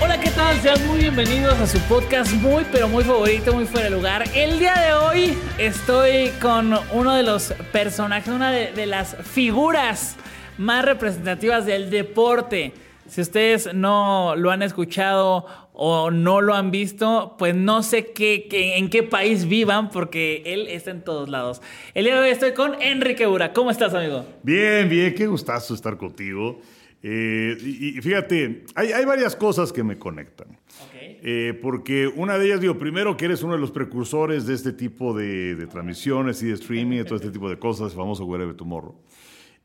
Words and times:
Hola, 0.00 0.18
¿qué 0.18 0.30
tal? 0.30 0.58
Sean 0.60 0.86
muy 0.86 1.00
bienvenidos 1.00 1.52
a 1.60 1.66
su 1.66 1.78
podcast 1.80 2.32
muy, 2.32 2.64
pero 2.72 2.88
muy 2.88 3.04
favorito, 3.04 3.52
muy 3.52 3.66
fuera 3.66 3.90
de 3.90 3.94
lugar. 3.94 4.24
El 4.34 4.58
día 4.58 4.74
de 4.74 4.94
hoy 4.94 5.38
estoy 5.58 6.30
con 6.40 6.72
uno 6.92 7.14
de 7.14 7.24
los 7.24 7.52
personajes, 7.72 8.32
una 8.32 8.50
de 8.50 8.86
las 8.86 9.16
figuras 9.16 10.16
más 10.56 10.82
representativas 10.82 11.66
del 11.66 11.90
deporte. 11.90 12.72
Si 13.06 13.20
ustedes 13.20 13.74
no 13.74 14.34
lo 14.36 14.50
han 14.50 14.62
escuchado 14.62 15.61
o 15.72 16.10
no 16.10 16.40
lo 16.40 16.54
han 16.54 16.70
visto, 16.70 17.34
pues 17.38 17.54
no 17.54 17.82
sé 17.82 18.12
qué, 18.12 18.46
qué- 18.50 18.76
en 18.78 18.90
qué 18.90 19.02
país 19.02 19.48
vivan, 19.48 19.90
porque 19.90 20.42
él 20.46 20.66
está 20.68 20.90
en 20.90 21.02
todos 21.02 21.28
lados. 21.28 21.62
El 21.94 22.04
día 22.04 22.16
de 22.16 22.22
hoy 22.22 22.28
estoy 22.30 22.52
con 22.52 22.80
Enrique 22.82 23.26
Bura. 23.26 23.52
¿Cómo 23.52 23.70
estás, 23.70 23.94
amigo? 23.94 24.24
Bien, 24.42 24.88
bien, 24.88 25.14
qué 25.14 25.26
gustazo 25.26 25.74
estar 25.74 25.96
contigo. 25.96 26.60
Eh, 27.02 27.56
y, 27.60 27.98
y 27.98 28.00
fíjate, 28.00 28.64
hay, 28.74 28.92
hay 28.92 29.04
varias 29.04 29.34
cosas 29.34 29.72
que 29.72 29.82
me 29.82 29.98
conectan. 29.98 30.58
Eh, 31.24 31.58
porque 31.62 32.06
una 32.08 32.36
de 32.36 32.46
ellas, 32.46 32.60
digo, 32.60 32.78
primero 32.78 33.16
que 33.16 33.24
eres 33.26 33.42
uno 33.42 33.54
de 33.54 33.58
los 33.60 33.70
precursores 33.70 34.46
de 34.46 34.54
este 34.54 34.72
tipo 34.72 35.14
de, 35.14 35.54
de 35.54 35.66
transmisiones 35.66 36.42
y 36.42 36.46
de 36.46 36.54
streaming, 36.54 36.98
de 36.98 37.04
todo 37.04 37.16
este 37.16 37.30
tipo 37.30 37.48
de 37.48 37.58
cosas, 37.58 37.92
el 37.92 37.96
famoso 37.98 38.24
Wherever 38.24 38.54
Tomorrow. 38.56 38.94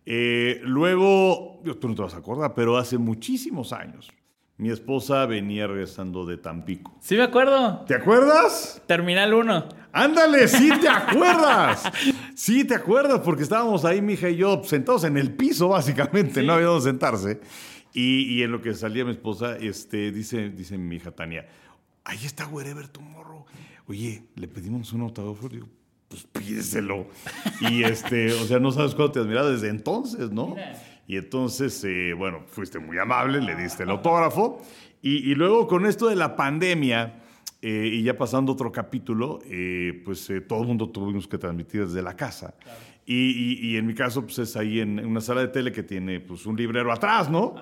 Eh, 0.05 0.61
luego, 0.63 1.61
tú 1.79 1.89
no 1.89 1.95
te 1.95 2.01
vas 2.01 2.13
a 2.13 2.17
acordar, 2.17 2.53
pero 2.55 2.77
hace 2.77 2.97
muchísimos 2.97 3.73
años, 3.73 4.09
mi 4.57 4.71
esposa 4.71 5.25
venía 5.27 5.67
regresando 5.67 6.25
de 6.25 6.37
Tampico. 6.37 6.97
Sí, 6.99 7.15
me 7.15 7.23
acuerdo. 7.23 7.85
¿Te 7.87 7.93
acuerdas? 7.93 8.81
Terminal 8.87 9.33
1. 9.33 9.69
Ándale, 9.91 10.47
sí 10.47 10.71
te 10.81 10.89
acuerdas. 10.89 11.83
Sí 12.35 12.63
te 12.63 12.75
acuerdas 12.75 13.21
porque 13.23 13.43
estábamos 13.43 13.85
ahí, 13.85 14.01
mi 14.01 14.13
hija 14.13 14.29
y 14.29 14.37
yo, 14.37 14.61
sentados 14.63 15.03
en 15.03 15.17
el 15.17 15.35
piso, 15.35 15.69
básicamente, 15.69 16.41
no 16.41 16.53
había 16.53 16.67
donde 16.67 16.85
sentarse. 16.85 17.39
Y, 17.93 18.23
y 18.33 18.43
en 18.43 18.51
lo 18.51 18.61
que 18.61 18.73
salía 18.73 19.05
mi 19.05 19.11
esposa, 19.11 19.57
este, 19.57 20.11
dice, 20.11 20.49
dice 20.49 20.77
mi 20.77 20.95
hija 20.95 21.11
Tania, 21.11 21.47
ahí 22.03 22.25
está 22.25 22.47
Wherever 22.47 22.87
Tomorrow. 22.87 23.45
Oye, 23.87 24.23
le 24.35 24.47
pedimos 24.47 24.91
un 24.91 25.01
autógrafo. 25.01 25.49
Digo, 25.49 25.67
pues 26.07 26.23
pídeselo. 26.23 27.07
Y 27.61 27.83
este, 27.83 28.33
o 28.33 28.45
sea, 28.45 28.59
no 28.59 28.71
sabes 28.71 28.95
cuánto 28.95 29.13
te 29.13 29.19
admiraba 29.19 29.49
desde 29.49 29.69
entonces, 29.69 30.31
¿no? 30.31 30.55
Y 31.07 31.15
entonces, 31.17 31.81
eh, 31.85 32.13
bueno, 32.13 32.41
fuiste 32.47 32.79
muy 32.79 32.97
amable, 32.97 33.41
le 33.41 33.55
diste 33.55 33.83
el 33.83 33.89
autógrafo. 33.89 34.61
Y, 35.01 35.31
y 35.31 35.35
luego 35.35 35.65
con 35.67 35.85
esto 35.85 36.07
de 36.09 36.15
la 36.17 36.35
pandemia, 36.35 37.21
eh, 37.61 37.89
y 37.93 38.03
ya 38.03 38.17
pasando 38.17 38.51
otro 38.51 38.71
capítulo, 38.71 39.39
eh, 39.45 40.01
pues 40.03 40.29
todo 40.47 40.61
el 40.61 40.67
mundo 40.67 40.89
tuvimos 40.89 41.27
que 41.27 41.37
transmitir 41.37 41.85
desde 41.85 42.01
la 42.01 42.15
casa. 42.15 42.53
Y, 43.05 43.15
y- 43.15 43.69
y 43.71 43.77
en 43.77 43.85
mi 43.87 43.93
caso, 43.93 44.21
pues 44.23 44.37
es 44.39 44.57
ahí 44.57 44.81
en, 44.81 44.99
una 45.05 45.21
sala 45.21 45.39
de 45.41 45.47
tele 45.47 45.71
que 45.71 45.81
tiene 45.81 46.19
pues 46.19 46.45
un 46.45 46.57
librero 46.57 46.91
atrás, 46.91 47.29
¿no? 47.29 47.55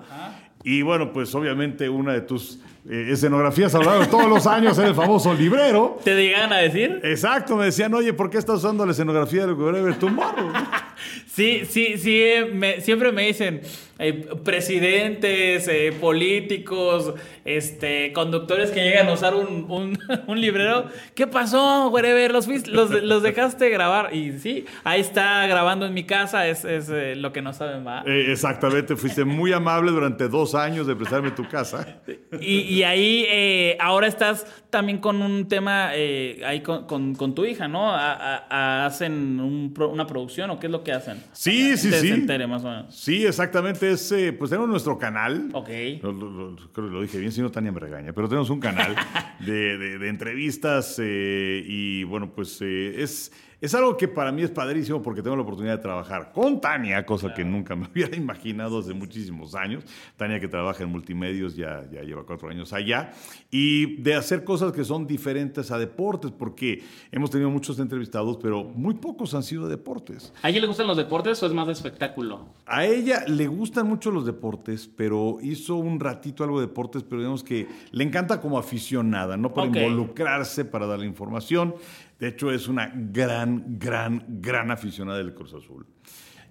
Y 0.64 0.82
bueno, 0.82 1.12
pues 1.12 1.32
obviamente 1.36 1.88
una 1.88 2.12
de 2.14 2.22
tus 2.22 2.58
eh, 2.88 3.10
escenografías 3.12 3.72
a 3.76 3.78
lo 3.78 3.84
largo 3.84 4.00
de 4.00 4.08
todos 4.08 4.28
los 4.28 4.44
años 4.48 4.76
era 4.78 4.88
el 4.88 4.94
famoso 4.96 5.32
librero. 5.32 6.00
¿Te 6.02 6.16
llegan 6.16 6.52
a 6.52 6.56
decir? 6.56 6.98
Exacto, 7.04 7.54
me 7.56 7.66
decían, 7.66 7.94
oye, 7.94 8.12
¿por 8.12 8.28
qué 8.28 8.38
estás 8.38 8.56
usando 8.56 8.84
la 8.84 8.90
escenografía 8.90 9.46
de 9.46 9.52
Wherever 9.52 9.96
Tomorrow? 9.96 10.50
Sí, 11.36 11.62
sí, 11.68 11.98
sí, 11.98 12.22
me- 12.54 12.80
siempre 12.80 13.12
me 13.12 13.26
dicen 13.26 13.60
eh, 13.98 14.26
presidentes, 14.44 15.68
eh, 15.68 15.92
políticos, 16.00 17.14
este, 17.44 18.12
conductores 18.12 18.70
que 18.70 18.80
llegan 18.82 19.08
a 19.08 19.12
usar 19.12 19.34
un, 19.34 19.70
un- 19.70 19.98
un 20.26 20.40
librero. 20.40 20.86
¿Qué 21.14 21.26
pasó, 21.26 21.88
wherever? 21.88 22.30
¿Los, 22.32 22.46
fuiste- 22.48 22.70
los, 22.70 22.90
los 23.02 23.22
dejaste 23.22 23.68
grabar? 23.70 24.14
Y 24.14 24.38
sí, 24.38 24.64
ahí 24.84 25.00
está 25.00 25.46
grabando 25.46 25.84
en 25.86 25.92
mi 25.94 26.04
casa, 26.04 26.46
es, 26.48 26.64
es, 26.64 26.88
eh, 26.90 27.14
lo 27.16 27.32
que 27.32 27.42
no 27.42 27.52
saben. 27.52 27.86
Eh, 28.06 28.32
exactamente, 28.32 28.96
fuiste 28.96 29.24
muy 29.24 29.52
amable 29.52 29.90
durante 29.90 30.28
dos 30.28 30.54
años 30.54 30.86
de 30.86 30.96
prestarme 30.96 31.30
tu 31.32 31.46
casa. 31.48 32.00
Y, 32.40 32.60
y 32.60 32.82
ahí 32.82 33.26
eh, 33.28 33.76
ahora 33.80 34.06
estás 34.06 34.46
también 34.70 34.98
con 34.98 35.20
un 35.22 35.48
tema 35.48 35.88
ahí 35.90 36.60
con, 36.62 36.86
con- 36.86 37.14
con 37.14 37.34
tu 37.34 37.44
hija, 37.44 37.68
¿no? 37.68 37.90
A- 37.92 38.12
a- 38.14 38.46
a- 38.48 38.86
¿Hacen 38.86 39.38
un 39.40 39.74
una 39.90 40.06
producción 40.06 40.48
o 40.50 40.58
qué 40.58 40.66
es 40.66 40.72
lo 40.72 40.82
que 40.84 40.92
hacen? 40.92 41.22
Sí, 41.32 41.76
sí, 41.76 41.90
sí. 41.92 42.08
se 42.08 42.14
entere 42.14 42.46
más 42.46 42.62
o 42.64 42.68
menos. 42.68 42.94
Sí, 42.94 43.24
exactamente. 43.26 43.90
Es, 43.90 44.10
eh, 44.12 44.32
pues 44.32 44.50
tenemos 44.50 44.68
nuestro 44.68 44.98
canal. 44.98 45.48
Ok. 45.52 45.68
Lo- 46.02 46.12
lo- 46.12 46.30
lo- 46.30 46.56
creo 46.72 46.86
que 46.88 46.92
lo 46.92 47.02
dije 47.02 47.18
bien, 47.18 47.32
si 47.32 47.40
no 47.42 47.50
Tania 47.50 47.72
me 47.72 47.80
regaña, 47.80 48.12
pero 48.12 48.28
tenemos 48.28 48.50
un 48.50 48.60
canal 48.60 48.94
de, 49.40 49.76
de- 49.78 49.98
de 49.98 50.08
entrevistas 50.08 50.96
eh, 51.02 51.62
y 51.66 52.04
bueno, 52.04 52.32
pues 52.34 52.58
eh, 52.62 53.02
es, 53.02 53.32
es 53.60 53.74
algo 53.74 53.96
que 53.96 54.06
para 54.06 54.32
mí 54.32 54.42
es 54.42 54.50
padrísimo 54.50 55.02
porque 55.02 55.22
tengo 55.22 55.36
la 55.36 55.42
oportunidad 55.42 55.76
de 55.76 55.82
trabajar 55.82 56.32
con 56.32 56.60
Tania, 56.60 57.06
cosa 57.06 57.32
que 57.32 57.44
nunca 57.44 57.74
me 57.74 57.86
hubiera 57.92 58.16
imaginado 58.16 58.78
hace 58.78 58.92
muchísimos 58.92 59.54
años. 59.54 59.84
Tania 60.16 60.40
que 60.40 60.48
trabaja 60.48 60.84
en 60.84 60.90
multimedios 60.90 61.56
ya, 61.56 61.84
ya 61.90 62.02
lleva 62.02 62.24
cuatro 62.24 62.50
años 62.50 62.72
allá 62.72 63.12
y 63.50 63.96
de 63.96 64.14
hacer 64.14 64.44
cosas 64.44 64.72
que 64.72 64.84
son 64.84 65.06
diferentes 65.06 65.70
a 65.70 65.78
deportes 65.78 66.30
porque 66.30 66.82
hemos 67.10 67.30
tenido 67.30 67.50
muchos 67.50 67.78
entrevistados, 67.78 68.38
pero 68.42 68.64
muy 68.64 68.94
pocos 68.94 69.34
han 69.34 69.42
sido 69.42 69.64
de 69.64 69.70
deportes. 69.70 70.32
¿A 70.42 70.50
ella 70.50 70.60
le 70.60 70.66
gustan 70.66 70.86
los 70.86 70.96
deportes 70.96 71.42
o 71.42 71.46
es 71.46 71.52
más 71.52 71.66
de 71.66 71.72
espectáculo? 71.72 72.46
A 72.66 72.84
ella 72.84 73.24
le 73.26 73.46
gustan 73.46 73.86
mucho 73.86 74.10
los 74.10 74.26
deportes, 74.26 74.88
pero 74.94 75.38
hizo 75.42 75.76
un 75.76 76.00
ratito 76.00 76.44
algo 76.44 76.60
de 76.60 76.66
deportes, 76.66 77.02
pero 77.02 77.20
digamos 77.20 77.42
que 77.42 77.66
le 77.90 78.04
encanta 78.04 78.40
como 78.40 78.58
aficionada, 78.58 79.36
no 79.36 79.54
para 79.54 79.68
involucrarse, 79.68 80.64
para 80.64 80.86
dar 80.86 80.98
la 80.98 81.06
información. 81.06 81.74
De 82.18 82.28
hecho, 82.28 82.50
es 82.50 82.66
una 82.68 82.90
gran, 82.94 83.78
gran, 83.78 84.24
gran 84.40 84.70
aficionada 84.70 85.18
del 85.18 85.34
Cruz 85.34 85.52
Azul. 85.54 85.86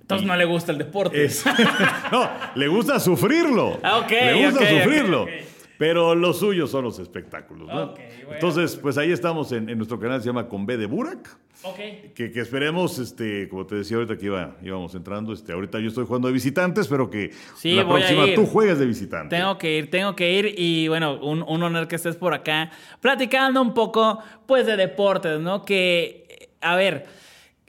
Entonces 0.02 0.28
no 0.28 0.36
le 0.36 0.46
gusta 0.46 0.72
el 0.72 0.78
deporte. 0.78 1.26
Es- 1.26 1.44
no, 2.12 2.30
le 2.54 2.68
gusta 2.68 3.00
sufrirlo. 3.00 3.80
Ah, 3.82 3.98
ok, 3.98 4.12
Le 4.12 4.46
gusta 4.46 4.60
sufrirlo. 4.70 5.24
ok. 5.24 5.30
Pero 5.78 6.16
lo 6.16 6.34
suyo 6.34 6.68
son 6.68 6.86
los 6.86 7.00
espectáculos, 7.00 7.68
¿no? 7.68 7.84
Ok, 7.86 8.00
bueno. 8.24 8.34
Entonces, 8.34 8.76
pues 8.76 8.98
ahí 8.98 9.12
estamos 9.12 9.52
en, 9.52 9.70
en 9.70 9.78
nuestro 9.78 10.00
canal, 10.00 10.22
se 10.22 10.28
llama 10.28 10.48
Con 10.48 10.66
B 10.66 10.78
de 10.78 10.86
Burak. 10.86 11.38
Ok. 11.64 11.78
Que, 12.14 12.32
que 12.32 12.40
esperemos, 12.40 13.00
este, 13.00 13.48
como 13.50 13.66
te 13.66 13.76
decía 13.76 13.98
ahorita 13.98 14.18
que 14.18 14.26
iba, 14.26 14.56
íbamos 14.62 14.94
entrando, 14.94 15.34
este, 15.34 15.54
ahorita 15.54 15.80
yo 15.80 15.88
estoy 15.88 16.06
jugando 16.06 16.28
de 16.28 16.34
visitante, 16.34 16.82
espero 16.82 17.10
que 17.10 17.32
Sí, 17.56 17.76
la 17.76 17.88
próxima 17.88 18.26
tú 18.36 18.46
juegues 18.46 18.78
de 18.78 18.86
visitante. 18.86 19.36
Tengo 19.36 19.58
que 19.58 19.78
ir, 19.78 19.90
tengo 19.90 20.16
que 20.16 20.32
ir 20.32 20.56
y 20.58 20.88
bueno, 20.88 21.20
un, 21.22 21.44
un 21.44 21.64
honor 21.64 21.88
que 21.88 21.96
estés 21.96 22.16
por 22.16 22.34
acá 22.34 22.72
platicando 23.02 23.62
un 23.62 23.74
poco 23.74 24.20
pues 24.46 24.66
de 24.66 24.76
deportes, 24.78 25.40
¿no? 25.40 25.66
Que, 25.66 26.50
a 26.62 26.76
ver, 26.76 27.06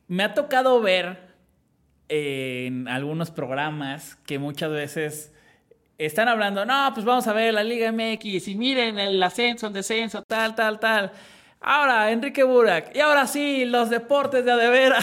me 0.09 0.23
ha 0.25 0.34
tocado 0.34 0.81
ver 0.81 1.27
eh, 2.09 2.67
en 2.67 2.88
algunos 2.88 3.31
programas 3.31 4.17
que 4.27 4.38
muchas 4.38 4.71
veces 4.71 5.33
están 5.98 6.28
hablando, 6.28 6.64
no, 6.64 6.90
pues 6.92 7.06
vamos 7.06 7.26
a 7.26 7.32
ver 7.32 7.54
la 7.54 7.64
Liga 7.64 7.90
MX 7.90 8.48
y 8.48 8.54
miren 8.54 8.98
el 8.98 9.22
ascenso, 9.22 9.68
el 9.68 9.72
descenso, 9.72 10.22
tal, 10.22 10.54
tal, 10.54 10.78
tal. 10.78 11.12
Ahora, 11.60 12.10
Enrique 12.12 12.44
Burak, 12.44 12.94
y 12.94 13.00
ahora 13.00 13.26
sí, 13.26 13.64
los 13.64 13.88
deportes 13.88 14.44
de 14.44 14.52
Adevera. 14.52 14.98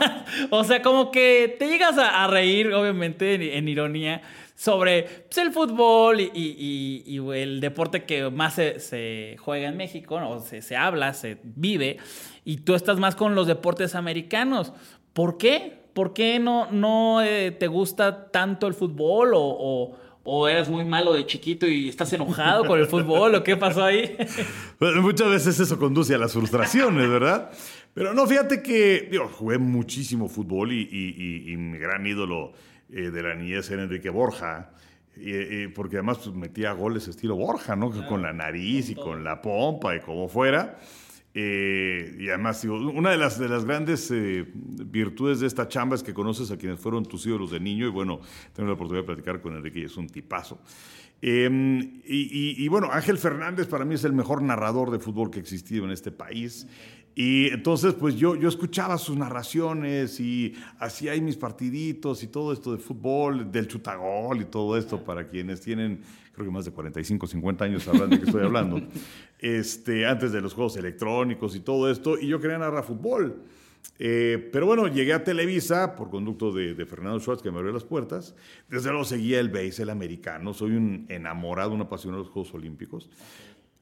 o 0.50 0.64
sea, 0.64 0.82
como 0.82 1.10
que 1.10 1.56
te 1.58 1.68
llegas 1.68 1.96
a, 1.96 2.26
reír, 2.26 2.72
obviamente, 2.74 3.56
en, 3.56 3.68
ironía, 3.68 4.20
sobre 4.54 5.04
pues, 5.04 5.38
el 5.38 5.52
fútbol 5.52 6.20
y, 6.20 7.20
el 7.34 7.60
deporte 7.60 8.04
que 8.04 8.28
más 8.30 8.54
se, 8.54 9.36
juega 9.38 9.68
en 9.68 9.76
México, 9.76 10.18
¿no? 10.18 10.30
o 10.30 10.40
se, 10.40 10.60
se 10.60 10.76
habla, 10.76 11.14
se 11.14 11.38
vive, 11.42 11.98
y 12.44 12.58
tú 12.58 12.74
estás 12.74 12.98
más 12.98 13.14
con 13.14 13.34
los 13.34 13.46
deportes 13.46 13.94
americanos. 13.94 14.72
¿Por 15.12 15.38
qué? 15.38 15.82
¿Por 15.94 16.14
qué 16.14 16.38
no, 16.38 16.70
no 16.70 17.22
eh, 17.22 17.52
te 17.52 17.66
gusta 17.68 18.30
tanto 18.30 18.66
el 18.66 18.74
fútbol 18.74 19.32
o 20.24 20.48
eres 20.48 20.68
muy 20.68 20.84
malo 20.84 21.12
de 21.14 21.26
chiquito 21.26 21.66
y 21.66 21.88
estás 21.88 22.12
enojado 22.12 22.64
con 22.66 22.78
el 22.78 22.86
fútbol 22.86 23.34
o 23.34 23.42
qué 23.42 23.56
pasó 23.56 23.84
ahí? 23.84 24.16
Muchas 25.00 25.28
veces 25.30 25.58
eso 25.60 25.78
conduce 25.78 26.14
a 26.14 26.18
las 26.18 26.32
frustraciones, 26.32 27.08
¿verdad? 27.08 27.50
Pero 27.94 28.14
no, 28.14 28.26
fíjate 28.26 28.62
que 28.62 29.08
digo, 29.10 29.28
jugué 29.28 29.58
muchísimo 29.58 30.28
fútbol 30.28 30.72
y, 30.72 30.80
y- 30.82 31.14
y- 31.48 31.52
y 31.52 31.56
mi 31.56 31.78
gran 31.78 32.06
ídolo 32.06 32.52
eh, 32.90 33.10
de 33.10 33.22
la 33.22 33.34
niñez 33.34 33.70
era 33.70 33.82
Enrique 33.82 34.10
Borja. 34.10 34.70
Y, 35.16 35.34
y 35.64 35.68
porque 35.68 35.96
además 35.96 36.18
pues, 36.24 36.34
metía 36.34 36.72
goles 36.72 37.06
estilo 37.06 37.36
Borja, 37.36 37.76
¿no? 37.76 37.90
Con 38.08 38.22
la 38.22 38.32
nariz 38.32 38.88
y 38.88 38.94
con 38.94 39.22
la 39.24 39.42
pompa 39.42 39.94
y 39.94 40.00
como 40.00 40.26
fuera. 40.28 40.78
Eh, 41.34 42.16
y 42.18 42.28
además, 42.28 42.60
digo, 42.60 42.76
una 42.76 43.10
de 43.10 43.16
las, 43.16 43.38
de 43.38 43.48
las 43.48 43.64
grandes 43.64 44.10
eh, 44.10 44.46
virtudes 44.54 45.40
de 45.40 45.46
esta 45.46 45.66
chamba 45.66 45.96
es 45.96 46.02
que 46.02 46.12
conoces 46.12 46.50
a 46.50 46.58
quienes 46.58 46.78
fueron 46.78 47.06
tus 47.06 47.24
ídolos 47.24 47.50
de 47.50 47.60
niño 47.60 47.86
y 47.86 47.90
bueno, 47.90 48.20
tengo 48.52 48.68
la 48.68 48.74
oportunidad 48.74 49.02
de 49.02 49.06
platicar 49.06 49.40
con 49.40 49.56
Enrique 49.56 49.84
es 49.84 49.96
un 49.96 50.08
tipazo. 50.08 50.60
Em, 51.24 52.02
y, 52.04 52.66
bueno, 52.66 52.88
Ángel 52.90 53.16
Fernández 53.16 53.68
para 53.68 53.84
mí 53.84 53.94
es 53.94 54.02
el 54.02 54.12
mejor 54.12 54.42
narrador 54.42 54.90
de 54.90 54.98
fútbol 54.98 55.30
que 55.30 55.38
ha 55.38 55.42
existido 55.42 55.84
en 55.84 55.92
este 55.92 56.10
país. 56.10 56.66
Y 57.14 57.46
entonces, 57.48 57.94
pues 57.94 58.16
yo, 58.16 58.34
yo 58.34 58.48
escuchaba 58.48 58.98
sus 58.98 59.16
narraciones 59.16 60.18
y 60.18 60.54
hacía 60.78 61.12
ahí 61.12 61.20
mis 61.20 61.36
partiditos 61.36 62.24
y 62.24 62.26
todo 62.26 62.52
esto 62.52 62.72
de 62.72 62.78
fútbol, 62.78 63.52
del 63.52 63.68
chutagol 63.68 64.40
y 64.40 64.46
todo 64.46 64.76
esto 64.76 65.04
para 65.04 65.28
quienes 65.28 65.60
tienen, 65.60 66.00
creo 66.32 66.46
que 66.46 66.52
más 66.52 66.64
de 66.64 66.72
45, 66.72 67.26
50 67.26 67.64
años 67.64 67.82
sabrán 67.82 68.10
de 68.10 68.18
qué 68.18 68.26
estoy 68.26 68.42
hablando, 68.42 68.80
este, 69.38 70.06
antes 70.06 70.32
de 70.32 70.40
los 70.40 70.54
juegos 70.54 70.76
electrónicos 70.76 71.54
y 71.56 71.60
todo 71.60 71.90
esto. 71.90 72.18
Y 72.18 72.28
yo 72.28 72.40
quería 72.40 72.58
narrar 72.58 72.84
fútbol. 72.84 73.42
Eh, 73.98 74.48
pero 74.52 74.66
bueno, 74.66 74.88
llegué 74.88 75.12
a 75.12 75.22
Televisa 75.22 75.94
por 75.96 76.10
conducto 76.10 76.52
de, 76.52 76.74
Fernando 76.86 77.20
Schwartz, 77.20 77.42
que 77.42 77.50
me 77.50 77.58
abrió 77.58 77.72
las 77.72 77.84
puertas. 77.84 78.34
Desde 78.68 78.90
luego 78.90 79.04
seguía 79.04 79.38
el 79.40 79.48
béisbol 79.48 79.90
americano. 79.90 80.54
Soy 80.54 80.72
un 80.72 81.06
enamorado, 81.08 81.72
un 81.72 81.82
apasionado 81.82 82.22
de 82.22 82.26
los 82.26 82.32
Juegos 82.32 82.54
Olímpicos. 82.54 83.08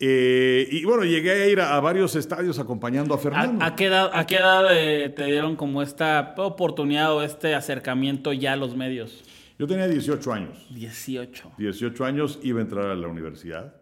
Eh, 0.03 0.67
y 0.71 0.85
bueno, 0.85 1.05
llegué 1.05 1.31
a 1.31 1.47
ir 1.47 1.61
a, 1.61 1.79
varios 1.81 2.17
estadios 2.17 2.59
acompañando 2.59 3.15
a 3.15 3.19
Fernando. 3.19 3.63
¿A, 3.63 3.77
qué 3.77 3.87
edad, 3.87 4.11
a 4.13 4.27
qué 4.27 4.37
edad 4.37 4.67
eh, 4.71 5.11
te 5.11 5.27
dieron 5.27 5.57
como 5.57 5.83
esta 5.83 6.35
oportunidad 6.39 7.15
o 7.15 7.23
este 7.23 7.55
acercamiento 7.55 8.33
ya 8.33 8.55
a 8.55 8.57
los 8.57 8.75
medios? 8.75 9.23
Yo 9.61 9.67
tenía 9.67 9.87
18 9.87 10.33
años. 10.33 10.67
18. 10.71 11.53
18 11.59 12.05
años, 12.07 12.39
iba 12.43 12.61
a 12.61 12.63
entrar 12.63 12.87
a 12.87 12.95
la 12.95 13.09
universidad 13.09 13.75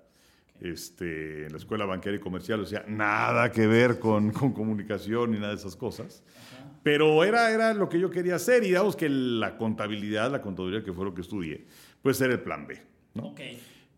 este, 0.60 1.46
en 1.46 1.52
la 1.52 1.58
escuela 1.58 1.84
bancaria 1.84 2.16
y 2.16 2.20
comercial, 2.20 2.58
o 2.58 2.66
sea, 2.66 2.84
nada 2.88 3.52
que 3.52 3.68
ver 3.68 4.00
con, 4.00 4.32
con 4.32 4.52
comunicación 4.52 5.30
ni 5.30 5.38
nada 5.38 5.50
de 5.50 5.60
esas 5.60 5.76
cosas. 5.76 6.24
Pero 6.82 7.22
era, 7.22 7.52
era 7.52 7.74
lo 7.74 7.88
que 7.88 8.00
yo 8.00 8.10
quería 8.10 8.34
hacer 8.34 8.64
y 8.64 8.68
digamos 8.68 8.96
que 8.96 9.08
la 9.08 9.56
contabilidad, 9.56 10.32
la 10.32 10.42
contaduría 10.42 10.82
que 10.82 10.92
fue 10.92 11.04
lo 11.04 11.14
que 11.14 11.20
estudié, 11.20 11.64
pues 12.02 12.20
era 12.20 12.32
el 12.32 12.40
plan 12.40 12.66
B, 12.66 12.82
¿no? 13.14 13.36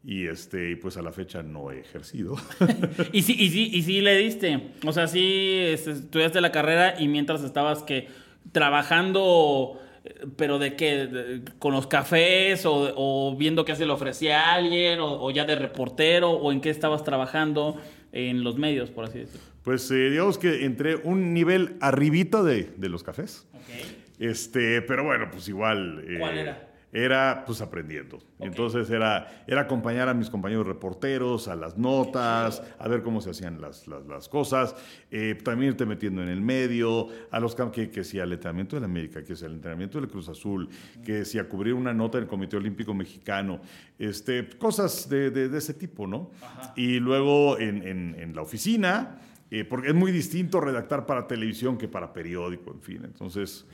Y 0.04 0.26
este, 0.26 0.76
pues 0.76 0.98
a 0.98 1.02
la 1.02 1.12
fecha 1.12 1.42
no 1.42 1.70
he 1.70 1.80
ejercido. 1.80 2.36
¿Y, 3.12 3.22
sí, 3.22 3.34
y, 3.38 3.48
sí, 3.48 3.70
¿Y 3.72 3.82
sí 3.84 4.02
le 4.02 4.18
diste? 4.18 4.74
O 4.84 4.92
sea, 4.92 5.08
sí 5.08 5.62
este, 5.64 5.92
estudiaste 5.92 6.42
la 6.42 6.52
carrera 6.52 7.00
y 7.00 7.08
mientras 7.08 7.42
estabas 7.42 7.82
que 7.82 8.08
trabajando 8.52 9.80
pero 10.36 10.58
de 10.58 10.76
qué, 10.76 11.42
con 11.58 11.72
los 11.72 11.86
cafés 11.86 12.62
o, 12.66 13.36
viendo 13.38 13.64
qué 13.64 13.76
se 13.76 13.86
le 13.86 13.92
ofrecía 13.92 14.40
a 14.40 14.54
alguien 14.54 14.98
o, 15.00 15.30
ya 15.30 15.44
de 15.44 15.56
reportero 15.56 16.30
o 16.30 16.52
en 16.52 16.60
qué 16.60 16.70
estabas 16.70 17.04
trabajando 17.04 17.80
en 18.12 18.42
los 18.42 18.56
medios, 18.56 18.90
por 18.90 19.04
así 19.04 19.20
decirlo. 19.20 19.46
Pues 19.62 19.90
eh, 19.90 20.10
digamos 20.10 20.38
que 20.38 20.64
entré 20.64 20.96
un 20.96 21.34
nivel 21.34 21.76
arribita 21.80 22.42
de, 22.42 22.70
de 22.76 22.88
los 22.88 23.02
cafés. 23.02 23.46
Este, 24.18 24.82
pero 24.82 25.04
bueno, 25.04 25.28
pues 25.30 25.48
igual. 25.48 26.04
Eh, 26.06 26.16
¿Cuál 26.18 26.38
era? 26.38 26.69
Era 26.92 27.44
pues 27.46 27.60
aprendiendo. 27.60 28.18
Entonces 28.38 28.90
era, 28.90 29.44
era 29.46 29.62
acompañar 29.62 30.08
a 30.08 30.14
mis 30.14 30.30
compañeros 30.30 30.66
reporteros, 30.66 31.46
a 31.48 31.54
las 31.54 31.78
notas, 31.78 32.62
a 32.78 32.88
ver 32.88 33.02
cómo 33.02 33.20
se 33.20 33.30
hacían 33.30 33.60
las, 33.60 33.86
las, 33.86 34.28
cosas, 34.28 34.74
eh, 35.10 35.38
también 35.42 35.72
irte 35.72 35.86
metiendo 35.86 36.22
en 36.22 36.28
el 36.28 36.40
medio, 36.40 37.08
a 37.30 37.38
los 37.38 37.54
que, 37.54 37.90
que 37.90 38.04
si 38.04 38.18
al 38.18 38.32
entrenamiento 38.32 38.76
de 38.76 38.80
la 38.80 38.86
América, 38.86 39.22
que 39.22 39.36
si 39.36 39.44
al 39.44 39.52
entrenamiento 39.52 40.00
del 40.00 40.08
Cruz 40.08 40.28
Azul, 40.28 40.68
que 41.04 41.24
si 41.24 41.38
a 41.38 41.48
cubrir 41.48 41.74
una 41.74 41.94
nota 41.94 42.18
del 42.18 42.26
Comité 42.26 42.56
Olímpico 42.56 42.92
Mexicano, 42.94 43.60
este, 43.98 44.48
cosas 44.58 45.08
de, 45.08 45.30
de, 45.30 45.56
ese 45.56 45.74
tipo, 45.74 46.06
¿no? 46.06 46.30
Y 46.74 46.98
luego 46.98 47.58
en, 47.58 47.86
en, 47.86 48.16
en 48.18 48.34
la 48.34 48.42
oficina, 48.42 49.18
eh, 49.50 49.64
porque 49.64 49.88
es 49.88 49.94
muy 49.94 50.12
distinto 50.12 50.60
redactar 50.60 51.06
para 51.06 51.26
televisión 51.26 51.76
que 51.76 51.88
para 51.88 52.12
periódico, 52.12 52.72
en 52.72 52.80
fin, 52.80 53.00
entonces 53.04 53.66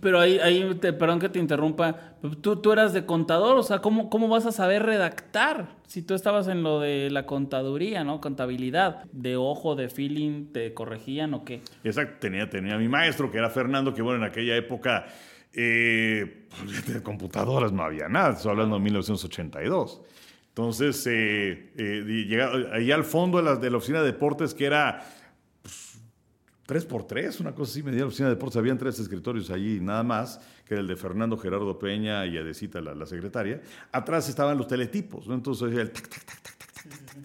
pero 0.00 0.20
ahí, 0.20 0.38
ahí 0.38 0.74
te, 0.80 0.92
perdón 0.92 1.20
que 1.20 1.28
te 1.28 1.38
interrumpa, 1.38 2.14
tú, 2.40 2.56
tú 2.56 2.72
eras 2.72 2.92
de 2.92 3.06
contador, 3.06 3.56
o 3.56 3.62
sea, 3.62 3.80
¿cómo, 3.80 4.10
¿cómo 4.10 4.28
vas 4.28 4.46
a 4.46 4.52
saber 4.52 4.84
redactar 4.84 5.76
si 5.86 6.02
tú 6.02 6.14
estabas 6.14 6.48
en 6.48 6.62
lo 6.62 6.80
de 6.80 7.10
la 7.10 7.26
contaduría, 7.26 8.04
¿no? 8.04 8.20
Contabilidad, 8.20 9.04
de 9.12 9.36
ojo, 9.36 9.74
de 9.74 9.88
feeling, 9.88 10.52
¿te 10.52 10.74
corregían 10.74 11.34
o 11.34 11.44
qué? 11.44 11.62
Exacto, 11.84 12.16
tenía, 12.20 12.48
tenía 12.50 12.76
mi 12.76 12.88
maestro, 12.88 13.30
que 13.30 13.38
era 13.38 13.50
Fernando, 13.50 13.94
que 13.94 14.02
bueno, 14.02 14.24
en 14.24 14.30
aquella 14.30 14.56
época 14.56 15.06
eh, 15.52 16.46
de 16.86 17.02
computadoras 17.02 17.72
no 17.72 17.82
había 17.82 18.08
nada, 18.08 18.34
estoy 18.34 18.50
hablando 18.50 18.76
de 18.76 18.82
1982. 18.82 20.02
Entonces, 20.48 21.06
eh, 21.06 21.72
eh, 21.78 22.68
ahí 22.72 22.90
al 22.90 23.04
fondo 23.04 23.38
de 23.38 23.44
la, 23.44 23.56
de 23.56 23.70
la 23.70 23.76
oficina 23.76 24.00
de 24.00 24.06
deportes, 24.06 24.54
que 24.54 24.66
era 24.66 25.04
tres 26.68 26.84
por 26.84 27.06
tres, 27.06 27.40
una 27.40 27.54
cosa 27.54 27.72
así, 27.72 27.82
me 27.82 27.90
dio 27.92 28.00
la 28.00 28.08
oficina 28.08 28.28
de 28.28 28.34
deportes, 28.34 28.58
habían 28.58 28.76
tres 28.76 28.98
escritorios 28.98 29.48
allí 29.48 29.80
nada 29.80 30.02
más, 30.02 30.38
que 30.66 30.74
era 30.74 30.82
el 30.82 30.86
de 30.86 30.96
Fernando 30.96 31.38
Gerardo 31.38 31.78
Peña 31.78 32.26
y 32.26 32.36
Adesita, 32.36 32.82
la, 32.82 32.94
la 32.94 33.06
secretaria. 33.06 33.62
Atrás 33.90 34.28
estaban 34.28 34.58
los 34.58 34.68
teletipos, 34.68 35.26
¿no? 35.26 35.34
Entonces 35.34 35.74
el 35.74 35.90
tac, 35.90 36.06
tac, 36.10 36.24
tac, 36.26 36.42
tac, 36.42 36.56
tac, 36.58 36.72
tac. 36.74 37.16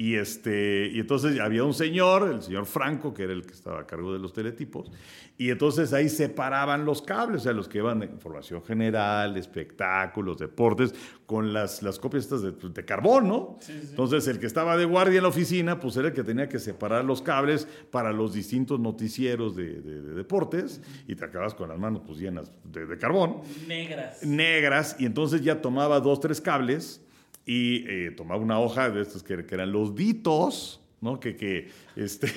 Y, 0.00 0.14
este, 0.14 0.92
y 0.94 1.00
entonces 1.00 1.40
había 1.40 1.64
un 1.64 1.74
señor, 1.74 2.30
el 2.32 2.40
señor 2.40 2.66
Franco, 2.66 3.12
que 3.12 3.24
era 3.24 3.32
el 3.32 3.44
que 3.44 3.52
estaba 3.52 3.80
a 3.80 3.86
cargo 3.88 4.12
de 4.12 4.20
los 4.20 4.32
teletipos, 4.32 4.92
y 5.36 5.50
entonces 5.50 5.92
ahí 5.92 6.08
separaban 6.08 6.84
los 6.84 7.02
cables, 7.02 7.40
o 7.40 7.44
sea, 7.44 7.52
los 7.52 7.68
que 7.68 7.78
iban 7.78 7.98
de 7.98 8.06
información 8.06 8.62
general, 8.62 9.36
espectáculos, 9.36 10.38
deportes, 10.38 10.94
con 11.26 11.52
las, 11.52 11.82
las 11.82 11.98
copias 11.98 12.22
estas 12.22 12.42
de, 12.42 12.52
de 12.52 12.84
carbón, 12.84 13.26
¿no? 13.26 13.58
Entonces 13.68 14.28
el 14.28 14.38
que 14.38 14.46
estaba 14.46 14.76
de 14.76 14.84
guardia 14.84 15.16
en 15.16 15.24
la 15.24 15.30
oficina, 15.30 15.80
pues 15.80 15.96
era 15.96 16.08
el 16.08 16.14
que 16.14 16.22
tenía 16.22 16.48
que 16.48 16.60
separar 16.60 17.04
los 17.04 17.20
cables 17.20 17.66
para 17.90 18.12
los 18.12 18.32
distintos 18.32 18.78
noticieros 18.78 19.56
de, 19.56 19.80
de, 19.82 20.14
deportes, 20.14 20.80
y 21.08 21.16
te 21.16 21.24
acabas 21.24 21.54
con 21.54 21.70
las 21.70 21.78
manos 21.78 22.02
pues 22.06 22.20
llenas 22.20 22.52
de, 22.62 22.96
carbón. 22.98 23.40
Negras. 23.66 24.22
Negras, 24.22 24.94
y 25.00 25.06
entonces 25.06 25.42
ya 25.42 25.60
tomaba 25.60 25.98
dos, 25.98 26.20
tres 26.20 26.40
cables 26.40 27.00
y 27.48 27.86
eh, 27.88 28.10
tomaba 28.10 28.42
una 28.42 28.60
hoja 28.60 28.90
de 28.90 29.00
estos 29.00 29.22
que, 29.22 29.46
que 29.46 29.54
eran 29.54 29.72
los 29.72 29.94
ditos, 29.94 30.82
¿no? 31.00 31.18
Que, 31.18 31.34
que 31.34 31.70
este, 31.96 32.30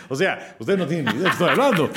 o 0.08 0.16
sea, 0.16 0.56
ustedes 0.58 0.76
no 0.76 0.84
tienen 0.84 1.06
ni 1.06 1.12
idea 1.12 1.22
de 1.22 1.24
qué 1.26 1.30
estoy 1.30 1.48
hablando, 1.50 1.88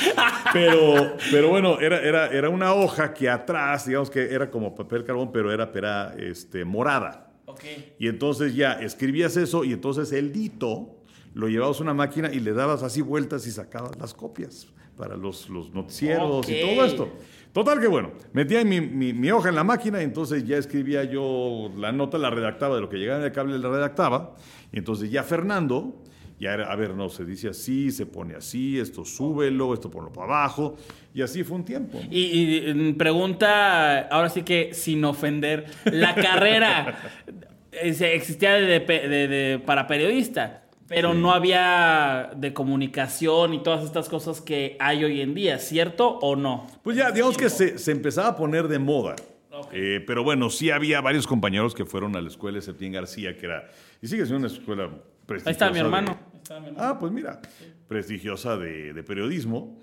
pero, 0.52 1.16
pero 1.32 1.48
bueno, 1.48 1.80
era, 1.80 2.00
era, 2.00 2.28
era 2.28 2.48
una 2.48 2.72
hoja 2.72 3.12
que 3.12 3.28
atrás, 3.28 3.86
digamos 3.86 4.10
que 4.10 4.32
era 4.32 4.48
como 4.48 4.76
papel 4.76 5.02
carbón, 5.02 5.32
pero 5.32 5.52
era 5.52 5.72
pera 5.72 6.14
este, 6.16 6.64
morada. 6.64 7.32
Okay. 7.46 7.94
Y 7.98 8.06
entonces 8.06 8.54
ya 8.54 8.74
escribías 8.74 9.36
eso 9.36 9.64
y 9.64 9.72
entonces 9.72 10.12
el 10.12 10.32
dito 10.32 11.00
lo 11.34 11.48
llevabas 11.48 11.80
a 11.80 11.82
una 11.82 11.94
máquina 11.94 12.32
y 12.32 12.38
le 12.38 12.52
dabas 12.52 12.84
así 12.84 13.00
vueltas 13.00 13.44
y 13.48 13.50
sacabas 13.50 13.98
las 13.98 14.14
copias 14.14 14.68
para 14.96 15.16
los, 15.16 15.48
los 15.48 15.74
noticieros 15.74 16.48
y 16.48 16.60
todo 16.60 16.84
esto. 16.84 17.08
Total 17.52 17.80
que 17.80 17.86
bueno, 17.86 18.12
metía 18.32 18.64
mi, 18.64 18.80
mi, 18.80 19.30
hoja 19.30 19.50
en 19.50 19.54
la 19.54 19.64
máquina 19.64 20.00
y 20.00 20.04
entonces 20.04 20.44
ya 20.44 20.56
escribía 20.56 21.04
yo 21.04 21.70
la 21.76 21.92
nota, 21.92 22.16
la 22.16 22.30
redactaba, 22.30 22.76
de 22.76 22.80
lo 22.80 22.88
que 22.88 22.96
llegaba 22.96 23.18
en 23.18 23.26
el 23.26 23.32
cable 23.32 23.58
la 23.58 23.68
redactaba. 23.68 24.34
Y 24.72 24.78
entonces 24.78 25.10
ya 25.10 25.22
Fernando, 25.22 26.02
ya 26.40 26.54
era, 26.54 26.72
a 26.72 26.76
ver, 26.76 26.94
no, 26.94 27.10
se 27.10 27.26
dice 27.26 27.50
así, 27.50 27.90
se 27.90 28.06
pone 28.06 28.34
así, 28.34 28.80
esto 28.80 29.04
súbelo, 29.04 29.74
esto 29.74 29.90
ponlo 29.90 30.10
para 30.10 30.28
abajo. 30.28 30.76
Y 31.12 31.20
así 31.20 31.44
fue 31.44 31.58
un 31.58 31.64
tiempo. 31.64 32.00
Y, 32.10 32.72
mm, 32.74 32.94
pregunta, 32.94 34.08
ahora 34.08 34.30
sí 34.30 34.42
que 34.42 34.72
sin 34.72 35.04
ofender, 35.04 35.66
la 35.84 36.14
carrera 36.14 37.12
existía 37.72 38.54
de, 38.54 39.62
para 39.66 39.86
periodista 39.86 40.61
pero 40.94 41.14
no 41.14 41.32
había 41.32 42.30
de 42.36 42.52
comunicación 42.52 43.54
y 43.54 43.62
todas 43.62 43.82
estas 43.82 44.10
cosas 44.10 44.42
que 44.42 44.76
hay 44.78 45.04
hoy 45.04 45.22
en 45.22 45.34
día, 45.34 45.58
¿cierto 45.58 46.18
o 46.18 46.36
no? 46.36 46.66
Pues 46.82 46.98
ya, 46.98 47.10
digamos 47.10 47.38
que 47.38 47.48
se, 47.48 47.78
se, 47.78 47.92
empezaba 47.92 48.28
a 48.28 48.36
poner 48.36 48.68
de 48.68 48.78
moda. 48.78 49.16
Eh, 49.72 50.04
pero 50.06 50.22
bueno, 50.22 50.50
sí 50.50 50.70
había 50.70 51.00
varios 51.00 51.26
compañeros 51.26 51.74
que 51.74 51.86
fueron 51.86 52.14
a 52.16 52.20
la 52.20 52.28
escuela 52.28 52.56
de 52.56 52.62
Septién 52.62 52.92
García, 52.92 53.36
que 53.36 53.46
era, 53.46 53.70
y 54.02 54.06
sigue 54.06 54.26
siendo 54.26 54.46
una 54.46 54.54
escuela 54.54 54.90
prestigiosa. 55.24 55.48
Ahí 55.48 55.70
está 55.70 55.70
mi 55.70 55.78
hermano. 55.78 56.18
Ah, 56.76 56.98
pues 56.98 57.10
mira, 57.10 57.40
prestigiosa 57.88 58.56
de, 58.56 58.92
de 58.92 59.02
periodismo. 59.02 59.78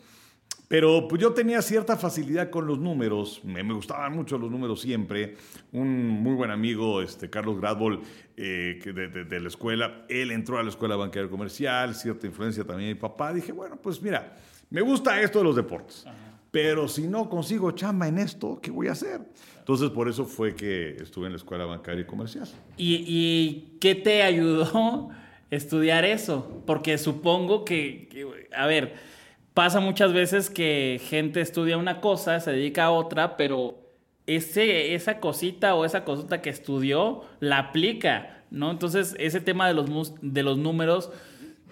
Pero 0.69 1.07
pues 1.07 1.19
yo 1.19 1.33
tenía 1.33 1.63
cierta 1.63 1.97
facilidad 1.97 2.51
con 2.51 2.67
los 2.67 2.77
números, 2.77 3.41
me, 3.43 3.63
me, 3.63 3.73
gustaban 3.73 4.15
mucho 4.15 4.38
los 4.38 4.51
números 4.51 4.79
siempre. 4.79 5.35
Un 5.71 6.07
muy 6.07 6.35
buen 6.35 6.51
amigo, 6.51 7.01
este, 7.01 7.27
Carlos 7.27 7.59
Gradbol, 7.59 8.01
eh, 8.38 8.79
de, 8.85 9.25
de, 9.25 9.39
la 9.39 9.47
escuela, 9.47 10.05
él 10.07 10.29
entró 10.29 10.59
a 10.59 10.63
la 10.63 10.69
escuela 10.69 10.95
bancaria 10.95 11.27
comercial, 11.27 11.95
cierta 11.95 12.27
influencia 12.27 12.63
también 12.63 12.89
de 12.89 12.93
mi 12.93 12.99
papá. 12.99 13.33
Dije, 13.33 13.51
bueno, 13.51 13.77
pues 13.81 13.99
mira, 13.99 14.38
me 14.69 14.81
gusta 14.81 15.19
esto 15.19 15.39
de 15.39 15.45
los 15.45 15.55
deportes, 15.55 16.05
pero 16.51 16.88
si 16.88 17.07
no 17.07 17.27
consigo 17.31 17.71
chamba 17.71 18.07
en 18.07 18.19
esto, 18.19 18.59
¿qué 18.61 18.69
voy 18.69 18.89
a 18.89 18.91
hacer? 18.91 19.21
Entonces 19.57 19.89
por 19.89 20.07
eso 20.07 20.23
fue 20.25 20.53
que 20.53 20.97
estuve 20.97 21.25
en 21.25 21.31
la 21.31 21.38
escuela 21.38 21.65
bancaria 21.65 22.01
y 22.01 22.05
comercial. 22.05 22.47
¿Y, 22.77 23.03
y 23.07 23.77
qué 23.81 23.95
te 23.95 24.21
ayudó 24.21 25.09
estudiar 25.49 26.05
eso? 26.05 26.61
Porque 26.67 26.99
supongo 26.99 27.65
que, 27.65 28.07
que 28.11 28.47
a 28.55 28.67
ver, 28.67 29.18
pasa 29.53 29.79
muchas 29.79 30.13
veces 30.13 30.50
que 30.50 31.01
gente 31.10 31.41
estudia 31.41 31.77
una 31.77 32.01
cosa, 32.01 32.39
se 32.39 32.51
dedica 32.51 32.86
a 32.86 32.91
otra, 32.91 33.38
pero 33.38 33.79
ese, 34.27 34.94
esa 34.94 35.20
cosita 35.20 35.75
o 35.75 35.86
esa 35.86 36.03
cosita 36.03 36.41
que 36.41 36.50
estudió 36.50 37.24
la 37.39 37.58
aplica, 37.58 38.44
¿no? 38.51 38.72
Entonces, 38.72 39.15
ese 39.20 39.41
tema 39.41 39.68
de 39.68 39.74
los, 39.74 40.13
de 40.22 40.44
los 40.44 40.58
números 40.58 41.12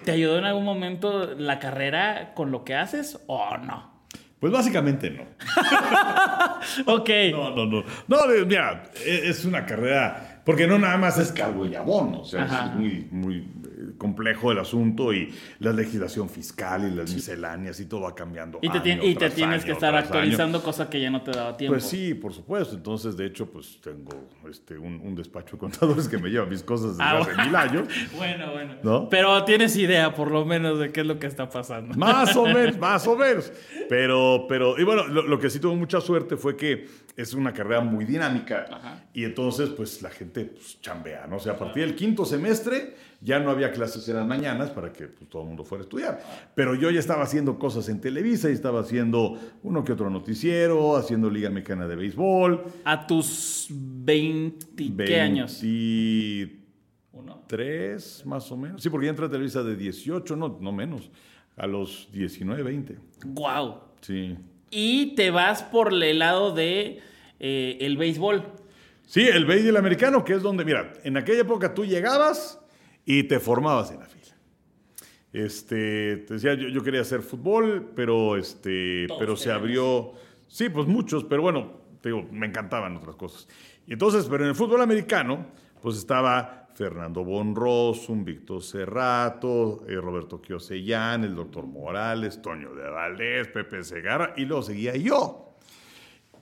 ¿Te 0.04 0.12
ayudó 0.12 0.38
en 0.38 0.46
algún 0.46 0.64
momento 0.64 1.34
la 1.38 1.60
carrera 1.60 2.34
con 2.34 2.52
lo 2.52 2.64
que 2.64 2.76
haces 2.76 3.20
o 3.28 3.58
no? 3.58 3.92
Pues 4.40 4.54
básicamente 4.54 5.10
no. 5.10 5.24
ok. 6.94 7.10
No, 7.32 7.56
no, 7.56 7.66
no. 7.66 7.84
No, 8.08 8.32
eh, 8.32 8.46
mira, 8.46 8.84
e- 9.06 9.28
es 9.28 9.44
una 9.46 9.66
carrera, 9.66 10.42
porque 10.46 10.68
no 10.68 10.78
nada 10.78 10.98
más 10.98 11.18
es 11.18 11.32
calvo 11.32 11.66
y 11.66 11.74
jabón, 11.74 12.14
o 12.16 12.24
sea, 12.24 12.44
Ajá. 12.44 12.66
es 12.68 12.76
muy, 12.76 13.08
muy 13.12 13.48
complejo 13.98 14.52
el 14.52 14.60
asunto 14.60 15.14
y 15.14 15.34
la 15.60 15.72
legislación 15.74 16.30
fiscal 16.30 16.92
y 16.92 16.96
las 16.96 17.14
misceláneas 17.14 17.80
y 17.80 17.86
todo 17.86 18.02
va 18.02 18.16
cambiando. 18.16 18.60
Y 18.62 18.70
te, 18.70 18.78
año 18.78 18.84
tien- 18.84 19.00
y 19.04 19.14
te 19.14 19.20
tras 19.20 19.34
tienes 19.36 19.56
año 19.58 19.66
que 19.66 19.72
estar 19.72 19.96
actualizando, 19.96 20.62
cosa 20.64 20.90
que 20.90 21.00
ya 21.02 21.10
no 21.10 21.22
te 21.22 21.32
daba 21.32 21.56
tiempo. 21.58 21.74
Pues 21.76 21.86
sí, 21.86 22.14
por 22.14 22.34
supuesto. 22.34 22.76
Entonces, 22.76 23.16
de 23.18 23.26
hecho, 23.26 23.50
pues 23.52 23.80
tengo 23.82 24.30
este, 24.50 24.78
un, 24.78 25.00
un 25.04 25.16
despacho 25.16 25.56
de 25.56 25.60
contadores 25.60 26.08
que 26.08 26.18
me 26.18 26.30
lleva 26.30 26.46
mis 26.46 26.64
cosas 26.64 26.98
desde 26.98 27.04
Ah, 27.04 27.20
hace 27.20 27.36
mil 27.44 27.56
años. 27.56 27.88
Bueno, 28.18 28.52
bueno. 28.52 28.76
¿No? 28.84 29.10
Pero 29.10 29.44
tienes 29.44 29.76
idea, 29.78 30.14
por 30.14 30.32
lo 30.32 30.46
menos, 30.46 30.80
de 30.80 30.92
qué 30.92 31.02
es 31.02 31.08
lo 31.08 31.20
que 31.20 31.28
está 31.28 31.50
pasando. 31.50 31.96
Más 31.96 32.36
o 32.36 32.46
menos, 32.46 32.78
más 32.80 33.06
o 33.08 33.16
menos. 33.16 33.52
Pero, 33.90 34.46
pero, 34.50 34.80
y 34.80 34.84
bueno, 34.84 35.06
lo, 35.08 35.22
lo 35.24 35.40
que 35.40 35.50
sí 35.50 35.60
tuvo 35.60 35.76
mucha 35.76 36.02
suerte 36.02 36.38
fue 36.38 36.56
que 36.56 36.88
es 37.16 37.34
una 37.34 37.54
carrera 37.54 37.82
muy 37.82 38.06
dinámica 38.06 38.66
Ajá. 38.72 39.04
y 39.14 39.24
entonces, 39.24 39.70
pues 39.70 40.02
la 40.02 40.10
gente 40.10 40.46
pues, 40.46 40.80
chambea, 40.82 41.26
¿no? 41.28 41.38
O 41.38 41.40
sea, 41.40 41.54
a 41.54 41.58
partir 41.58 41.84
del 41.84 41.96
quinto 41.96 42.26
semestre 42.26 42.96
ya 43.22 43.40
no 43.40 43.50
había 43.50 43.72
clases 43.72 44.08
en 44.10 44.18
las 44.18 44.28
mañanas 44.28 44.70
para 44.70 44.94
que 44.94 45.08
pues, 45.08 45.30
todo 45.30 45.42
el 45.42 45.48
mundo 45.48 45.64
fuera 45.64 45.82
a 45.82 45.86
estudiar. 45.86 46.20
Pero 46.54 46.76
yo 46.76 46.92
ya 46.92 47.00
estaba 47.00 47.24
haciendo 47.24 47.58
cosas 47.58 47.90
en 47.90 48.00
Televisa 48.00 48.50
y 48.50 48.54
estaba 48.54 48.82
haciendo 48.82 49.40
uno 49.64 49.84
que 49.84 49.94
otro 49.94 50.10
noticiero, 50.10 50.96
haciendo 50.96 51.30
Liga 51.30 51.50
Mexicana 51.50 51.88
de 51.88 51.96
Béisbol. 51.96 52.64
A 52.84 53.08
tus 53.08 53.68
20, 53.70 54.94
¿qué 55.06 55.20
años? 55.20 55.60
23 55.62 58.22
Uno. 58.24 58.30
más 58.30 58.52
o 58.52 58.58
menos. 58.58 58.84
Sí, 58.84 58.90
porque 58.90 59.06
ya 59.06 59.12
entré 59.12 59.26
a 59.26 59.30
Televisa 59.30 59.64
de 59.64 59.76
18, 59.76 60.36
no, 60.36 60.60
no 60.62 60.72
menos, 60.72 61.10
a 61.56 61.66
los 61.66 62.10
19, 62.12 62.62
20. 62.62 62.98
Wow. 63.26 63.80
Sí. 64.02 64.38
Y 64.70 65.16
te 65.16 65.32
vas 65.32 65.64
por 65.64 65.92
el 65.92 66.20
lado 66.20 66.54
de 66.54 67.00
eh, 67.40 67.78
el 67.82 67.98
béisbol. 67.98 68.44
Sí, 69.08 69.22
el 69.22 69.46
béisbol 69.46 69.78
americano, 69.78 70.24
que 70.24 70.34
es 70.34 70.44
donde, 70.44 70.66
mira, 70.66 70.94
en 71.04 71.18
aquella 71.18 71.42
época 71.42 71.74
tú 71.74 71.84
llegabas 71.84 72.60
y 73.08 73.24
te 73.24 73.40
formabas 73.40 73.90
en 73.92 74.02
la 74.02 74.06
fila. 74.06 74.36
Este, 75.32 76.18
te 76.18 76.34
decía, 76.34 76.56
yo, 76.56 76.68
yo 76.68 76.84
quería 76.84 77.02
hacer 77.02 77.22
fútbol, 77.22 77.94
pero, 77.96 78.36
este, 78.36 79.06
Todos 79.08 79.20
pero 79.20 79.36
se 79.38 79.50
abrió, 79.50 80.12
sí, 80.48 80.68
pues 80.68 80.88
muchos, 80.88 81.24
pero 81.24 81.42
bueno, 81.42 81.72
te 82.02 82.10
digo, 82.10 82.28
me 82.32 82.48
encantaban 82.48 82.98
otras 82.98 83.16
cosas. 83.16 83.48
Y 83.88 83.94
entonces, 83.94 84.28
pero 84.30 84.44
en 84.44 84.50
el 84.50 84.56
fútbol 84.56 84.82
americano, 84.82 85.48
pues 85.82 85.98
estaba 85.98 86.68
Fernando 86.76 87.24
Bonrosum, 87.24 88.26
Víctor 88.26 88.62
Cerrato, 88.62 89.86
eh, 89.88 89.96
Roberto 89.96 90.42
Kiosellán, 90.42 91.24
el 91.24 91.34
doctor 91.34 91.66
Morales, 91.66 92.42
Toño 92.42 92.76
de 92.76 92.90
Valdés, 92.90 93.48
Pepe 93.48 93.86
Segarra, 93.86 94.34
y 94.36 94.44
luego 94.44 94.64
seguía 94.64 94.98
yo. 94.98 95.56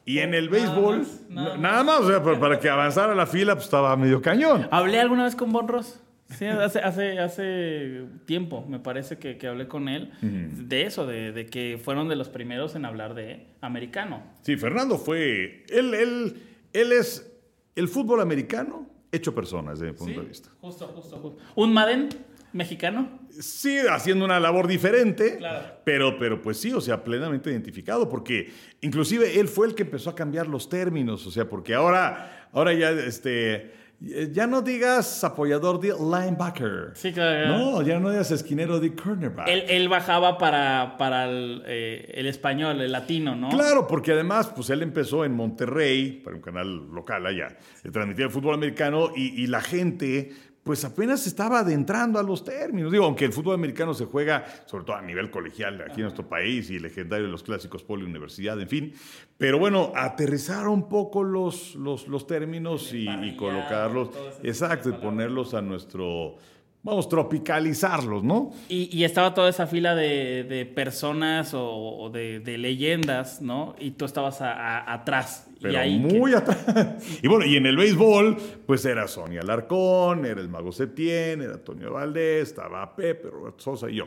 Y 0.03 0.17
en 0.17 0.33
el 0.33 0.49
Nada 0.49 0.65
béisbol, 0.65 0.97
más, 0.97 1.21
nada 1.29 1.57
nada, 1.57 1.83
más, 1.83 1.99
o 1.99 2.07
sea, 2.07 2.23
para, 2.23 2.39
para 2.39 2.59
que 2.59 2.69
avanzara 2.69 3.13
la 3.13 3.27
fila, 3.27 3.53
pues 3.53 3.65
estaba 3.65 3.95
medio 3.95 4.19
cañón. 4.19 4.67
¿Hablé 4.71 4.99
alguna 4.99 5.25
vez 5.25 5.35
con 5.35 5.51
Bon 5.51 5.67
Ross? 5.67 6.01
Sí, 6.29 6.45
hace, 6.45 6.79
hace, 6.79 7.19
hace 7.19 8.03
tiempo 8.25 8.65
me 8.67 8.79
parece 8.79 9.17
que, 9.19 9.37
que 9.37 9.47
hablé 9.47 9.67
con 9.67 9.87
él 9.87 10.11
de 10.21 10.81
eso, 10.83 11.05
de, 11.05 11.31
de 11.31 11.45
que 11.45 11.79
fueron 11.81 12.09
de 12.09 12.15
los 12.15 12.29
primeros 12.29 12.75
en 12.75 12.85
hablar 12.85 13.13
de 13.13 13.45
americano. 13.61 14.23
Sí, 14.41 14.57
Fernando 14.57 14.97
fue. 14.97 15.63
Él, 15.69 15.93
él, 15.93 16.41
él 16.73 16.91
es 16.91 17.31
el 17.75 17.87
fútbol 17.87 18.21
americano 18.21 18.89
hecho 19.11 19.35
persona, 19.35 19.71
desde 19.71 19.85
mi 19.85 19.93
punto 19.93 20.19
de 20.21 20.27
vista. 20.27 20.49
Justo, 20.61 20.87
justo, 20.87 21.17
justo. 21.17 21.43
¿Un 21.55 21.71
Madden 21.73 22.09
mexicano? 22.53 23.19
Sí, 23.29 23.77
haciendo 23.89 24.25
una 24.25 24.39
labor 24.39 24.67
diferente, 24.67 25.37
Claro. 25.37 25.75
pero, 25.83 26.17
pero 26.17 26.41
pues 26.41 26.57
sí, 26.57 26.71
o 26.73 26.81
sea, 26.81 27.03
plenamente 27.03 27.51
identificado, 27.51 28.09
porque 28.09 28.49
inclusive 28.81 29.39
él 29.39 29.47
fue 29.47 29.67
el 29.67 29.75
que 29.75 29.83
empezó 29.83 30.09
a 30.09 30.15
cambiar 30.15 30.47
los 30.47 30.69
términos, 30.69 31.25
o 31.27 31.31
sea, 31.31 31.47
porque 31.47 31.73
ahora, 31.75 32.47
ahora 32.51 32.73
ya, 32.73 32.91
este, 32.91 33.73
ya 33.99 34.45
no 34.47 34.61
digas 34.61 35.23
apoyador 35.23 35.79
de 35.79 35.93
linebacker. 35.93 36.91
Sí, 36.95 37.11
claro. 37.13 37.57
No, 37.57 37.81
ya 37.81 37.99
no 37.99 38.09
digas 38.09 38.31
esquinero 38.31 38.79
de 38.79 38.93
cornerback. 38.93 39.47
Él, 39.47 39.63
él 39.67 39.89
bajaba 39.89 40.37
para, 40.37 40.95
para 40.97 41.25
el, 41.25 41.63
eh, 41.65 42.11
el 42.15 42.27
español, 42.27 42.81
el 42.81 42.91
latino, 42.91 43.35
¿no? 43.35 43.49
Claro, 43.49 43.87
porque 43.87 44.11
además, 44.11 44.51
pues 44.55 44.69
él 44.69 44.81
empezó 44.83 45.25
en 45.25 45.33
Monterrey, 45.33 46.21
para 46.23 46.35
un 46.35 46.41
canal 46.41 46.87
local 46.91 47.25
allá, 47.25 47.57
de 47.83 47.91
transmitir 47.91 48.25
el 48.25 48.31
fútbol 48.31 48.55
americano 48.55 49.11
y, 49.15 49.41
y 49.41 49.47
la 49.47 49.61
gente, 49.61 50.31
pues 50.65 50.83
apenas 50.83 51.27
estaba 51.27 51.59
adentrando 51.59 52.17
a 52.17 52.23
los 52.23 52.43
términos. 52.43 52.91
Digo, 52.91 53.05
aunque 53.05 53.23
el 53.25 53.31
fútbol 53.31 53.53
americano 53.53 53.93
se 53.93 54.05
juega, 54.05 54.43
sobre 54.65 54.83
todo 54.83 54.95
a 54.95 55.01
nivel 55.03 55.29
colegial 55.29 55.79
aquí 55.79 55.97
en 55.97 56.05
nuestro 56.05 56.27
país 56.27 56.71
y 56.71 56.79
legendario 56.79 57.27
de 57.27 57.31
los 57.31 57.43
clásicos 57.43 57.83
poli 57.83 58.03
universidad, 58.03 58.59
en 58.59 58.67
fin. 58.67 58.93
Pero 59.37 59.59
bueno, 59.59 59.91
aterrizar 59.95 60.67
un 60.67 60.89
poco 60.89 61.23
los, 61.23 61.75
los, 61.75 62.07
los 62.07 62.25
términos 62.25 62.93
y, 62.93 63.07
y 63.07 63.35
colocarlos, 63.35 64.09
exacto, 64.41 64.89
y 64.89 64.93
ponerlos 64.93 65.53
a 65.53 65.61
nuestro, 65.61 66.37
vamos, 66.85 67.09
tropicalizarlos, 67.09 68.23
¿no? 68.23 68.51
Y, 68.69 68.95
y 68.97 69.03
estaba 69.03 69.33
toda 69.33 69.49
esa 69.49 69.67
fila 69.67 69.95
de, 69.95 70.43
de 70.45 70.65
personas 70.65 71.53
o, 71.53 71.65
o 71.67 72.09
de, 72.09 72.39
de 72.39 72.57
leyendas, 72.57 73.41
¿no? 73.41 73.75
Y 73.79 73.91
tú 73.91 74.05
estabas 74.05 74.39
a- 74.41 74.53
a- 74.53 74.93
atrás. 74.93 75.47
y 75.59 75.63
pero 75.63 75.79
ahí 75.79 75.97
muy 75.99 76.33
atrás. 76.33 76.63
Y 77.21 77.27
bueno, 77.27 77.45
y 77.45 77.57
en 77.57 77.65
el 77.65 77.75
béisbol, 77.75 78.37
pues 78.65 78.85
era 78.85 79.07
Sonia 79.07 79.41
Alarcón, 79.41 80.25
era 80.25 80.39
el 80.39 80.47
Mago 80.47 80.71
Septién, 80.71 81.41
era 81.41 81.55
Antonio 81.55 81.91
Valdés, 81.91 82.49
estaba 82.49 82.95
Pepe, 82.95 83.29
Roberto 83.29 83.59
Sosa 83.63 83.89
y 83.89 83.95
yo. 83.95 84.05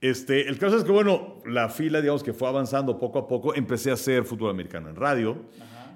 Este, 0.00 0.48
el 0.48 0.58
caso 0.58 0.76
es 0.76 0.84
que, 0.84 0.92
bueno, 0.92 1.36
la 1.46 1.68
fila, 1.70 2.00
digamos 2.00 2.22
que 2.22 2.32
fue 2.34 2.48
avanzando 2.48 2.98
poco 2.98 3.18
a 3.20 3.26
poco. 3.28 3.54
Empecé 3.54 3.90
a 3.90 3.94
hacer 3.94 4.24
fútbol 4.24 4.50
americano 4.50 4.90
en 4.90 4.96
radio. 4.96 5.36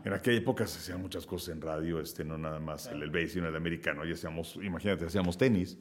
En 0.05 0.13
aquella 0.13 0.39
época 0.39 0.67
se 0.67 0.79
hacían 0.79 1.01
muchas 1.01 1.27
cosas 1.27 1.55
en 1.55 1.61
radio, 1.61 2.01
este, 2.01 2.25
no 2.25 2.39
nada 2.39 2.61
más 2.61 2.87
el, 2.87 3.03
el 3.03 3.11
béis, 3.11 3.33
sino 3.33 3.49
el 3.49 3.57
americano. 3.57 4.07
Y 4.07 4.13
hacíamos, 4.13 4.59
imagínate, 4.63 5.05
hacíamos 5.05 5.37
tenis. 5.37 5.79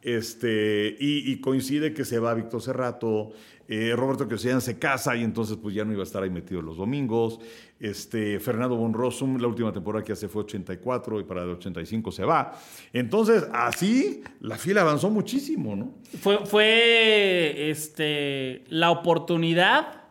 Este, 0.00 0.96
y, 0.98 1.30
y 1.30 1.40
coincide 1.40 1.94
que 1.94 2.04
se 2.04 2.18
va 2.18 2.34
Víctor 2.34 2.60
Cerrato, 2.62 3.32
eh, 3.68 3.94
Roberto 3.96 4.28
Quiosean 4.28 4.60
se 4.60 4.78
casa 4.78 5.16
y 5.16 5.22
entonces 5.22 5.56
pues 5.56 5.74
ya 5.74 5.84
no 5.84 5.92
iba 5.92 6.02
a 6.02 6.04
estar 6.04 6.22
ahí 6.22 6.30
metido 6.30 6.60
los 6.60 6.76
domingos. 6.76 7.38
Este, 7.78 8.38
Fernando 8.38 8.76
Bonrosum, 8.76 9.40
la 9.40 9.48
última 9.48 9.72
temporada 9.72 10.04
que 10.04 10.12
hace 10.12 10.28
fue 10.28 10.42
84 10.42 11.20
y 11.20 11.24
para 11.24 11.42
el 11.42 11.50
85 11.50 12.12
se 12.12 12.24
va. 12.24 12.52
Entonces, 12.92 13.46
así 13.52 14.22
la 14.40 14.56
fila 14.56 14.82
avanzó 14.82 15.10
muchísimo, 15.10 15.74
¿no? 15.74 15.94
Fue, 16.20 16.44
fue 16.44 17.70
este, 17.70 18.64
la 18.68 18.90
oportunidad, 18.90 20.01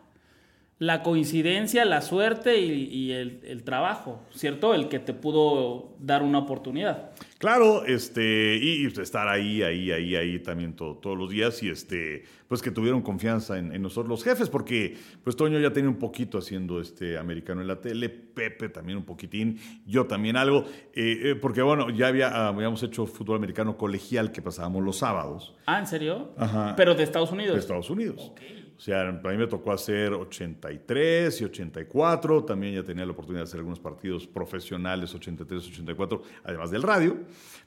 la 0.82 1.04
coincidencia, 1.04 1.84
la 1.84 2.00
suerte 2.02 2.58
y, 2.60 2.72
y 2.92 3.12
el, 3.12 3.38
el 3.44 3.62
trabajo, 3.62 4.20
¿cierto? 4.34 4.74
El 4.74 4.88
que 4.88 4.98
te 4.98 5.12
pudo 5.14 5.94
dar 6.00 6.24
una 6.24 6.38
oportunidad. 6.40 7.12
Claro, 7.38 7.84
este, 7.84 8.56
y, 8.60 8.82
y 8.84 8.86
estar 9.00 9.28
ahí, 9.28 9.62
ahí, 9.62 9.92
ahí, 9.92 10.16
ahí 10.16 10.38
también 10.40 10.74
to- 10.74 10.98
todos 11.00 11.16
los 11.16 11.30
días 11.30 11.62
y 11.62 11.68
este, 11.70 12.24
pues 12.48 12.62
que 12.62 12.72
tuvieron 12.72 13.00
confianza 13.02 13.58
en, 13.60 13.72
en 13.72 13.80
nosotros 13.80 14.08
los 14.08 14.24
jefes, 14.24 14.48
porque 14.50 14.96
pues 15.22 15.36
Toño 15.36 15.60
ya 15.60 15.72
tenía 15.72 15.88
un 15.88 15.98
poquito 16.00 16.38
haciendo 16.38 16.80
este 16.80 17.16
americano 17.16 17.60
en 17.60 17.68
la 17.68 17.80
tele, 17.80 18.08
Pepe 18.08 18.68
también 18.68 18.98
un 18.98 19.04
poquitín, 19.04 19.58
yo 19.86 20.06
también 20.06 20.36
algo, 20.36 20.64
eh, 20.94 21.20
eh, 21.30 21.34
porque 21.40 21.62
bueno, 21.62 21.90
ya 21.90 22.08
había, 22.08 22.26
ah, 22.28 22.48
habíamos 22.48 22.82
hecho 22.82 23.06
fútbol 23.06 23.36
americano 23.36 23.76
colegial 23.76 24.32
que 24.32 24.42
pasábamos 24.42 24.82
los 24.82 24.96
sábados 24.98 25.54
Ah, 25.66 25.78
¿en 25.78 25.86
serio? 25.86 26.32
Ajá. 26.36 26.74
Pero 26.76 26.96
de 26.96 27.04
Estados 27.04 27.30
Unidos. 27.30 27.54
de 27.54 27.60
Estados 27.60 27.88
Unidos. 27.88 28.32
O 28.76 28.80
sea, 28.80 29.08
a 29.08 29.12
mí 29.12 29.36
me 29.36 29.46
tocó 29.46 29.72
hacer 29.72 30.12
83 30.12 31.40
y 31.40 31.44
84. 31.44 32.44
También 32.44 32.74
ya 32.74 32.82
tenía 32.82 33.04
la 33.04 33.12
oportunidad 33.12 33.42
de 33.42 33.48
hacer 33.48 33.58
algunos 33.58 33.80
partidos 33.80 34.26
profesionales, 34.26 35.14
83, 35.14 35.68
84, 35.68 36.22
además 36.44 36.70
del 36.70 36.82
radio. 36.82 37.16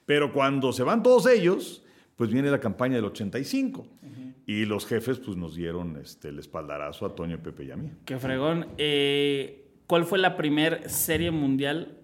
Pero 0.06 0.34
cuando 0.34 0.74
se 0.74 0.84
van 0.84 1.04
todos 1.04 1.28
ellos, 1.28 1.84
pues 2.16 2.32
viene 2.32 2.50
la 2.50 2.60
campaña 2.60 2.96
del 2.96 3.06
85. 3.06 3.88
Y 4.48 4.66
los 4.66 4.86
jefes 4.86 5.20
pues 5.20 5.38
nos 5.38 5.56
dieron 5.56 5.98
este, 5.98 6.30
el 6.30 6.38
espaldarazo 6.38 7.06
a 7.06 7.16
Toño, 7.16 7.42
Pepe 7.42 7.66
y 7.66 7.72
a 7.72 7.78
mí. 7.78 7.92
Qué 8.06 8.20
fregón. 8.20 8.68
Eh, 8.78 9.66
¿Cuál 9.88 10.06
fue 10.06 10.20
la 10.20 10.38
primer 10.38 10.88
serie 10.90 11.32
mundial 11.32 11.98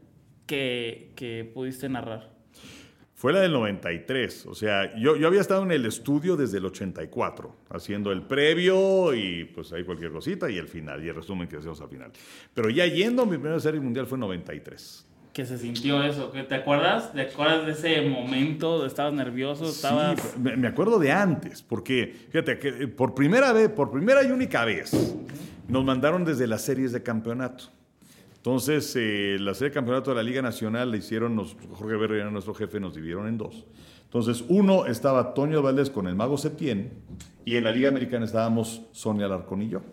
que, 0.47 1.13
que 1.15 1.49
pudiste 1.53 1.87
narrar? 1.87 2.30
Fue 3.21 3.31
la 3.33 3.41
del 3.41 3.51
93. 3.51 4.47
O 4.47 4.55
sea, 4.55 4.97
yo, 4.97 5.15
yo 5.15 5.27
había 5.27 5.41
estado 5.41 5.61
en 5.61 5.69
el 5.71 5.85
estudio 5.85 6.35
desde 6.35 6.57
el 6.57 6.65
84, 6.65 7.55
haciendo 7.69 8.11
el 8.11 8.23
previo 8.23 9.13
y 9.13 9.45
pues 9.45 9.71
ahí 9.73 9.83
cualquier 9.83 10.11
cosita 10.11 10.49
y 10.49 10.57
el 10.57 10.67
final, 10.67 11.05
y 11.05 11.09
el 11.09 11.13
resumen 11.13 11.47
que 11.47 11.57
hacemos 11.57 11.79
al 11.81 11.89
final. 11.89 12.11
Pero 12.55 12.71
ya 12.71 12.87
yendo, 12.87 13.27
mi 13.27 13.37
primera 13.37 13.59
serie 13.59 13.79
mundial 13.79 14.07
fue 14.07 14.15
en 14.15 14.21
93. 14.21 15.05
¿Qué 15.33 15.45
se 15.45 15.59
sintió 15.59 16.01
eso? 16.03 16.31
¿Qué- 16.31 16.41
¿Te 16.41 16.55
acuerdas? 16.55 17.13
¿Te 17.13 17.21
acuerdas 17.21 17.63
de 17.67 17.73
ese 17.73 18.09
momento? 18.09 18.83
¿Estabas 18.87 19.13
nervioso? 19.13 19.65
¿Estabas...? 19.69 20.19
Sí, 20.19 20.39
me, 20.39 20.57
me 20.57 20.67
acuerdo 20.67 20.97
de 20.97 21.11
antes, 21.11 21.61
porque 21.61 22.15
fíjate 22.31 22.57
que 22.57 22.69
eh, 22.69 22.87
por 22.87 23.13
primera 23.13 23.53
vez, 23.53 23.69
por 23.69 23.91
primera 23.91 24.23
y 24.23 24.31
única 24.31 24.65
vez, 24.65 25.15
nos 25.67 25.85
mandaron 25.85 26.25
desde 26.25 26.47
las 26.47 26.63
series 26.63 26.91
de 26.91 27.03
campeonato. 27.03 27.65
Entonces, 28.41 28.91
eh, 28.95 29.37
la 29.39 29.53
serie 29.53 29.69
de 29.69 29.75
campeonato 29.75 30.09
de 30.09 30.15
la 30.15 30.23
Liga 30.23 30.41
Nacional 30.41 30.89
le 30.89 30.97
hicieron, 30.97 31.35
nos, 31.35 31.55
Jorge 31.73 31.95
Berry 31.95 32.21
era 32.21 32.31
nuestro 32.31 32.55
jefe, 32.55 32.79
nos 32.79 32.95
dividieron 32.95 33.27
en 33.27 33.37
dos. 33.37 33.67
Entonces, 34.05 34.43
uno 34.49 34.87
estaba 34.87 35.35
Toño 35.35 35.61
Valdés 35.61 35.91
con 35.91 36.07
el 36.07 36.15
mago 36.15 36.39
Septién 36.39 36.91
y 37.45 37.55
en 37.55 37.63
la 37.63 37.71
Liga 37.71 37.89
Americana 37.89 38.25
estábamos 38.25 38.81
Sonia 38.93 39.27
Alarcón 39.27 39.61
y 39.61 39.69
yo. 39.69 39.83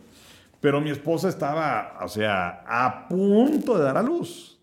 Pero 0.62 0.80
mi 0.80 0.88
esposa 0.88 1.28
estaba, 1.28 1.98
o 2.02 2.08
sea, 2.08 2.64
a 2.66 3.06
punto 3.06 3.76
de 3.76 3.84
dar 3.84 3.98
a 3.98 4.02
luz. 4.02 4.58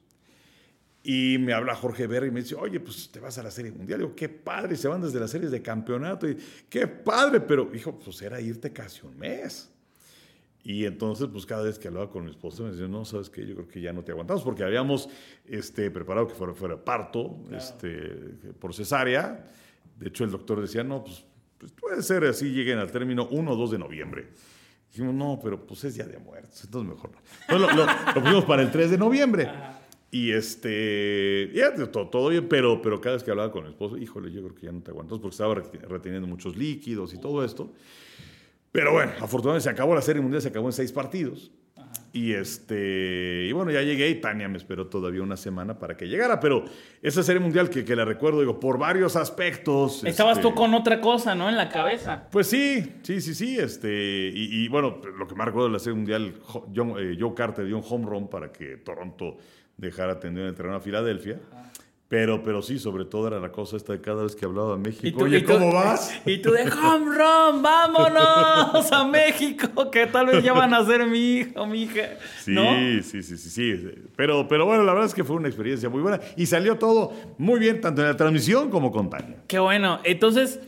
Y 1.04 1.38
me 1.38 1.54
habla 1.54 1.75
Jorge 1.75 2.08
Berry 2.08 2.30
y 2.30 2.32
me 2.32 2.42
dice, 2.42 2.56
oye, 2.56 2.80
pues 2.80 3.12
te 3.12 3.20
vas 3.20 3.38
a 3.38 3.44
la 3.44 3.51
Serie 3.51 3.72
Mundial. 3.72 4.00
Digo, 4.00 4.15
qué 4.15 4.30
padre, 4.30 4.75
se 4.77 4.88
van 4.88 5.00
desde 5.00 5.20
las 5.20 5.30
series 5.30 5.51
de 5.51 5.62
campeonato. 5.62 6.27
Y, 6.27 6.39
qué 6.68 6.88
padre, 6.88 7.39
pero, 7.39 7.70
hijo, 7.75 8.00
pues 8.00 8.20
era 8.24 8.42
irte 8.42 8.74
casi 8.74 9.06
un 9.06 9.15
mes. 9.15 9.72
Y 10.66 10.86
entonces, 10.86 11.28
pues 11.32 11.46
cada 11.46 11.62
vez 11.62 11.78
que 11.78 11.88
hablaba 11.88 12.10
con 12.10 12.26
mi 12.26 12.32
esposa, 12.32 12.64
me 12.64 12.72
decía, 12.72 12.88
no, 12.88 13.06
¿sabes 13.06 13.30
qué? 13.30 13.46
Yo 13.46 13.54
creo 13.54 13.68
que 13.68 13.82
ya 13.82 13.94
no 13.94 14.04
te 14.04 14.12
aguantamos, 14.12 14.42
porque 14.42 14.64
habíamos 14.64 15.08
este, 15.46 15.92
preparado 15.92 16.28
que 16.28 16.34
fuera, 16.34 16.56
fuera 16.56 16.84
parto 16.84 17.38
este, 17.56 18.00
por 18.60 18.74
cesárea. 18.74 19.48
De 19.96 20.08
hecho, 20.08 20.24
el 20.24 20.32
doctor 20.32 20.60
decía, 20.60 20.84
no, 20.84 21.04
pues, 21.04 21.24
pues 21.60 21.72
puede 21.72 22.02
ser 22.02 22.24
así, 22.24 22.52
lleguen 22.52 22.80
al 22.80 22.92
término 22.92 23.28
1 23.30 23.52
o 23.52 23.56
2 23.56 23.72
de 23.72 23.78
noviembre. 23.78 24.30
Dijimos, 24.90 25.14
no, 25.14 25.40
pero 25.44 25.64
pues 25.68 25.84
es 25.84 25.94
día 25.94 26.06
de 26.06 26.18
muertos, 26.18 26.64
entonces 26.64 26.96
mejor 26.96 27.12
no. 27.12 27.18
Entonces 27.42 27.76
lo, 27.78 27.86
lo, 27.86 27.92
lo 28.16 28.22
pusimos 28.24 28.46
para 28.46 28.64
el 28.64 28.72
3 28.72 28.90
de 28.90 28.98
noviembre. 28.98 29.48
Y 30.10 30.32
este, 30.32 31.52
ya, 31.54 31.76
todo, 31.92 32.08
todo, 32.08 32.30
bien, 32.30 32.48
pero, 32.50 32.82
pero 32.82 33.00
cada 33.00 33.18
vez 33.18 33.24
que 33.24 33.30
hablaba 33.30 33.52
con 33.52 33.66
mi 33.66 33.70
esposo, 33.70 33.98
híjole, 33.98 34.32
yo 34.32 34.42
creo 34.42 34.56
que 34.56 34.66
ya 34.66 34.72
no 34.72 34.82
te 34.82 34.90
aguantas 34.90 35.20
porque 35.20 35.34
estaba 35.34 35.54
reteniendo 35.54 36.28
muchos 36.28 36.58
líquidos 36.58 37.14
y 37.14 37.20
todo 37.20 37.46
esto. 37.46 37.72
Pero 38.75 38.91
bueno, 38.91 39.13
afortunadamente 39.22 39.63
se 39.63 39.70
acabó 39.70 39.96
la 39.96 40.01
Serie 40.01 40.22
Mundial, 40.22 40.41
se 40.41 40.50
acabó 40.50 40.67
en 40.67 40.74
seis 40.74 40.91
partidos. 40.91 41.51
Ajá. 41.77 41.89
Y, 42.12 42.34
este, 42.34 43.46
y 43.48 43.51
bueno, 43.53 43.72
ya 43.72 43.82
llegué 43.82 44.10
y 44.10 44.15
Tania 44.15 44.50
me 44.50 44.58
esperó 44.58 44.88
todavía 44.88 45.22
una 45.22 45.38
semana 45.38 45.79
para 45.79 45.96
que 45.96 46.08
llegara, 46.08 46.39
pero 46.39 46.65
esa 47.01 47.24
Serie 47.24 47.39
Mundial 47.39 47.70
que, 47.70 47.86
que 47.86 47.96
la 47.96 48.03
recuerdo, 48.03 48.41
digo, 48.41 48.60
por 48.60 48.77
varios 48.77 49.15
aspectos. 49.15 50.03
Estabas 50.03 50.38
este, 50.38 50.50
tú 50.50 50.55
con 50.55 50.74
otra 50.74 51.00
cosa, 51.00 51.36
¿no? 51.36 51.48
En 51.48 51.55
la 51.55 51.70
cabeza. 51.70 52.27
Pues 52.32 52.48
sí, 52.48 52.98
sí, 53.01 53.22
sí, 53.22 53.34
sí. 53.34 53.58
Este, 53.58 54.32
y, 54.34 54.65
y 54.65 54.67
bueno, 54.67 55.01
lo 55.17 55.25
que 55.25 55.36
más 55.36 55.48
recuerdo 55.48 55.67
de 55.67 55.74
la 55.74 55.79
Serie 55.79 55.96
Mundial, 55.96 56.36
John, 56.75 56.96
eh, 57.00 57.17
Joe 57.17 57.34
Carter 57.34 57.65
dio 57.65 57.77
un 57.77 57.84
home 57.88 58.05
run 58.05 58.29
para 58.29 58.51
que 58.51 58.77
Toronto 58.77 59.38
dejara 59.77 60.20
tendido 60.20 60.44
en 60.44 60.50
el 60.50 60.55
terreno 60.55 60.75
a 60.75 60.82
Filadelfia. 60.82 61.39
Ajá. 61.51 61.72
Pero, 62.08 62.44
pero 62.44 62.62
sí, 62.62 62.78
sobre 62.78 63.04
todo 63.06 63.28
era 63.28 63.40
la 63.40 63.52
cosa 63.52 63.78
esta 63.78 63.94
de 63.94 64.00
cada 64.00 64.22
vez 64.24 64.36
que 64.36 64.46
hablaba 64.46 64.74
de 64.74 64.78
México. 64.78 65.18
tú, 65.18 65.26
Oye, 65.26 65.42
tú, 65.42 65.54
¿cómo 65.54 65.74
vas? 65.74 66.14
Y 66.26 66.38
tú 66.38 66.52
de 66.52 66.70
home 66.70 67.06
run, 67.16 67.64
vámonos 67.64 68.92
a 68.92 69.06
México, 69.06 69.90
que 69.90 70.06
tal 70.06 70.28
vez 70.28 70.44
ya 70.44 70.54
van 70.54 70.74
a 70.76 70.86
ser 70.86 71.08
mi 71.08 71.38
hijo, 71.38 71.66
mi 71.66 71.84
hija. 71.84 72.18
Sí, 72.44 72.52
¿no? 72.52 73.02
sí, 73.02 73.24
sí, 73.24 73.38
sí, 73.38 73.50
sí. 73.50 73.92
Pero, 74.16 74.48
pero 74.48 74.68
bueno, 74.68 74.84
la 74.84 74.94
verdad 74.94 75.08
es 75.08 75.16
que 75.16 75.24
fue 75.24 75.36
una 75.36 75.48
experiencia 75.48 75.90
muy 75.90 76.02
buena 76.02 76.20
y 76.38 76.46
salió 76.46 76.78
todo 76.78 77.12
muy 77.40 77.60
bien, 77.60 77.82
tanto 77.82 78.02
en 78.02 78.08
la 78.10 78.18
transmisión 78.18 78.70
como 78.70 78.92
con 78.92 79.10
Tania. 79.10 79.38
Qué 79.48 79.58
bueno. 79.58 80.00
Entonces, 80.04 80.60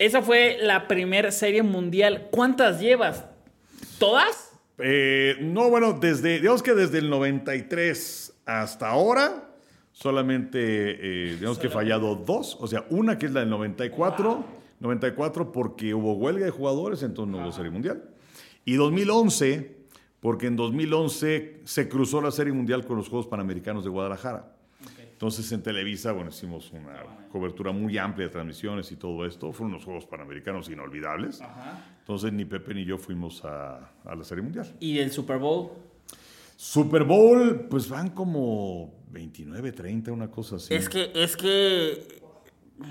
esa 0.00 0.22
fue 0.22 0.58
la 0.60 0.88
primera 0.88 1.30
serie 1.30 1.62
mundial. 1.62 2.26
¿Cuántas 2.32 2.80
llevas? 2.80 3.26
¿Todas? 4.00 4.50
Eh, 4.78 5.36
no, 5.40 5.70
bueno, 5.70 5.92
desde, 5.92 6.40
digamos 6.40 6.64
que 6.64 6.74
desde 6.74 6.98
el 6.98 7.10
93 7.10 8.32
hasta 8.44 8.88
ahora 8.88 9.49
solamente, 10.00 10.60
eh, 10.60 11.36
digamos 11.36 11.58
que 11.58 11.66
he 11.66 11.70
fallado 11.70 12.16
dos, 12.16 12.56
o 12.58 12.66
sea, 12.66 12.86
una 12.88 13.18
que 13.18 13.26
es 13.26 13.32
la 13.32 13.40
del 13.40 13.50
94, 13.50 14.34
wow. 14.34 14.44
94 14.80 15.52
porque 15.52 15.92
hubo 15.92 16.14
huelga 16.14 16.46
de 16.46 16.50
jugadores, 16.50 17.02
entonces 17.02 17.30
no 17.30 17.42
hubo 17.42 17.52
Serie 17.52 17.70
Mundial. 17.70 18.02
Y 18.64 18.74
2011, 18.74 19.76
porque 20.20 20.46
en 20.46 20.56
2011 20.56 21.60
se 21.64 21.88
cruzó 21.90 22.22
la 22.22 22.30
Serie 22.30 22.54
Mundial 22.54 22.86
con 22.86 22.96
los 22.96 23.10
Juegos 23.10 23.26
Panamericanos 23.26 23.84
de 23.84 23.90
Guadalajara. 23.90 24.56
Okay. 24.90 25.08
Entonces 25.12 25.52
en 25.52 25.62
Televisa, 25.62 26.12
bueno, 26.12 26.30
hicimos 26.30 26.72
una 26.72 27.28
cobertura 27.30 27.70
muy 27.70 27.98
amplia 27.98 28.28
de 28.28 28.32
transmisiones 28.32 28.90
y 28.92 28.96
todo 28.96 29.26
esto. 29.26 29.52
Fueron 29.52 29.72
unos 29.74 29.84
Juegos 29.84 30.06
Panamericanos 30.06 30.70
inolvidables. 30.70 31.42
Ajá. 31.42 31.96
Entonces 31.98 32.32
ni 32.32 32.46
Pepe 32.46 32.72
ni 32.72 32.86
yo 32.86 32.96
fuimos 32.96 33.44
a, 33.44 33.92
a 34.02 34.14
la 34.14 34.24
Serie 34.24 34.42
Mundial. 34.42 34.74
¿Y 34.80 34.98
el 34.98 35.10
Super 35.10 35.36
Bowl? 35.36 35.72
Super 36.62 37.04
Bowl, 37.04 37.68
pues 37.70 37.88
van 37.88 38.10
como 38.10 38.92
29, 39.12 39.72
30, 39.72 40.12
una 40.12 40.30
cosa 40.30 40.56
así. 40.56 40.74
Es 40.74 40.90
que, 40.90 41.10
es 41.14 41.34
que 41.34 42.20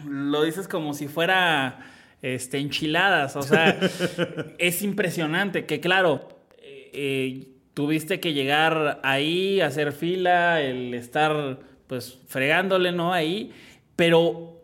lo 0.07 0.41
dices 0.41 0.67
como 0.67 0.95
si 0.95 1.07
fuera 1.07 1.79
este, 2.23 2.57
enchiladas, 2.57 3.35
o 3.35 3.43
sea, 3.43 3.79
es 4.57 4.81
impresionante 4.81 5.67
que 5.67 5.79
claro, 5.79 6.29
eh, 6.63 7.51
tuviste 7.75 8.19
que 8.19 8.33
llegar 8.33 9.01
ahí, 9.03 9.61
hacer 9.61 9.91
fila, 9.91 10.63
el 10.63 10.95
estar 10.95 11.59
pues 11.85 12.17
fregándole, 12.25 12.91
¿no? 12.91 13.13
Ahí, 13.13 13.51
pero 13.95 14.63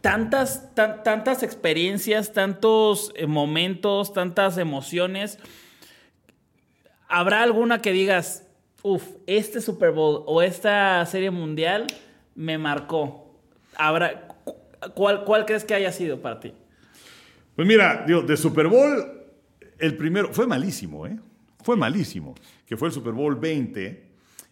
tantas, 0.00 0.74
tan, 0.74 1.02
tantas 1.02 1.42
experiencias, 1.42 2.32
tantos 2.32 3.12
eh, 3.14 3.26
momentos, 3.26 4.14
tantas 4.14 4.56
emociones, 4.56 5.38
¿habrá 7.08 7.42
alguna 7.42 7.80
que 7.80 7.92
digas, 7.92 8.46
uff, 8.82 9.02
este 9.26 9.60
Super 9.60 9.90
Bowl 9.90 10.22
o 10.26 10.42
esta 10.42 11.04
serie 11.06 11.30
mundial 11.30 11.86
me 12.36 12.56
marcó. 12.58 13.34
Habrá, 13.74 14.28
¿cuál, 14.94 15.24
¿Cuál 15.24 15.44
crees 15.44 15.64
que 15.64 15.74
haya 15.74 15.90
sido 15.90 16.20
para 16.20 16.38
ti? 16.38 16.52
Pues 17.56 17.66
mira, 17.66 18.04
digo, 18.06 18.22
de 18.22 18.36
Super 18.36 18.68
Bowl, 18.68 19.24
el 19.78 19.96
primero 19.96 20.32
fue 20.32 20.46
malísimo, 20.46 21.06
¿eh? 21.06 21.18
Fue 21.64 21.76
malísimo, 21.76 22.34
que 22.64 22.76
fue 22.76 22.88
el 22.88 22.94
Super 22.94 23.12
Bowl 23.12 23.34
20. 23.34 24.06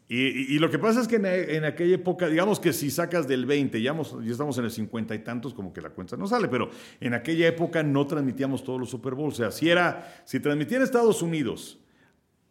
Y, 0.08 0.16
y, 0.16 0.56
y 0.56 0.58
lo 0.58 0.68
que 0.68 0.78
pasa 0.78 1.00
es 1.00 1.08
que 1.08 1.16
en, 1.16 1.26
en, 1.26 1.64
aquella 1.64 1.94
época, 1.94 2.28
digamos 2.28 2.58
que 2.58 2.72
si 2.72 2.90
sacas 2.90 3.28
del 3.28 3.46
20, 3.46 3.80
ya, 3.80 3.92
hemos, 3.92 4.16
ya 4.24 4.32
estamos 4.32 4.58
en 4.58 4.64
el 4.64 4.70
50 4.70 5.14
y 5.14 5.18
tantos, 5.20 5.54
como 5.54 5.72
que 5.72 5.80
la 5.80 5.90
cuenta 5.90 6.16
no 6.16 6.26
sale, 6.26 6.48
pero 6.48 6.70
en 7.00 7.14
aquella 7.14 7.46
época 7.46 7.82
no 7.82 8.06
transmitíamos 8.06 8.64
todos 8.64 8.80
los 8.80 8.90
Super 8.90 9.14
Bowls. 9.14 9.34
O 9.34 9.36
sea, 9.36 9.50
si 9.50 9.70
era, 9.70 10.22
si 10.24 10.40
transmitía 10.40 10.78
en 10.78 10.82
Estados 10.82 11.22
Unidos, 11.22 11.78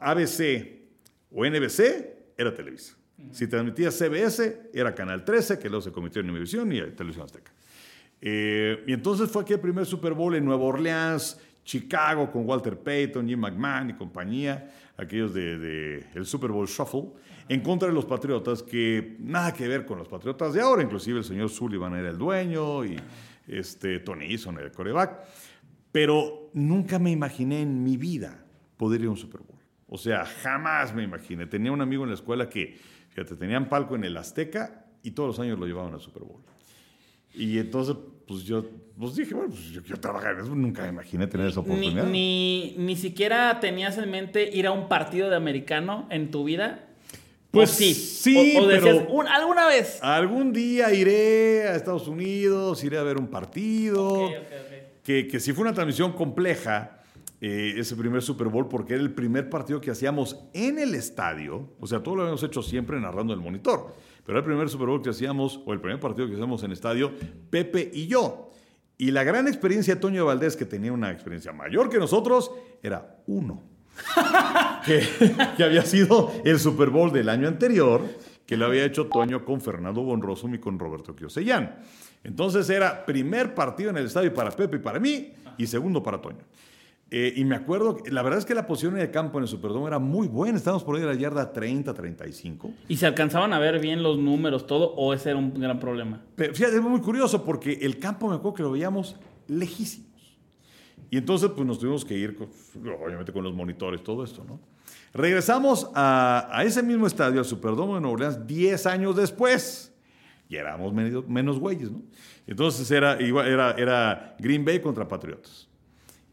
ABC, 0.04 0.82
o 1.32 1.46
NBC 1.46 2.36
era 2.38 2.54
Televisa. 2.54 2.96
Si 3.32 3.48
transmitía 3.48 3.90
CBS 3.92 4.70
era 4.74 4.94
Canal 4.94 5.24
13, 5.24 5.58
que 5.58 5.70
luego 5.70 5.82
se 5.82 5.92
convirtió 5.92 6.22
en 6.22 6.30
Univisión 6.30 6.72
y 6.72 6.82
Televisión 6.92 7.26
Azteca. 7.26 7.52
Eh, 8.22 8.84
y 8.88 8.94
entonces 8.94 9.30
fue 9.30 9.44
aquí 9.44 9.54
el 9.54 9.60
primer 9.60 9.86
Super 9.86 10.14
Bowl 10.14 10.36
en 10.36 10.46
Nueva 10.46 10.64
Orleans, 10.64 11.40
Chicago, 11.64 12.32
con 12.32 12.48
Walter 12.48 12.78
Payton, 12.78 13.28
Jim 13.28 13.40
McMahon 13.40 13.92
y 13.92 13.94
compañía, 13.94 14.72
aquellos 14.98 15.34
de, 15.34 15.58
de, 15.58 16.06
el 16.14 16.26
Super 16.26 16.52
Bowl 16.52 16.68
Shuffle, 16.68 17.12
en 17.48 17.62
contra 17.62 17.88
de 17.88 17.94
los 17.94 18.06
Patriotas, 18.06 18.64
que 18.64 19.16
nada 19.20 19.54
que 19.54 19.68
ver 19.68 19.86
con 19.86 19.98
los 19.98 20.08
Patriotas 20.08 20.54
de 20.54 20.62
ahora, 20.62 20.84
inclusive 20.84 21.20
el 21.20 21.26
señor 21.26 21.50
Sullivan 21.50 21.96
era 21.96 22.10
el 22.10 22.18
dueño 22.18 22.86
y 22.86 22.98
este, 23.48 24.00
Tony 24.00 24.32
Eason 24.32 24.56
era 24.56 24.66
el 24.66 24.72
coreback. 24.72 25.20
Pero 25.92 26.50
nunca 26.54 27.00
me 27.00 27.12
imaginé 27.12 27.62
en 27.62 27.84
mi 27.84 27.98
vida 27.98 28.44
poder 28.78 29.02
ir 29.02 29.08
a 29.08 29.12
un 29.12 29.18
Super 29.18 29.42
Bowl. 29.42 29.53
O 29.94 29.98
sea, 30.00 30.26
jamás 30.26 30.92
me 30.92 31.04
imaginé. 31.04 31.46
Tenía 31.46 31.72
un 31.72 31.80
amigo 31.80 32.02
en 32.02 32.10
la 32.10 32.16
escuela 32.16 32.50
que, 32.50 32.80
fíjate, 33.10 33.36
tenían 33.36 33.70
palco 33.70 33.94
en 33.94 34.04
el 34.04 34.18
Azteca 34.18 34.88
y 35.04 35.12
todos 35.12 35.28
los 35.28 35.40
años 35.40 35.60
lo 35.60 35.68
llevaban 35.68 35.94
al 35.94 36.02
Super 36.02 36.24
Bowl. 36.24 36.42
Y 37.36 37.60
entonces, 37.60 37.96
pues 38.28 38.44
yo 38.44 38.66
pues 38.98 39.16
dije, 39.16 39.36
bueno, 39.36 39.52
pues 39.52 39.66
yo 39.66 39.84
quiero 39.84 40.00
trabajar 40.00 40.34
en 40.34 40.46
eso. 40.46 40.56
Nunca 40.56 40.82
me 40.82 40.90
imaginé 40.90 41.28
tener 41.28 41.46
esa 41.46 41.60
oportunidad. 41.60 42.08
Ni, 42.08 42.74
ni, 42.76 42.86
ni, 42.86 42.96
siquiera 42.96 43.60
tenías 43.60 43.96
en 44.00 44.10
mente 44.10 44.50
ir 44.52 44.66
a 44.66 44.72
un 44.72 44.90
partido 44.90 45.30
de 45.30 45.36
americano 45.36 46.08
en 46.10 46.32
tu 46.32 46.44
vida. 46.44 46.88
Pues 47.52 47.70
¿O 47.70 47.74
sí. 47.76 47.94
sí, 47.94 48.56
o, 48.58 48.64
o 48.64 48.68
decías, 48.68 48.98
pero 48.98 49.12
un, 49.12 49.28
¿alguna 49.28 49.68
vez? 49.68 50.00
Algún 50.02 50.54
día 50.54 50.92
iré 50.92 51.68
a 51.68 51.76
Estados 51.76 52.08
Unidos, 52.08 52.84
iré 52.84 52.98
a 52.98 53.04
ver 53.04 53.18
un 53.18 53.28
partido. 53.28 54.08
Okay, 54.08 54.38
okay, 54.38 54.60
okay. 54.66 54.80
Que, 55.04 55.28
que 55.28 55.40
si 55.40 55.54
fue 55.54 55.62
una 55.62 55.74
transmisión 55.76 56.14
compleja, 56.14 57.03
eh, 57.46 57.78
ese 57.78 57.98
primer 57.98 58.22
Super 58.22 58.48
Bowl 58.48 58.70
porque 58.70 58.94
era 58.94 59.04
el 59.04 59.12
primer 59.12 59.50
partido 59.50 59.82
que 59.82 59.92
hacíamos 59.92 60.40
en 60.54 60.80
el 60.80 60.96
estadio. 60.96 61.74
O 61.82 61.86
sea, 61.86 62.02
todo 62.02 62.16
lo 62.16 62.22
habíamos 62.22 62.42
hecho 62.42 62.64
siempre 62.64 62.98
narrando 63.02 63.34
el 63.34 63.42
monitor. 63.42 63.94
Pero 64.26 64.38
el 64.38 64.46
primer 64.46 64.70
Super 64.70 64.88
Bowl 64.88 65.02
que 65.02 65.10
hacíamos, 65.10 65.60
o 65.66 65.74
el 65.74 65.82
primer 65.82 66.00
partido 66.00 66.26
que 66.26 66.36
hacíamos 66.36 66.64
en 66.64 66.68
el 66.68 66.72
estadio, 66.72 67.12
Pepe 67.50 67.92
y 67.94 68.08
yo. 68.08 68.50
Y 68.98 69.12
la 69.12 69.26
gran 69.26 69.50
experiencia 69.50 69.96
de 69.96 70.00
Toño 70.00 70.26
Valdés, 70.26 70.56
que 70.56 70.64
tenía 70.64 70.94
una 70.94 71.12
experiencia 71.12 71.52
mayor 71.52 71.90
que 71.90 72.00
nosotros, 72.00 72.50
era 72.82 73.22
uno. 73.28 73.62
que, 74.86 75.04
había 75.62 75.82
sido 75.82 76.32
el 76.46 76.58
Super 76.58 76.92
Bowl 76.92 77.12
del 77.12 77.28
año 77.28 77.50
anterior, 77.50 78.04
que 78.46 78.56
lo 78.56 78.68
había 78.68 78.86
hecho 78.86 79.08
Toño 79.08 79.44
con 79.44 79.60
Fernando 79.60 80.02
Bonrosum 80.02 80.56
y 80.56 80.60
con 80.60 80.80
Roberto 80.80 81.14
Kiosellán. 81.14 81.76
Entonces 82.24 82.70
era 82.70 83.06
primer 83.06 83.54
partido 83.54 83.90
en 83.90 83.98
el 83.98 84.06
estadio 84.06 84.34
para 84.34 84.50
Pepe 84.50 84.78
y 84.78 84.80
para 84.80 84.98
mí, 84.98 85.34
y 85.58 85.68
segundo 85.68 86.02
para 86.02 86.22
Toño. 86.22 86.46
Eh, 87.16 87.32
y 87.36 87.46
me 87.46 87.56
acuerdo, 87.56 88.00
la 88.10 88.24
verdad 88.24 88.40
es 88.40 88.46
que 88.46 88.56
la 88.56 88.66
posición 88.66 88.98
el 88.98 89.12
campo 89.12 89.38
en 89.38 89.44
el 89.44 89.48
Superdome 89.48 89.86
era 89.86 90.00
muy 90.00 90.28
buena. 90.28 90.58
Estábamos 90.58 90.84
por 90.84 90.96
ahí 90.96 91.02
de 91.02 91.08
la 91.08 91.14
yarda 91.14 91.54
30, 91.54 91.94
35. 91.94 92.74
¿Y 92.88 92.98
se 92.98 93.06
alcanzaban 93.06 93.54
a 93.54 93.60
ver 93.60 93.80
bien 93.80 94.02
los 94.02 94.18
números, 94.18 94.66
todo, 94.66 94.96
o 94.96 95.14
ese 95.14 95.30
era 95.30 95.38
un 95.38 95.54
gran 95.54 95.80
problema? 95.80 96.24
Pero 96.36 96.56
fíjate, 96.56 96.78
es 96.78 96.82
muy 96.82 97.02
curioso 97.02 97.46
porque 97.46 97.78
el 97.84 98.00
campo 98.00 98.28
me 98.28 98.34
acuerdo 98.34 98.56
que 98.56 98.64
lo 98.64 98.72
veíamos 98.72 99.16
lejísimos. 99.48 100.40
Y 101.12 101.18
entonces, 101.18 101.52
pues 101.56 101.68
nos 101.68 101.78
tuvimos 101.78 102.04
que 102.04 102.18
ir, 102.18 102.36
con, 102.36 102.50
obviamente, 103.06 103.32
con 103.32 103.44
los 103.44 103.54
monitores, 103.54 104.02
todo 104.02 104.24
esto, 104.24 104.44
¿no? 104.44 104.60
Regresamos 105.14 105.92
a, 105.94 106.50
a 106.52 106.64
ese 106.64 106.82
mismo 106.82 107.06
estadio, 107.06 107.42
al 107.42 107.46
Superdome 107.46 107.94
de 107.94 108.02
Nueva 108.02 108.14
Orleans, 108.16 108.48
10 108.48 108.88
años 108.88 109.16
después. 109.16 109.94
y 110.50 110.56
éramos 110.56 110.92
menos, 110.92 111.28
menos 111.28 111.60
güeyes, 111.60 111.92
¿no? 111.92 112.02
Entonces 112.48 112.90
era, 112.90 113.20
era, 113.20 113.74
era 113.74 114.36
Green 114.40 114.66
Bay 114.66 114.80
contra 114.80 115.08
Patriotas. 115.08 115.70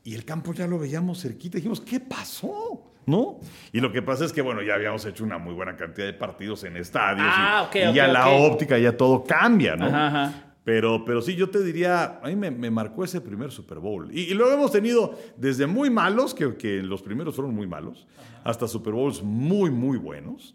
Y 0.05 0.15
el 0.15 0.25
campo 0.25 0.53
ya 0.55 0.67
lo 0.67 0.79
veíamos 0.79 1.21
cerquita. 1.21 1.57
Dijimos, 1.57 1.81
¿qué 1.81 2.01
pasó? 2.01 2.87
¿No? 3.07 3.41
Y 3.73 3.81
lo 3.81 3.93
que 3.93 4.03
pasa 4.03 4.25
es 4.25 4.33
que, 4.33 4.43
bueno, 4.43 4.63
ya 4.63 4.75
habíamos 4.75 5.05
hecho 5.05 5.25
una 5.25 5.39
muy 5.39 5.55
buena 5.55 5.77
cantidad 5.77 6.07
de 6.07 6.13
partidos 6.13 6.65
en 6.65 6.77
estadios. 6.77 7.27
Ah, 7.29 7.69
y, 7.75 7.79
ok, 7.79 7.91
y 7.91 7.95
ya 7.95 8.09
la 8.09 8.29
ok. 8.29 8.53
óptica, 8.53 8.79
ya 8.79 8.97
todo 8.97 9.25
cambia, 9.25 9.77
¿no? 9.77 9.87
Ajá, 9.87 10.07
ajá. 10.07 10.51
Pero, 10.65 11.05
pero 11.05 11.23
sí, 11.23 11.35
yo 11.35 11.49
te 11.49 11.63
diría, 11.65 12.21
a 12.23 12.29
mí 12.29 12.37
me, 12.37 12.51
me 12.51 12.71
marcó 12.71 13.03
ese 13.03 13.21
primer 13.21 13.51
Super 13.51 13.79
Bowl. 13.79 14.11
Y, 14.13 14.23
y 14.25 14.35
luego 14.35 14.53
hemos 14.53 14.71
tenido 14.71 15.19
desde 15.37 15.67
muy 15.67 15.91
malos, 15.91 16.35
que, 16.35 16.55
que 16.57 16.83
los 16.83 17.03
primeros 17.03 17.35
fueron 17.35 17.55
muy 17.55 17.67
malos, 17.67 18.07
hasta 18.45 18.69
Super 18.69 18.93
Bowls 18.93 19.23
muy, 19.23 19.71
muy 19.71 19.97
buenos. 19.99 20.55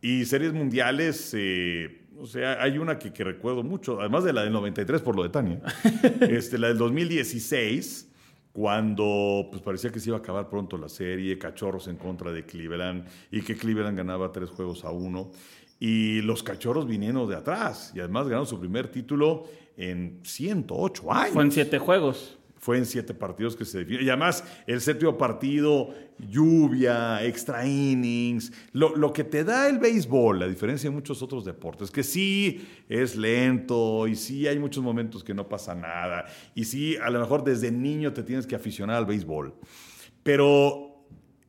Y 0.00 0.24
series 0.24 0.52
mundiales, 0.52 1.32
eh, 1.36 2.06
o 2.18 2.26
sea, 2.26 2.62
hay 2.62 2.78
una 2.78 2.98
que, 2.98 3.12
que 3.12 3.24
recuerdo 3.24 3.62
mucho, 3.62 4.00
además 4.00 4.24
de 4.24 4.32
la 4.32 4.42
del 4.42 4.52
93 4.52 5.02
por 5.02 5.16
lo 5.16 5.24
de 5.24 5.28
Tania, 5.28 5.60
este, 6.20 6.56
la 6.58 6.68
del 6.68 6.78
2016, 6.78 8.11
cuando 8.52 9.48
pues, 9.50 9.62
parecía 9.62 9.90
que 9.90 10.00
se 10.00 10.10
iba 10.10 10.18
a 10.18 10.20
acabar 10.20 10.48
pronto 10.48 10.76
la 10.76 10.88
serie, 10.88 11.38
cachorros 11.38 11.88
en 11.88 11.96
contra 11.96 12.32
de 12.32 12.44
Cleveland, 12.44 13.06
y 13.30 13.42
que 13.42 13.56
Cleveland 13.56 13.96
ganaba 13.96 14.30
tres 14.30 14.50
juegos 14.50 14.84
a 14.84 14.90
uno. 14.90 15.30
Y 15.80 16.20
los 16.22 16.42
cachorros 16.42 16.86
viniendo 16.86 17.26
de 17.26 17.36
atrás, 17.36 17.92
y 17.94 18.00
además 18.00 18.24
ganaron 18.24 18.46
su 18.46 18.60
primer 18.60 18.88
título 18.88 19.44
en 19.76 20.20
108 20.22 21.12
años. 21.12 21.32
Fue 21.32 21.42
en 21.42 21.52
siete 21.52 21.78
juegos. 21.78 22.38
Fue 22.62 22.78
en 22.78 22.86
siete 22.86 23.12
partidos 23.12 23.56
que 23.56 23.64
se 23.64 23.78
definió. 23.78 24.00
Y 24.02 24.08
además, 24.08 24.44
el 24.68 24.80
séptimo 24.80 25.18
partido, 25.18 25.92
lluvia, 26.16 27.20
extra 27.24 27.66
innings. 27.66 28.52
Lo, 28.70 28.94
lo 28.94 29.12
que 29.12 29.24
te 29.24 29.42
da 29.42 29.68
el 29.68 29.80
béisbol, 29.80 30.44
a 30.44 30.46
diferencia 30.46 30.88
de 30.88 30.94
muchos 30.94 31.22
otros 31.22 31.44
deportes, 31.44 31.90
que 31.90 32.04
sí 32.04 32.64
es 32.88 33.16
lento 33.16 34.06
y 34.06 34.14
sí 34.14 34.46
hay 34.46 34.60
muchos 34.60 34.80
momentos 34.80 35.24
que 35.24 35.34
no 35.34 35.48
pasa 35.48 35.74
nada. 35.74 36.26
Y 36.54 36.62
sí, 36.62 36.96
a 37.02 37.10
lo 37.10 37.18
mejor 37.18 37.42
desde 37.42 37.72
niño 37.72 38.12
te 38.12 38.22
tienes 38.22 38.46
que 38.46 38.54
aficionar 38.54 38.94
al 38.94 39.06
béisbol. 39.06 39.56
Pero 40.22 41.04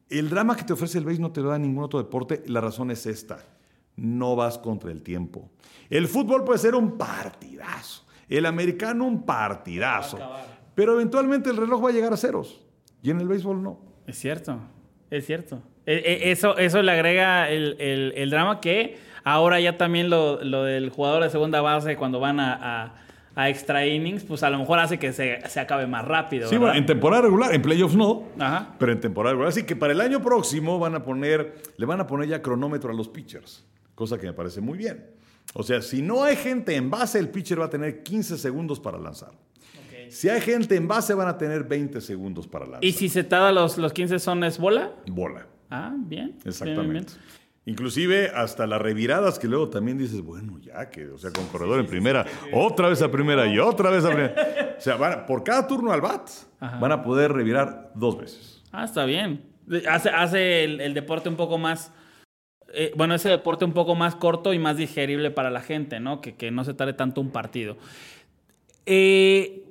el 0.09 0.31
drama 0.31 0.55
que 0.55 0.63
te 0.63 0.73
ofrece 0.73 0.97
el 0.97 1.05
béisbol 1.05 1.27
no 1.27 1.31
te 1.31 1.41
lo 1.41 1.49
da 1.49 1.59
ningún 1.59 1.83
otro 1.83 1.99
deporte. 1.99 2.41
La 2.47 2.59
razón 2.59 2.89
es 2.89 3.05
esta. 3.05 3.45
No 3.97 4.35
vas 4.35 4.57
contra 4.57 4.91
el 4.91 5.03
tiempo. 5.03 5.51
El 5.91 6.07
fútbol 6.07 6.43
puede 6.43 6.57
ser 6.57 6.73
un 6.73 6.97
partidazo. 6.97 8.03
El 8.27 8.47
americano 8.47 9.05
un 9.05 9.27
partidazo. 9.27 10.17
Pero 10.75 10.93
eventualmente 10.93 11.49
el 11.49 11.57
reloj 11.57 11.83
va 11.85 11.89
a 11.89 11.91
llegar 11.93 12.13
a 12.13 12.17
ceros. 12.17 12.61
Y 13.01 13.09
en 13.11 13.19
el 13.19 13.27
béisbol 13.27 13.61
no. 13.61 13.79
Es 14.07 14.17
cierto, 14.19 14.59
es 15.09 15.25
cierto. 15.25 15.61
E- 15.85 15.95
e- 15.95 16.31
Eso, 16.31 16.57
eso 16.57 16.81
le 16.81 16.91
agrega 16.91 17.49
el, 17.49 17.75
el- 17.79 18.13
el 18.15 18.29
drama 18.29 18.59
que 18.61 18.97
ahora 19.23 19.59
ya 19.59 19.77
también 19.77 20.09
lo, 20.09 20.43
lo 20.43 20.63
del 20.63 20.89
jugador 20.89 21.23
de 21.23 21.29
segunda 21.29 21.61
base 21.61 21.95
cuando 21.97 22.19
van 22.19 22.39
a, 22.39 22.53
a- 22.85 22.95
a 23.35 23.49
extra 23.49 23.85
innings, 23.87 24.23
pues 24.23 24.43
a 24.43 24.49
lo 24.51 24.59
mejor 24.59 24.77
hace 24.79 24.99
que 24.99 25.11
se, 25.11 25.41
se 25.49 25.59
acabe 25.59 25.87
más 25.87 26.05
rápido. 26.05 26.47
Sí, 26.47 26.55
¿verdad? 26.55 26.67
bueno, 26.67 26.79
en 26.79 26.85
temporada 26.85 27.23
regular, 27.23 27.53
en 27.53 27.61
playoffs 27.63 27.95
no. 27.95 28.23
Ajá. 28.39 28.75
Pero 28.77 28.91
en 28.91 28.99
temporada 29.01 29.33
regular. 29.33 29.49
Así 29.49 29.63
que 29.63 29.75
para 29.75 29.91
el 29.93 30.01
año 30.01 30.21
próximo 30.21 30.77
van 30.79 30.93
a 30.95 31.03
poner, 31.03 31.55
le 31.77 31.85
van 31.85 31.99
a 31.99 32.05
poner 32.07 32.29
ya 32.29 32.41
cronómetro 32.41 32.91
a 32.91 32.93
los 32.93 33.09
pitchers. 33.09 33.65
Cosa 33.95 34.17
que 34.19 34.27
me 34.27 34.33
parece 34.33 34.61
muy 34.61 34.77
bien. 34.77 35.05
O 35.55 35.63
sea, 35.63 35.81
si 35.81 36.01
no 36.01 36.23
hay 36.23 36.35
gente 36.35 36.75
en 36.75 36.89
base, 36.91 37.17
el 37.19 37.29
pitcher 37.29 37.59
va 37.59 37.65
a 37.65 37.69
tener 37.69 38.03
15 38.03 38.37
segundos 38.37 38.79
para 38.79 38.97
lanzar. 38.99 39.31
Si 40.13 40.29
hay 40.29 40.41
gente 40.41 40.75
en 40.75 40.87
base, 40.87 41.13
van 41.13 41.27
a 41.27 41.37
tener 41.37 41.63
20 41.63 41.99
segundos 42.01 42.47
para 42.47 42.65
lanzar. 42.65 42.83
Y 42.85 42.91
si 42.93 43.09
se 43.09 43.23
tarda 43.23 43.51
los, 43.51 43.77
los 43.77 43.93
15 43.93 44.19
son 44.19 44.43
es 44.43 44.57
bola. 44.57 44.91
Bola. 45.07 45.47
Ah, 45.69 45.93
bien. 45.97 46.37
Exactamente. 46.45 46.81
bien, 46.91 47.05
bien. 47.05 47.05
Inclusive 47.65 48.29
hasta 48.35 48.67
las 48.67 48.81
reviradas 48.81 49.39
que 49.39 49.47
luego 49.47 49.69
también 49.69 49.97
dices, 49.97 50.21
bueno, 50.21 50.59
ya 50.59 50.89
que, 50.89 51.07
o 51.07 51.17
sea, 51.17 51.31
con 51.31 51.47
corredor 51.47 51.79
en 51.79 51.87
primera, 51.87 52.25
otra 52.51 52.89
vez 52.89 53.01
a 53.01 53.09
primera 53.09 53.47
y 53.47 53.57
otra 53.57 53.89
vez 53.89 54.03
a 54.05 54.09
primera. 54.09 54.35
O 54.77 54.81
sea, 54.83 54.95
van 54.97 55.13
a- 55.13 55.25
por 55.25 55.43
cada 55.45 55.65
turno 55.65 55.93
al 55.93 56.01
bat, 56.01 56.29
Ajá. 56.59 56.77
van 56.77 56.91
a 56.91 57.01
poder 57.03 57.31
revirar 57.31 57.91
dos 57.95 58.17
veces. 58.17 58.61
Ah, 58.73 58.83
está 58.83 59.05
bien. 59.05 59.45
Hace, 59.89 60.09
hace 60.09 60.65
el, 60.65 60.81
el 60.81 60.93
deporte 60.93 61.29
un 61.29 61.37
poco 61.37 61.57
más. 61.57 61.93
eh, 62.73 62.91
bueno, 62.97 63.15
ese 63.15 63.29
deporte 63.29 63.63
un 63.63 63.71
poco 63.71 63.95
más 63.95 64.15
corto 64.15 64.51
y 64.53 64.59
más 64.59 64.75
digerible 64.75 65.31
para 65.31 65.49
la 65.51 65.61
gente, 65.61 66.01
¿no? 66.01 66.19
Que, 66.19 66.35
que 66.35 66.51
no 66.51 66.65
se 66.65 66.73
tarde 66.73 66.91
tanto 66.91 67.21
un 67.21 67.31
partido. 67.31 67.77
Eh, 68.85 69.63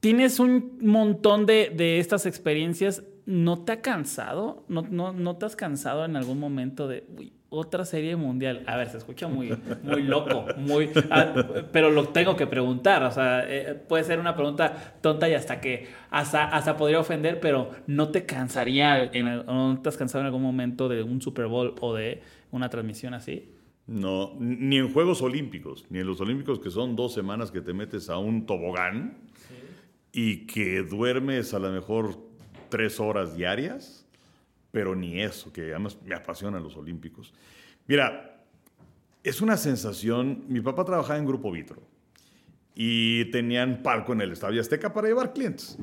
Tienes 0.00 0.38
un 0.38 0.78
montón 0.80 1.46
de, 1.46 1.72
de 1.74 1.98
estas 1.98 2.26
experiencias. 2.26 3.02
¿No 3.26 3.58
te 3.64 3.72
ha 3.72 3.82
cansado? 3.82 4.64
¿No, 4.68 4.82
no, 4.82 5.12
no 5.12 5.36
te 5.36 5.44
has 5.46 5.54
cansado 5.56 6.04
en 6.06 6.16
algún 6.16 6.38
momento 6.40 6.88
de 6.88 7.04
"Uy, 7.18 7.32
otra 7.50 7.84
serie 7.84 8.16
mundial? 8.16 8.62
A 8.66 8.76
ver, 8.76 8.88
se 8.88 8.96
escucha 8.96 9.28
muy, 9.28 9.54
muy 9.82 10.02
loco, 10.02 10.46
muy, 10.56 10.88
ah, 11.10 11.34
pero 11.70 11.90
lo 11.90 12.08
tengo 12.08 12.36
que 12.36 12.46
preguntar. 12.46 13.02
O 13.02 13.10
sea, 13.10 13.44
eh, 13.46 13.74
puede 13.74 14.04
ser 14.04 14.18
una 14.18 14.34
pregunta 14.34 14.94
tonta 15.02 15.28
y 15.28 15.34
hasta 15.34 15.60
que 15.60 15.88
hasta, 16.10 16.44
hasta 16.48 16.76
podría 16.78 17.00
ofender, 17.00 17.38
pero 17.40 17.70
¿no 17.86 18.08
te 18.10 18.24
cansaría, 18.24 19.04
en, 19.04 19.26
el- 19.26 19.44
no 19.44 19.78
te 19.82 19.90
has 19.90 19.98
cansado 19.98 20.20
en 20.20 20.26
algún 20.26 20.42
momento 20.42 20.88
de 20.88 21.02
un 21.02 21.20
Super 21.20 21.48
Bowl 21.48 21.74
o 21.80 21.94
de 21.94 22.22
una 22.50 22.70
transmisión 22.70 23.12
así? 23.12 23.50
No, 23.86 24.34
ni 24.38 24.76
en 24.78 24.90
Juegos 24.92 25.20
Olímpicos, 25.22 25.84
ni 25.90 25.98
en 25.98 26.06
los 26.06 26.20
Olímpicos 26.22 26.60
que 26.60 26.70
son 26.70 26.94
dos 26.96 27.12
semanas 27.12 27.50
que 27.50 27.60
te 27.60 27.72
metes 27.74 28.08
a 28.10 28.16
un 28.18 28.46
tobogán 28.46 29.18
y 30.12 30.46
que 30.46 30.82
duermes 30.82 31.54
a 31.54 31.58
lo 31.58 31.70
mejor 31.70 32.18
tres 32.68 33.00
horas 33.00 33.34
diarias, 33.36 34.06
pero 34.70 34.94
ni 34.94 35.20
eso, 35.20 35.52
que 35.52 35.70
además 35.70 35.98
me 36.04 36.14
apasionan 36.14 36.62
los 36.62 36.76
Olímpicos. 36.76 37.32
Mira, 37.86 38.44
es 39.22 39.40
una 39.40 39.56
sensación, 39.56 40.44
mi 40.48 40.60
papá 40.60 40.84
trabajaba 40.84 41.18
en 41.18 41.26
Grupo 41.26 41.50
Vitro 41.50 41.82
y 42.74 43.24
tenían 43.30 43.82
palco 43.82 44.12
en 44.12 44.20
el 44.20 44.32
Estadio 44.32 44.60
Azteca 44.60 44.92
para 44.92 45.08
llevar 45.08 45.32
clientes. 45.32 45.78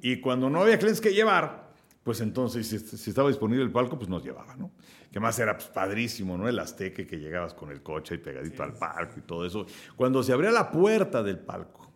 Y 0.00 0.20
cuando 0.20 0.48
no 0.48 0.62
había 0.62 0.78
clientes 0.78 1.00
que 1.00 1.12
llevar, 1.12 1.70
pues 2.02 2.20
entonces 2.20 2.66
si, 2.66 2.78
si 2.78 3.10
estaba 3.10 3.28
disponible 3.28 3.62
el 3.62 3.70
palco, 3.70 3.98
pues 3.98 4.08
nos 4.08 4.24
llevaba, 4.24 4.56
¿no? 4.56 4.70
Que 5.12 5.20
más 5.20 5.38
era 5.38 5.56
pues, 5.56 5.68
padrísimo, 5.68 6.38
¿no? 6.38 6.48
El 6.48 6.58
Azteca 6.58 7.06
que 7.06 7.18
llegabas 7.18 7.52
con 7.52 7.70
el 7.70 7.82
coche 7.82 8.14
y 8.14 8.18
pegadito 8.18 8.62
al 8.62 8.72
palco 8.72 9.18
y 9.18 9.22
todo 9.22 9.44
eso. 9.44 9.66
Cuando 9.96 10.22
se 10.22 10.32
abría 10.32 10.50
la 10.50 10.70
puerta 10.70 11.22
del 11.22 11.38
palco, 11.38 11.89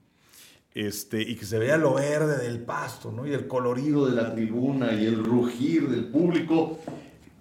este, 0.74 1.22
y 1.22 1.36
que 1.36 1.46
se 1.46 1.58
veía 1.58 1.76
lo 1.76 1.94
verde 1.94 2.42
del 2.42 2.58
pasto, 2.58 3.12
¿no? 3.12 3.26
Y 3.26 3.32
el 3.32 3.46
colorido 3.46 4.06
de 4.06 4.16
la 4.20 4.34
tribuna 4.34 4.92
y 4.92 5.06
el 5.06 5.24
rugir 5.24 5.88
del 5.88 6.06
público. 6.06 6.80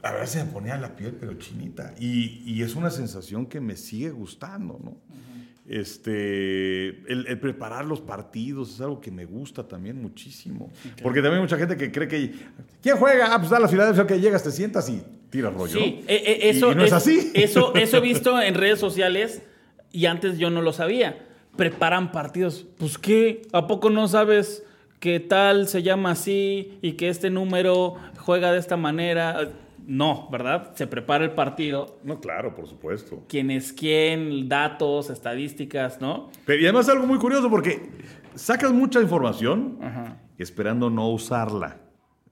A 0.04 0.12
ver, 0.12 0.28
se 0.28 0.44
me 0.44 0.52
ponía 0.52 0.78
la 0.78 0.96
piel, 0.96 1.16
pero 1.20 1.34
chinita. 1.36 1.96
Y, 2.00 2.44
y 2.46 2.62
es 2.62 2.76
una 2.76 2.92
sensación 2.92 3.48
que 3.48 3.60
me 3.60 3.76
sigue 3.76 4.12
gustando, 4.12 4.80
¿no? 4.84 4.98
Este, 5.66 6.90
el, 6.90 7.26
el 7.26 7.40
preparar 7.40 7.86
los 7.86 8.02
partidos 8.02 8.76
es 8.76 8.82
algo 8.82 9.00
que 9.00 9.12
me 9.12 9.24
gusta 9.24 9.66
también 9.66 10.00
muchísimo. 10.00 10.72
Porque 11.02 11.22
también 11.22 11.36
hay 11.36 11.42
mucha 11.42 11.58
gente 11.58 11.78
que 11.78 11.92
cree 11.92 12.08
que. 12.08 12.34
¿Quién 12.82 12.98
juega? 12.98 13.34
Ah, 13.34 13.40
pues 13.40 13.50
da 13.50 13.60
la 13.60 13.70
Filadelfia 13.70 14.06
que 14.06 14.20
llegas, 14.20 14.44
te 14.44 14.52
sientas 14.52 14.90
y 14.90 15.02
tiras 15.30 15.54
rollo. 15.54 15.80
Sí, 15.80 16.04
eh, 16.06 16.22
eh, 16.26 16.50
eso 16.50 16.70
y, 16.70 16.72
y 16.74 16.76
no 16.76 16.84
es, 16.84 16.92
así. 16.92 17.32
Eso, 17.34 17.74
eso 17.76 17.98
he 17.98 18.02
visto 18.14 18.40
en 18.42 18.56
redes 18.56 18.80
sociales 18.80 19.42
y 19.92 20.06
antes 20.06 20.38
yo 20.38 20.50
no 20.50 20.62
lo 20.62 20.74
sabía. 20.74 21.18
Preparan 21.56 22.12
partidos. 22.12 22.66
Pues 22.78 22.98
qué, 22.98 23.44
¿a 23.52 23.68
poco 23.68 23.90
no 23.90 24.08
sabes 24.08 24.66
que 25.00 25.20
tal 25.20 25.68
se 25.68 25.84
llama 25.84 26.12
así 26.12 26.80
y 26.82 26.94
que 26.94 27.10
este 27.10 27.30
número 27.30 27.96
juega 28.18 28.52
de 28.52 28.60
esta 28.60 28.78
manera? 28.78 29.52
No, 29.86 30.30
¿verdad? 30.32 30.72
Se 30.76 30.88
prepara 30.88 31.26
el 31.26 31.32
partido. 31.32 32.00
No, 32.04 32.20
claro, 32.22 32.56
por 32.56 32.68
supuesto. 32.68 33.24
Quién 33.28 33.52
es 33.52 33.74
quién, 33.74 34.48
datos, 34.48 35.10
estadísticas, 35.10 36.00
¿no? 36.00 36.30
Pero 36.46 36.62
y 36.62 36.66
además 36.66 36.88
algo 36.90 37.06
muy 37.06 37.18
curioso 37.18 37.50
porque 37.50 37.90
sacas 38.34 38.72
mucha 38.72 39.02
información 39.02 39.78
Ajá. 39.82 40.22
esperando 40.38 40.90
no 40.90 41.10
usarla. 41.10 41.82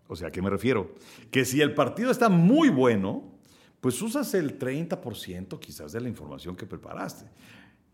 O 0.08 0.16
sea, 0.16 0.30
¿a 0.30 0.32
qué 0.32 0.42
me 0.42 0.50
refiero? 0.50 0.96
Que 1.30 1.46
si 1.46 1.62
el 1.62 1.74
partido 1.74 2.10
está 2.10 2.30
muy 2.30 2.70
bueno, 2.70 3.32
pues 3.82 4.02
usas 4.02 4.34
el 4.34 4.60
30% 4.60 5.60
quizás 5.60 5.92
de 5.92 6.02
la 6.02 6.08
información 6.08 6.56
que 6.56 6.66
preparaste. 6.66 7.26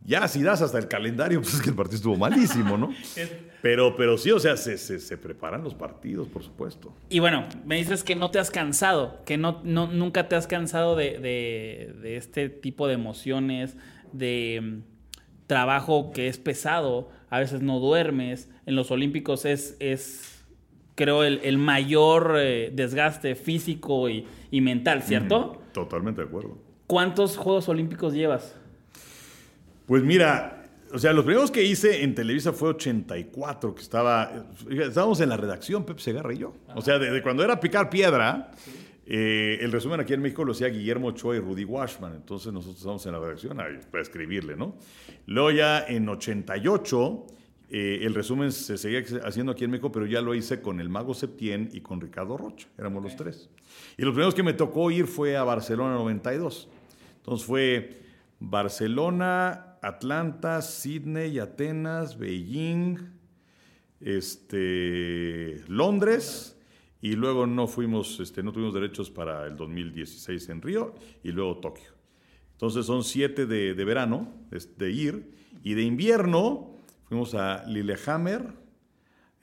Ya 0.06 0.28
si 0.30 0.42
das 0.42 0.62
hasta 0.62 0.78
el 0.78 0.88
calendario, 0.88 1.42
pues 1.42 1.56
es 1.56 1.62
que 1.62 1.70
el 1.70 1.76
partido 1.76 1.98
estuvo 1.98 2.16
malísimo, 2.18 2.78
¿no? 2.78 2.94
Pero, 3.62 3.96
pero 3.96 4.20
sí, 4.20 4.30
o 4.32 4.40
sea, 4.40 4.56
se, 4.56 4.78
se- 4.78 5.00
se 5.00 5.18
preparan 5.18 5.64
los 5.64 5.74
partidos, 5.74 6.28
por 6.28 6.44
supuesto. 6.44 6.94
Y 7.10 7.18
bueno, 7.20 7.48
me 7.66 7.76
dices 7.78 8.04
que 8.04 8.16
no 8.16 8.30
te 8.30 8.38
has 8.38 8.52
cansado, 8.52 9.20
que 9.26 9.36
no, 9.38 9.62
no, 9.64 9.88
nunca 9.88 10.30
te 10.30 10.36
has 10.36 10.46
cansado 10.46 10.96
de, 10.96 11.18
de- 11.18 11.96
de 12.02 12.18
este 12.18 12.50
tipo 12.50 12.88
de 12.88 12.94
emociones, 12.94 13.76
de 14.14 14.62
mm, 14.62 14.82
trabajo 15.48 16.12
que 16.12 16.28
es 16.28 16.38
pesado, 16.38 17.10
a 17.32 17.40
veces 17.40 17.62
no 17.62 17.80
duermes. 17.80 18.50
En 18.68 18.76
los 18.76 18.92
Olímpicos 18.92 19.44
es, 19.44 19.76
es 19.80 20.46
creo, 20.96 21.24
el, 21.24 21.42
el 21.44 21.58
mayor 21.58 22.36
eh, 22.38 22.72
desgaste 22.74 23.36
físico 23.36 24.08
y, 24.08 24.28
y 24.52 24.62
mental, 24.62 25.02
¿cierto? 25.02 25.62
Totalmente 25.74 26.22
de 26.22 26.28
acuerdo. 26.28 26.60
¿Cuántos 26.86 27.38
Juegos 27.38 27.68
Olímpicos 27.70 28.14
llevas? 28.14 28.56
Pues 29.88 30.04
mira, 30.04 30.70
o 30.94 31.00
sea, 31.00 31.14
los 31.14 31.26
primeros 31.26 31.50
que 31.50 31.64
hice 31.64 32.04
en 32.04 32.14
Televisa 32.14 32.54
fue 32.54 32.70
84, 32.70 33.74
que 33.74 33.82
estaba, 33.82 34.46
estábamos 34.70 35.20
en 35.22 35.30
la 35.30 35.38
redacción, 35.38 35.86
Pep 35.86 35.98
Segarra 35.98 36.34
y 36.34 36.38
yo. 36.38 36.54
O 36.76 36.82
sea, 36.82 37.00
desde 37.00 37.24
cuando 37.24 37.44
era 37.44 37.60
picar 37.60 37.90
piedra, 37.90 38.52
Eh, 39.10 39.60
el 39.62 39.72
resumen 39.72 40.02
aquí 40.02 40.14
en 40.14 40.22
México 40.22 40.44
lo 40.44 40.52
hacía 40.52 40.68
Guillermo 40.68 41.08
Ochoa 41.08 41.38
y 41.38 41.40
Rudy 41.40 41.64
Washman, 41.64 42.14
entonces 42.14 42.52
nosotros 42.52 42.80
estamos 42.80 43.06
en 43.06 43.14
la 43.14 43.20
redacción 43.20 43.56
para 43.90 44.04
escribirle, 44.04 44.58
¿no? 44.58 44.76
Luego 45.28 45.52
ya 45.52 45.86
en 45.88 46.10
88, 46.10 47.26
eh, 47.70 48.00
el 48.02 48.14
resumen 48.14 48.52
se 48.52 48.78
seguía 48.78 49.02
haciendo 49.24 49.54
aquí 49.54 49.64
en 49.64 49.72
México, 49.72 49.94
pero 49.94 50.06
ya 50.08 50.20
lo 50.20 50.36
hice 50.36 50.60
con 50.62 50.82
el 50.82 50.90
Mago 50.90 51.14
Septién 51.14 51.70
y 51.72 51.80
con 51.80 52.02
Ricardo 52.02 52.36
Rocha, 52.36 52.68
éramos 52.78 53.02
los 53.02 53.16
tres. 53.16 53.50
Y 53.98 54.02
los 54.02 54.12
primeros 54.12 54.36
que 54.36 54.44
me 54.44 54.52
tocó 54.52 54.92
ir 54.92 55.08
fue 55.08 55.38
a 55.38 55.46
Barcelona 55.46 55.96
92. 55.96 56.68
Entonces 57.20 57.48
fue 57.48 58.02
Barcelona, 58.42 59.67
Atlanta, 59.82 60.62
Sydney, 60.62 61.40
Atenas, 61.40 62.18
Beijing, 62.18 62.98
este, 64.00 65.64
Londres 65.68 66.58
y 67.02 67.14
luego 67.14 67.48
no 67.48 67.68
fuimos, 67.68 68.20
este, 68.20 68.44
no 68.44 68.52
tuvimos 68.52 68.74
derechos 68.74 69.10
para 69.10 69.46
el 69.46 69.56
2016 69.56 70.50
en 70.50 70.62
Río 70.62 70.96
y 71.24 71.32
luego 71.32 71.58
Tokio. 71.58 71.92
Entonces 72.54 72.86
son 72.86 73.04
siete 73.04 73.46
de, 73.46 73.74
verano 73.86 74.34
de, 74.50 74.92
ir 74.92 75.32
y 75.64 75.76
de 75.76 75.84
invierno 75.84 76.76
fuimos 77.06 77.36
a 77.36 77.64
Lillehammer, 77.66 78.68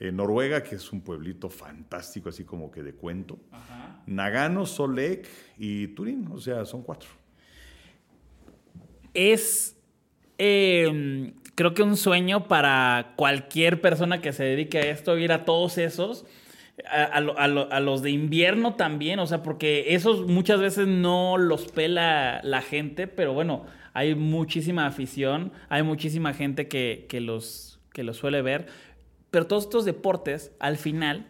en 0.01 0.17
Noruega, 0.17 0.63
que 0.63 0.75
es 0.75 0.93
un 0.93 1.01
pueblito 1.01 1.49
fantástico, 1.49 2.29
así 2.29 2.45
como 2.45 2.71
que 2.71 2.83
de 2.83 2.95
cuento. 2.95 3.39
Nagano, 4.07 4.67
Solek 4.67 5.29
y 5.57 5.89
Turín, 5.89 6.29
o 6.33 6.39
sea, 6.39 6.65
son 6.65 6.83
cuatro. 6.83 7.09
Es 9.15 9.74
Em, 10.39 11.33
creo 11.55 11.75
que 11.75 11.83
un 11.83 11.97
sueño 11.97 12.49
para 12.49 13.13
cualquier 13.17 13.81
persona 13.81 14.21
que 14.21 14.33
se 14.33 14.45
dedique 14.45 14.79
a 14.79 14.91
esto, 14.91 15.17
ir 15.19 15.33
a 15.33 15.45
todos 15.45 15.79
esos. 15.79 16.27
A, 16.91 17.21
los 17.81 18.03
de 18.03 18.11
invierno 18.11 18.75
también, 18.75 19.21
o 19.21 19.27
sea, 19.27 19.45
porque 19.45 19.95
esos 19.95 20.27
muchas 20.27 20.59
veces 20.59 20.89
no 20.89 21.39
los 21.39 21.71
pela 21.71 22.41
la 22.43 22.63
gente, 22.63 23.07
pero 23.07 23.33
bueno, 23.33 23.65
hay 23.93 24.17
muchísima 24.17 24.85
afición, 24.85 25.53
hay 25.69 25.85
muchísima 25.85 26.35
gente 26.35 26.67
que, 26.67 27.07
los, 27.21 27.79
que 27.93 28.03
los 28.03 28.17
suele 28.17 28.43
ver, 28.43 28.67
pero 29.31 29.47
todos 29.47 29.65
estos 29.65 29.85
deportes 29.85 30.53
al 30.59 30.77
final 30.77 31.29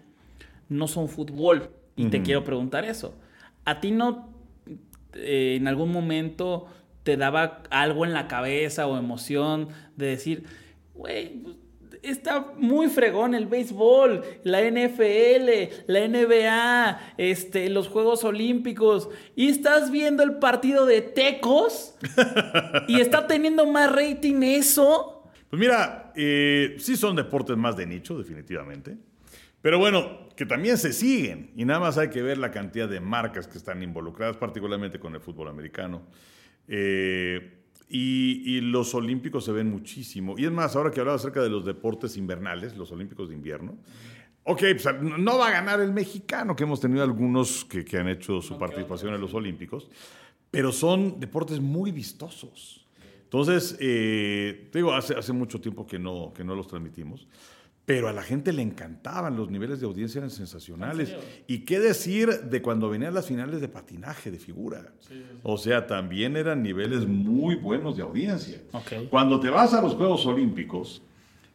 no 0.70 0.88
son 0.88 1.08
fútbol. 1.08 1.70
Y 1.96 2.06
te 2.06 2.22
quiero 2.22 2.42
preguntar 2.42 2.84
eso. 2.84 3.14
¿A 3.64 3.80
ti 3.80 3.92
no 3.92 4.34
eh, 5.14 5.54
en 5.56 5.68
algún 5.68 5.92
momento 5.92 6.66
te 7.04 7.16
daba 7.16 7.62
algo 7.70 8.04
en 8.04 8.12
la 8.12 8.26
cabeza 8.26 8.86
o 8.86 8.98
emoción 8.98 9.68
de 9.96 10.06
decir, 10.06 10.44
güey, 10.94 11.42
está 12.02 12.52
muy 12.56 12.88
fregón 12.88 13.34
el 13.34 13.46
béisbol, 13.46 14.22
la 14.42 14.60
NFL, 14.62 15.84
la 15.86 16.08
NBA, 16.08 17.14
este, 17.18 17.68
los 17.70 17.88
Juegos 17.88 18.24
Olímpicos, 18.24 19.08
y 19.36 19.48
estás 19.48 19.90
viendo 19.90 20.22
el 20.22 20.38
partido 20.38 20.86
de 20.86 21.02
Tecos 21.02 21.96
y 22.88 23.00
está 23.00 23.26
teniendo 23.26 23.66
más 23.66 23.92
rating 23.92 24.42
eso. 24.42 25.22
Pues 25.48 25.60
mira, 25.60 26.12
eh, 26.16 26.76
sí 26.78 26.96
son 26.96 27.16
deportes 27.16 27.56
más 27.56 27.76
de 27.76 27.86
nicho, 27.86 28.18
definitivamente. 28.18 28.96
Pero 29.60 29.78
bueno, 29.78 30.28
que 30.36 30.44
también 30.44 30.76
se 30.76 30.92
siguen 30.92 31.52
y 31.56 31.64
nada 31.64 31.80
más 31.80 31.96
hay 31.96 32.10
que 32.10 32.22
ver 32.22 32.36
la 32.36 32.50
cantidad 32.50 32.88
de 32.88 33.00
marcas 33.00 33.46
que 33.46 33.56
están 33.56 33.82
involucradas, 33.82 34.36
particularmente 34.36 34.98
con 34.98 35.14
el 35.14 35.20
fútbol 35.20 35.48
americano. 35.48 36.02
Eh, 36.68 37.54
y, 37.88 38.60
los 38.60 38.94
olímpicos 38.94 39.44
se 39.44 39.52
ven 39.52 39.70
muchísimo. 39.70 40.34
Y 40.36 40.44
es 40.44 40.50
más, 40.50 40.74
ahora 40.74 40.90
que 40.90 41.00
hablaba 41.00 41.16
acerca 41.16 41.42
de 41.42 41.48
los 41.48 41.64
deportes 41.64 42.16
invernales, 42.16 42.76
los 42.76 42.90
olímpicos 42.92 43.28
de 43.28 43.34
invierno, 43.34 43.76
ok, 44.44 44.60
pues 44.60 44.86
no 45.02 45.38
va 45.38 45.48
a 45.48 45.50
ganar 45.50 45.80
el 45.80 45.92
mexicano, 45.92 46.56
que 46.56 46.64
hemos 46.64 46.80
tenido 46.80 47.02
algunos 47.02 47.64
que, 47.64 47.84
han 47.96 48.08
hecho 48.08 48.40
su 48.42 48.58
participación 48.58 49.14
en 49.14 49.20
los 49.20 49.32
olímpicos, 49.34 49.88
pero 50.50 50.72
son 50.72 51.20
deportes 51.20 51.60
muy 51.60 51.92
vistosos. 51.92 52.86
Entonces, 53.22 53.76
eh, 53.80 54.68
te 54.70 54.78
digo, 54.78 54.92
hace, 54.92 55.14
hace 55.14 55.32
mucho 55.32 55.60
tiempo 55.60 55.86
que 55.86 55.98
no, 55.98 56.32
que 56.34 56.44
no 56.44 56.54
los 56.54 56.66
transmitimos. 56.66 57.26
Pero 57.86 58.08
a 58.08 58.12
la 58.14 58.22
gente 58.22 58.52
le 58.52 58.62
encantaban, 58.62 59.36
los 59.36 59.50
niveles 59.50 59.78
de 59.78 59.86
audiencia 59.86 60.18
eran 60.18 60.30
sensacionales. 60.30 61.14
¿Y 61.46 61.60
qué 61.60 61.80
decir 61.80 62.30
de 62.44 62.62
cuando 62.62 62.88
venían 62.88 63.12
las 63.12 63.26
finales 63.26 63.60
de 63.60 63.68
patinaje, 63.68 64.30
de 64.30 64.38
figura? 64.38 64.94
O 65.42 65.58
sea, 65.58 65.86
también 65.86 66.36
eran 66.36 66.62
niveles 66.62 67.06
muy 67.06 67.56
buenos 67.56 67.96
de 67.96 68.02
audiencia. 68.02 68.62
Cuando 69.10 69.38
te 69.38 69.50
vas 69.50 69.74
a 69.74 69.82
los 69.82 69.94
Juegos 69.94 70.24
Olímpicos 70.24 71.02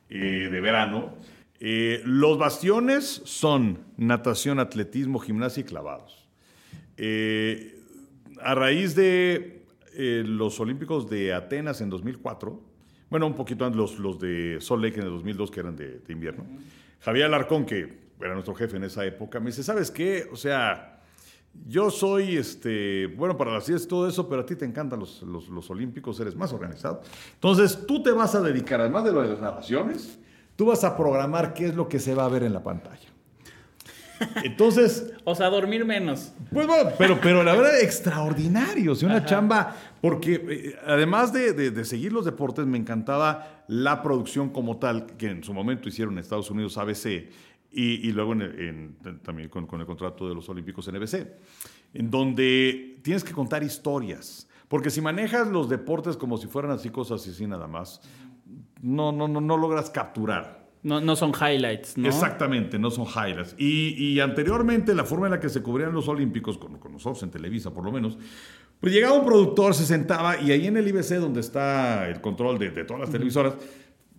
eh, 0.08 0.50
de 0.52 0.62
verano, 0.62 1.16
eh, 1.60 2.04
los 2.06 2.38
bastiones 2.38 3.24
son 3.26 3.80
natación, 3.98 4.60
atletismo, 4.60 5.18
gimnasia 5.18 5.62
y 5.62 5.64
clavados. 5.64 6.30
Eh, 6.98 7.76
a 8.40 8.54
raíz 8.54 8.94
de 8.96 9.66
los 9.98 10.60
Olímpicos 10.60 11.10
de 11.10 11.34
Atenas 11.34 11.82
en 11.82 11.90
2004, 11.90 12.69
bueno, 13.10 13.28
un 13.28 13.34
poquito 13.34 13.66
antes 13.66 13.78
los, 13.78 14.00
los 14.00 14.20
de 14.20 14.58
Sol 14.60 14.82
Lake 14.82 15.00
en 15.00 15.06
el 15.06 15.12
2002, 15.12 15.52
que 15.52 15.60
eran 15.60 15.76
de, 15.76 16.02
invierno. 16.10 16.46
Javier 17.02 17.26
Alarcón, 17.26 17.66
que 17.66 18.10
era 18.20 18.34
nuestro 18.34 18.54
jefe 18.54 18.78
en 18.78 18.84
esa 18.84 19.06
época, 19.06 19.40
me 19.40 19.48
dice, 19.48 19.64
¿sabes 19.64 19.90
qué? 19.90 20.28
O 20.32 20.36
sea, 20.36 21.02
yo 21.68 21.90
soy, 21.90 22.38
este, 22.38 23.08
bueno, 23.08 23.36
para 23.38 23.52
las 23.54 23.66
ciencias 23.66 23.88
todo 23.88 24.08
eso, 24.08 24.30
pero 24.30 24.42
a 24.42 24.46
ti 24.46 24.56
te 24.56 24.66
encantan 24.66 25.00
los, 25.00 25.22
los, 25.24 25.50
los, 25.50 25.70
olímpicos, 25.70 26.20
eres 26.20 26.36
más 26.36 26.54
organizado. 26.54 27.02
Entonces, 27.34 27.86
tú 27.88 28.04
te 28.04 28.12
vas 28.12 28.36
a 28.36 28.42
dedicar, 28.42 28.82
además 28.82 29.06
de 29.06 29.12
lo 29.12 29.22
de 29.22 29.30
las 29.30 29.42
narraciones, 29.42 30.20
tú 30.56 30.66
vas 30.66 30.84
a 30.84 30.96
programar 30.96 31.54
qué 31.54 31.68
es 31.68 31.76
lo 31.76 31.88
que 31.88 32.00
se 32.00 32.14
va 32.14 32.26
a 32.26 32.30
ver 32.30 32.44
en 32.44 32.54
la 32.54 32.62
pantalla. 32.62 33.10
Entonces. 34.44 35.14
o 35.24 35.36
sea, 35.36 35.50
dormir 35.50 35.86
menos. 35.86 36.34
Pues 36.52 36.68
bueno, 36.68 36.92
pero, 36.98 37.20
pero 37.22 37.44
la 37.44 37.54
verdad, 37.54 37.80
extraordinario. 37.82 38.94
O 38.94 38.96
sea, 38.96 39.10
una 39.10 39.26
chamba. 39.26 39.76
Porque 40.02 40.42
eh, 40.50 40.76
además 40.86 41.34
de, 41.34 41.84
seguir 41.86 42.14
los 42.14 42.26
deportes, 42.26 42.66
me 42.66 42.78
encantaba 42.78 43.64
la 43.68 44.02
producción 44.02 44.50
como 44.50 44.78
tal, 44.78 45.06
que 45.18 45.30
en 45.30 45.44
su 45.44 45.54
momento 45.54 45.90
hicieron 45.90 46.14
en 46.14 46.20
Estados 46.20 46.50
Unidos 46.50 46.78
ABC 46.78 47.30
y, 47.72 48.12
luego 48.12 48.34
también 49.24 49.50
con, 49.50 49.68
el 49.80 49.86
contrato 49.86 50.28
de 50.28 50.36
los 50.36 50.50
Olímpicos 50.50 50.92
NBC, 50.92 51.28
en 51.94 52.10
donde 52.10 53.00
tienes 53.04 53.24
que 53.24 53.34
contar 53.34 53.64
historias. 53.64 54.48
Porque 54.68 54.90
si 54.90 55.02
manejas 55.02 55.48
los 55.48 55.68
deportes 55.68 56.16
como 56.16 56.38
si 56.38 56.48
fueran 56.48 56.72
así 56.72 56.90
cosas 56.90 57.28
así 57.28 57.46
nada 57.48 57.68
más, 57.68 58.02
no, 58.82 59.12
no, 59.12 59.28
no, 59.28 59.42
no 59.42 59.58
logras 59.58 59.90
capturar. 59.90 60.59
No, 60.82 61.02
no 61.02 61.16
son 61.16 61.32
highlights, 61.32 61.98
¿no? 61.98 62.08
Exactamente, 62.08 62.80
no 62.80 62.90
son 62.90 63.06
highlights. 63.06 63.54
Y, 63.58 64.20
anteriormente, 64.20 64.96
la 64.96 65.04
forma 65.04 65.28
en 65.28 65.32
la 65.32 65.40
que 65.40 65.50
se 65.50 65.62
cubrían 65.62 65.92
los 65.92 66.08
Olímpicos, 66.08 66.58
con, 66.58 66.78
con 66.78 66.94
nosotros 66.94 67.22
en 67.24 67.32
Televisa 67.32 67.72
por 67.72 67.84
lo 67.84 67.92
menos, 67.92 68.18
pues 68.80 68.94
llegaba 68.94 69.16
un 69.16 69.26
productor, 69.26 69.74
se 69.74 69.86
sentaba 69.86 70.40
y 70.40 70.52
ahí 70.52 70.68
en 70.68 70.78
el 70.78 70.88
IBC, 70.88 71.16
donde 71.16 71.42
está 71.42 72.08
el 72.08 72.22
control 72.22 72.58
de, 72.58 72.70
todas 72.86 73.02
las 73.02 73.12
televisoras, 73.12 73.56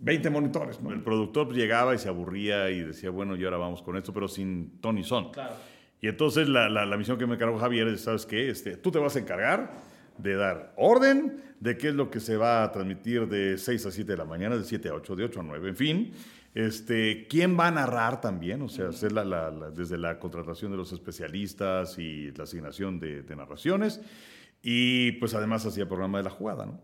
20 0.00 0.28
monitores. 0.28 0.80
¿no? 0.82 0.92
El 0.92 1.02
productor 1.02 1.46
pues, 1.46 1.56
llegaba 1.56 1.94
y 1.94 1.98
se 1.98 2.08
aburría 2.08 2.68
y 2.68 2.80
decía, 2.80 3.08
bueno, 3.08 3.36
y 3.36 3.44
ahora 3.44 3.56
vamos 3.56 3.80
con 3.80 3.96
esto, 3.96 4.12
pero 4.12 4.28
sin 4.28 4.78
Tony 4.80 5.02
Son. 5.02 5.30
Claro. 5.30 5.54
Y 6.02 6.08
entonces 6.08 6.48
la, 6.48 6.68
la, 6.68 6.96
misión 6.96 7.18
que 7.18 7.26
me 7.26 7.34
encargó 7.34 7.58
Javier 7.58 7.88
es, 7.88 8.02
¿sabes 8.02 8.26
qué? 8.26 8.50
Este, 8.50 8.76
tú 8.76 8.90
te 8.90 8.98
vas 8.98 9.16
a 9.16 9.18
encargar 9.18 9.72
de 10.16 10.34
dar 10.34 10.72
orden 10.76 11.42
de 11.60 11.76
qué 11.76 11.88
es 11.88 11.94
lo 11.94 12.10
que 12.10 12.20
se 12.20 12.36
va 12.36 12.62
a 12.62 12.72
transmitir 12.72 13.28
de 13.28 13.58
6 13.58 13.86
a 13.86 13.90
7 13.90 14.12
de 14.12 14.18
la 14.18 14.24
mañana, 14.24 14.56
de 14.56 14.64
7 14.64 14.88
a 14.88 14.94
8, 14.94 15.16
de 15.16 15.24
8 15.24 15.40
a 15.40 15.42
9, 15.42 15.68
en 15.68 15.76
fin. 15.76 16.12
Este, 16.54 17.28
¿Quién 17.28 17.58
va 17.58 17.68
a 17.68 17.70
narrar 17.70 18.20
también? 18.20 18.62
O 18.62 18.68
sea, 18.68 18.88
hacer 18.88 19.12
la, 19.12 19.70
desde 19.70 19.96
la 19.98 20.18
contratación 20.18 20.72
de 20.72 20.76
los 20.76 20.92
especialistas 20.92 21.98
y 21.98 22.32
la 22.32 22.44
asignación 22.44 22.98
de, 22.98 23.24
narraciones. 23.36 24.00
Y 24.62 25.12
pues 25.12 25.32
además 25.32 25.64
hacía 25.64 25.88
programa 25.88 26.18
de 26.18 26.24
la 26.24 26.30
jugada, 26.30 26.66
¿no? 26.66 26.82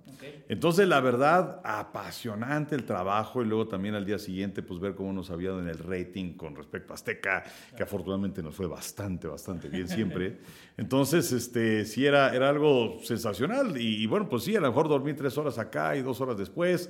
Entonces, 0.48 0.88
la 0.88 0.98
verdad, 1.00 1.60
apasionante 1.62 2.74
el 2.74 2.84
trabajo 2.84 3.42
y 3.42 3.44
luego 3.44 3.68
también 3.68 3.94
al 3.94 4.06
día 4.06 4.18
siguiente, 4.18 4.62
pues 4.62 4.80
ver 4.80 4.94
cómo 4.94 5.12
nos 5.12 5.30
había 5.30 5.50
dado 5.50 5.60
en 5.60 5.68
el 5.68 5.76
rating 5.76 6.38
con 6.38 6.56
respecto 6.56 6.94
a 6.94 6.94
Azteca, 6.94 7.44
que 7.76 7.82
afortunadamente 7.82 8.42
nos 8.42 8.54
fue 8.54 8.66
bastante, 8.66 9.28
bastante 9.28 9.68
bien 9.68 9.88
siempre. 9.88 10.38
Entonces, 10.78 11.30
este, 11.32 11.84
sí 11.84 12.06
era, 12.06 12.34
era 12.34 12.48
algo 12.48 12.98
sensacional 13.02 13.78
y, 13.78 14.02
y, 14.02 14.06
bueno, 14.06 14.26
pues 14.26 14.44
sí, 14.44 14.56
a 14.56 14.60
lo 14.60 14.68
mejor 14.68 14.88
dormí 14.88 15.12
tres 15.12 15.36
horas 15.36 15.58
acá 15.58 15.96
y 15.96 16.00
dos 16.00 16.18
horas 16.22 16.38
después 16.38 16.88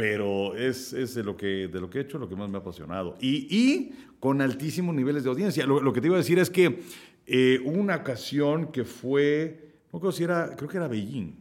pero 0.00 0.56
es, 0.56 0.94
es, 0.94 1.14
de, 1.14 1.22
lo 1.22 1.36
que, 1.36 1.68
de 1.68 1.78
lo 1.78 1.90
que 1.90 1.98
he 1.98 2.00
hecho 2.00 2.16
lo 2.16 2.26
que 2.26 2.34
más 2.34 2.48
me 2.48 2.56
ha 2.56 2.60
apasionado. 2.62 3.18
Y, 3.20 3.46
y 3.54 3.92
con 4.18 4.40
altísimos 4.40 4.94
niveles 4.94 5.24
de 5.24 5.28
audiencia. 5.28 5.66
Lo, 5.66 5.92
que 5.92 6.00
te 6.00 6.06
iba 6.06 6.16
a 6.16 6.20
decir 6.20 6.38
es 6.38 6.48
que 6.48 6.80
eh, 7.26 7.60
una 7.66 7.96
ocasión 7.96 8.72
que 8.72 8.84
fue, 8.84 9.74
no 9.92 10.00
creo 10.00 10.10
si 10.10 10.24
era, 10.24 10.56
creo 10.56 10.70
que 10.70 10.78
era 10.78 10.88
Beijing, 10.88 11.38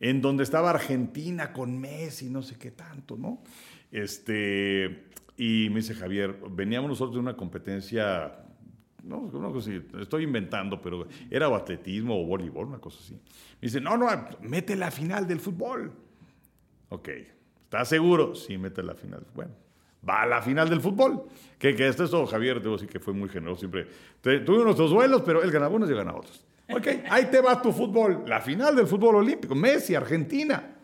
en 0.00 0.22
donde 0.22 0.42
estaba 0.42 0.70
Argentina 0.70 1.52
con 1.52 1.78
Messi, 1.78 2.30
no 2.30 2.40
sé 2.40 2.56
qué 2.56 2.70
tanto, 2.70 3.18
¿no? 3.18 3.42
Este, 3.90 5.08
y 5.36 5.68
me 5.68 5.80
dice 5.80 5.92
Javier, 5.92 6.34
veníamos 6.50 6.88
nosotros 6.88 7.16
de 7.16 7.20
una 7.20 7.36
competencia, 7.36 8.42
no, 9.02 9.30
no 9.30 9.60
sé 9.60 9.82
estoy 10.00 10.24
inventando, 10.24 10.80
pero 10.80 11.06
era 11.30 11.46
o 11.46 11.54
atletismo 11.54 12.18
o 12.18 12.24
voleibol, 12.24 12.68
una 12.68 12.78
cosa 12.78 13.00
así. 13.00 13.12
Me 13.12 13.68
dice, 13.68 13.82
no, 13.82 13.98
no, 13.98 14.08
mete 14.40 14.76
la 14.76 14.90
final 14.90 15.28
del 15.28 15.40
fútbol. 15.40 15.92
Ok, 16.88 17.08
¿Estás 17.72 17.88
seguro? 17.88 18.34
Sí, 18.34 18.58
mete 18.58 18.82
la 18.82 18.94
final. 18.94 19.24
Bueno, 19.34 19.52
va 20.06 20.20
a 20.22 20.26
la 20.26 20.42
final 20.42 20.68
del 20.68 20.82
fútbol. 20.82 21.22
Que, 21.58 21.74
que 21.74 21.88
esto 21.88 22.04
es 22.04 22.10
todo, 22.10 22.26
Javier, 22.26 22.60
debo 22.60 22.74
decir 22.74 22.86
que 22.90 23.00
fue 23.00 23.14
muy 23.14 23.30
generoso 23.30 23.60
siempre. 23.60 23.86
Te- 24.20 24.40
Tuvimos 24.40 24.66
nuestros 24.66 24.90
duelos, 24.90 25.22
pero 25.24 25.42
él 25.42 25.50
ganaba 25.50 25.74
unos 25.74 25.88
y 25.88 25.94
ganaba 25.94 26.18
otros. 26.18 26.44
Ok, 26.70 26.86
ahí 27.08 27.26
te 27.30 27.40
va 27.40 27.62
tu 27.62 27.72
fútbol. 27.72 28.24
La 28.26 28.42
final 28.42 28.76
del 28.76 28.86
fútbol 28.86 29.16
olímpico. 29.16 29.54
Messi, 29.54 29.94
Argentina. 29.94 30.76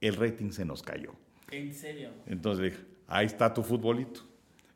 El 0.00 0.16
rating 0.16 0.50
se 0.50 0.64
nos 0.64 0.82
cayó. 0.82 1.12
En 1.50 1.74
serio. 1.74 2.08
Entonces 2.26 2.72
dije, 2.72 2.84
ahí 3.06 3.26
está 3.26 3.52
tu 3.52 3.62
futbolito. 3.62 4.20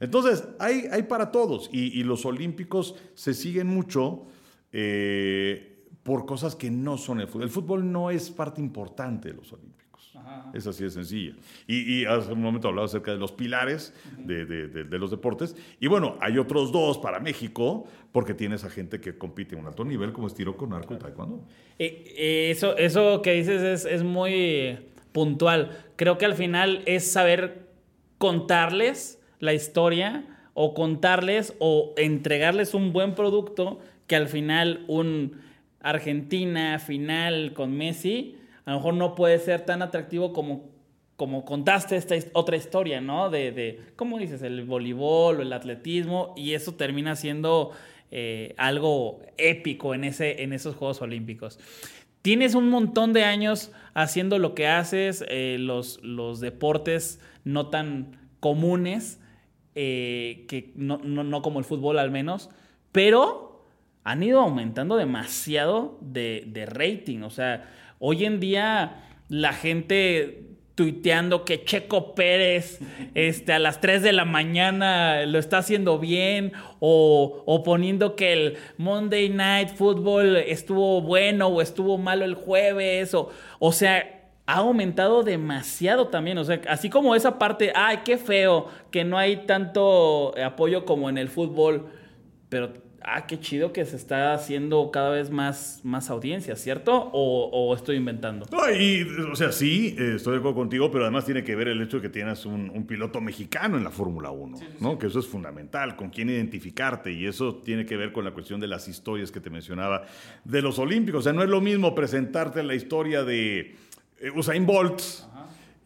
Entonces, 0.01 0.47
hay, 0.59 0.87
hay 0.93 1.05
para 1.05 1.33
todos. 1.33 1.71
Y, 1.73 1.99
y 1.99 2.03
los 2.05 2.27
olímpicos 2.27 2.95
se 3.15 3.33
siguen 3.33 3.69
mucho 3.69 4.27
eh, 4.71 5.87
por 6.03 6.27
cosas 6.27 6.55
que 6.55 6.71
no 6.71 6.99
son 6.99 7.21
el 7.21 7.27
fútbol. 7.27 7.43
El 7.45 7.51
fútbol 7.51 7.91
no 7.91 8.11
es 8.11 8.29
parte 8.31 8.61
importante 8.61 9.29
de 9.31 9.35
los 9.35 9.51
olímpicos. 9.51 9.78
Es 10.55 10.67
así 10.67 10.83
de 10.85 10.91
sencilla. 10.91 11.35
Y, 11.67 12.01
y 12.01 12.05
hace 12.07 12.33
un 12.33 12.41
momento 12.41 12.69
hablaba 12.69 12.87
acerca 12.87 13.13
de 13.13 13.19
los 13.19 13.33
pilares 13.33 13.93
de, 14.25 14.47
de- 14.47 14.69
de- 14.69 14.85
de 14.85 14.99
los 14.99 15.11
deportes. 15.11 15.55
Y 15.79 15.89
bueno, 15.89 16.17
hay 16.21 16.39
otros 16.39 16.73
dos 16.73 16.97
para 16.99 17.21
México, 17.21 17.87
porque 18.13 18.33
tienes 18.35 18.65
a 18.65 18.71
gente 18.71 19.01
que 19.01 19.19
compite 19.19 19.57
a 19.57 19.59
un 19.59 19.67
alto 19.67 19.85
nivel, 19.85 20.13
como 20.13 20.27
es 20.27 20.35
tiro 20.35 20.57
con 20.57 20.73
arco 20.73 20.95
y 20.95 20.99
taekwondo. 20.99 21.45
Eh, 21.79 22.15
eh, 22.17 22.51
eso, 22.51 22.77
eso 22.79 23.21
que 23.23 23.33
dices 23.33 23.61
es, 23.63 23.85
es 23.85 24.03
muy 24.03 24.79
puntual. 25.13 25.85
Creo 25.97 26.17
que 26.17 26.25
al 26.25 26.35
final 26.35 26.83
es 26.87 27.11
saber 27.11 27.69
contarles 28.17 29.21
la 29.41 29.53
historia 29.55 30.25
o 30.55 30.75
contarles 30.75 31.55
o 31.61 31.95
entregarles 31.97 32.75
un 32.75 32.93
buen 32.93 33.15
producto 33.15 33.79
que 34.07 34.17
al 34.17 34.29
final 34.29 34.85
un 34.89 35.37
Argentina 35.81 36.79
final 36.79 37.53
con 37.53 37.77
Messi 37.77 38.37
a 38.69 38.73
lo 38.73 38.77
mejor 38.77 38.95
no 38.95 39.15
puede 39.15 39.39
ser 39.39 39.63
tan 39.65 39.81
atractivo 39.81 40.35
como, 40.35 40.67
como 41.17 41.45
contaste 41.47 41.97
esta 41.97 42.15
otra 42.35 42.57
historia, 42.57 43.01
¿no? 43.01 43.31
De, 43.31 43.51
de, 43.51 43.81
¿cómo 43.97 44.19
dices? 44.19 44.43
El 44.43 44.65
voleibol 44.65 45.39
o 45.39 45.43
el 45.43 45.53
atletismo 45.55 46.35
y 46.37 46.53
eso 46.53 46.75
termina 46.75 47.17
siendo 47.17 47.71
eh, 48.11 48.55
algo 48.59 49.21
épico 49.39 49.95
en, 49.95 50.05
ese, 50.05 50.43
en 50.43 50.53
esos 50.53 50.77
Juegos 50.77 51.01
Olímpicos. 51.01 51.59
Tienes 52.21 52.55
un 52.55 52.69
montón 52.69 53.13
de 53.15 53.25
años 53.25 53.73
haciendo 53.95 54.39
lo 54.39 54.55
que 54.55 54.67
haces, 54.67 55.25
eh, 55.29 55.57
los, 55.59 55.99
los 56.03 56.41
deportes 56.41 57.21
no 57.45 57.69
tan 57.71 58.19
comunes, 58.41 59.19
eh, 59.75 60.45
que 60.49 60.73
no, 60.77 60.99
no- 60.99 61.25
no 61.25 61.41
como 61.41 61.59
el 61.59 61.65
fútbol 61.65 61.99
al 61.99 62.11
menos, 62.11 62.51
pero 62.93 63.65
han 64.05 64.23
ido 64.23 64.41
aumentando 64.41 64.97
demasiado 64.97 65.99
de, 66.01 66.45
de 66.47 66.67
rating. 66.67 67.23
O 67.23 67.31
sea, 67.31 67.69
hoy 67.99 68.25
en 68.25 68.41
día 68.41 69.05
la 69.29 69.53
gente 69.53 70.45
tuiteando 70.75 71.45
que 71.45 71.65
Checo 71.65 72.15
Pérez 72.15 72.79
este, 73.15 73.53
a 73.53 73.59
las 73.59 73.81
3 73.81 74.01
de 74.01 74.13
la 74.13 74.25
mañana 74.25 75.27
lo 75.27 75.41
está 75.41 75.59
haciendo 75.59 75.99
bien 75.99 76.53
o, 76.79 77.43
o 77.47 77.63
poniendo 77.65 78.15
que 78.15 78.33
el 78.33 78.59
Monday 78.77 79.29
Night 79.29 79.71
Football 79.71 80.37
estuvo 80.37 81.03
bueno 81.03 81.49
o 81.49 81.61
estuvo 81.63 81.99
malo 81.99 82.25
el 82.25 82.35
jueves 82.35 83.13
o, 83.15 83.31
o 83.59 83.73
sea, 83.73 84.19
ha 84.49 84.59
aumentado 84.59 85.25
demasiado 85.25 86.09
también. 86.09 86.39
O 86.39 86.45
sea, 86.45 86.61
así 86.69 86.89
como 86.89 87.15
esa 87.15 87.39
parte, 87.39 87.71
ay, 87.75 87.99
qué 88.03 88.17
feo 88.17 88.69
que 88.91 89.05
no 89.05 89.19
hay 89.19 89.45
tanto 89.45 90.33
apoyo 90.43 90.87
como 90.87 91.11
en 91.11 91.19
el 91.19 91.29
fútbol, 91.29 91.89
pero 92.49 92.73
ah, 93.03 93.27
qué 93.27 93.39
chido 93.41 93.73
que 93.73 93.85
se 93.85 93.97
está 93.97 94.33
haciendo 94.33 94.91
cada 94.91 95.11
vez 95.11 95.31
más, 95.31 95.81
más 95.85 96.11
audiencia, 96.11 96.57
¿cierto? 96.57 97.11
O, 97.13 97.51
o 97.53 97.75
estoy 97.75 97.97
inventando. 97.97 98.47
No, 98.51 98.71
y, 98.71 99.07
o 99.31 99.37
sea, 99.37 99.53
sí, 99.53 99.95
eh, 99.99 100.15
estoy 100.17 100.35
de 100.35 100.39
acuerdo 100.39 100.57
contigo, 100.57 100.91
pero 100.91 101.05
además 101.05 101.25
tiene 101.25 101.45
que 101.45 101.55
ver 101.57 101.69
el 101.69 101.81
hecho 101.81 101.99
de 101.99 102.03
que 102.03 102.09
tienes 102.09 102.45
un, 102.47 102.71
un 102.71 102.87
piloto 102.87 103.21
mexicano 103.21 103.77
en 103.77 103.85
la 103.85 103.91
Fórmula 103.91 104.31
1, 104.31 104.59
¿no? 104.81 104.99
Que 104.99 105.07
eso 105.07 105.19
es 105.21 105.27
fundamental, 105.27 105.97
con 105.97 106.11
quién 106.11 106.31
identificarte, 106.31 107.13
y 107.13 107.27
eso 107.27 107.57
tiene 107.57 107.87
que 107.87 107.97
ver 107.97 108.13
con 108.13 108.25
la 108.25 108.33
cuestión 108.33 108.61
de 108.61 108.67
las 108.67 108.89
historias 108.89 109.31
que 109.31 109.41
te 109.41 109.51
mencionaba 109.51 110.05
de 110.45 110.63
los 110.63 110.79
Olímpicos. 110.79 111.21
O 111.21 111.23
sea, 111.23 111.33
no 111.33 111.43
es 111.43 111.49
lo 111.49 111.61
mismo 111.61 111.95
presentarte 111.95 112.63
la 112.63 112.75
historia 112.75 113.25
de 113.25 113.77
eh, 114.21 114.31
Usain 114.35 114.67
Bolt. 114.67 115.01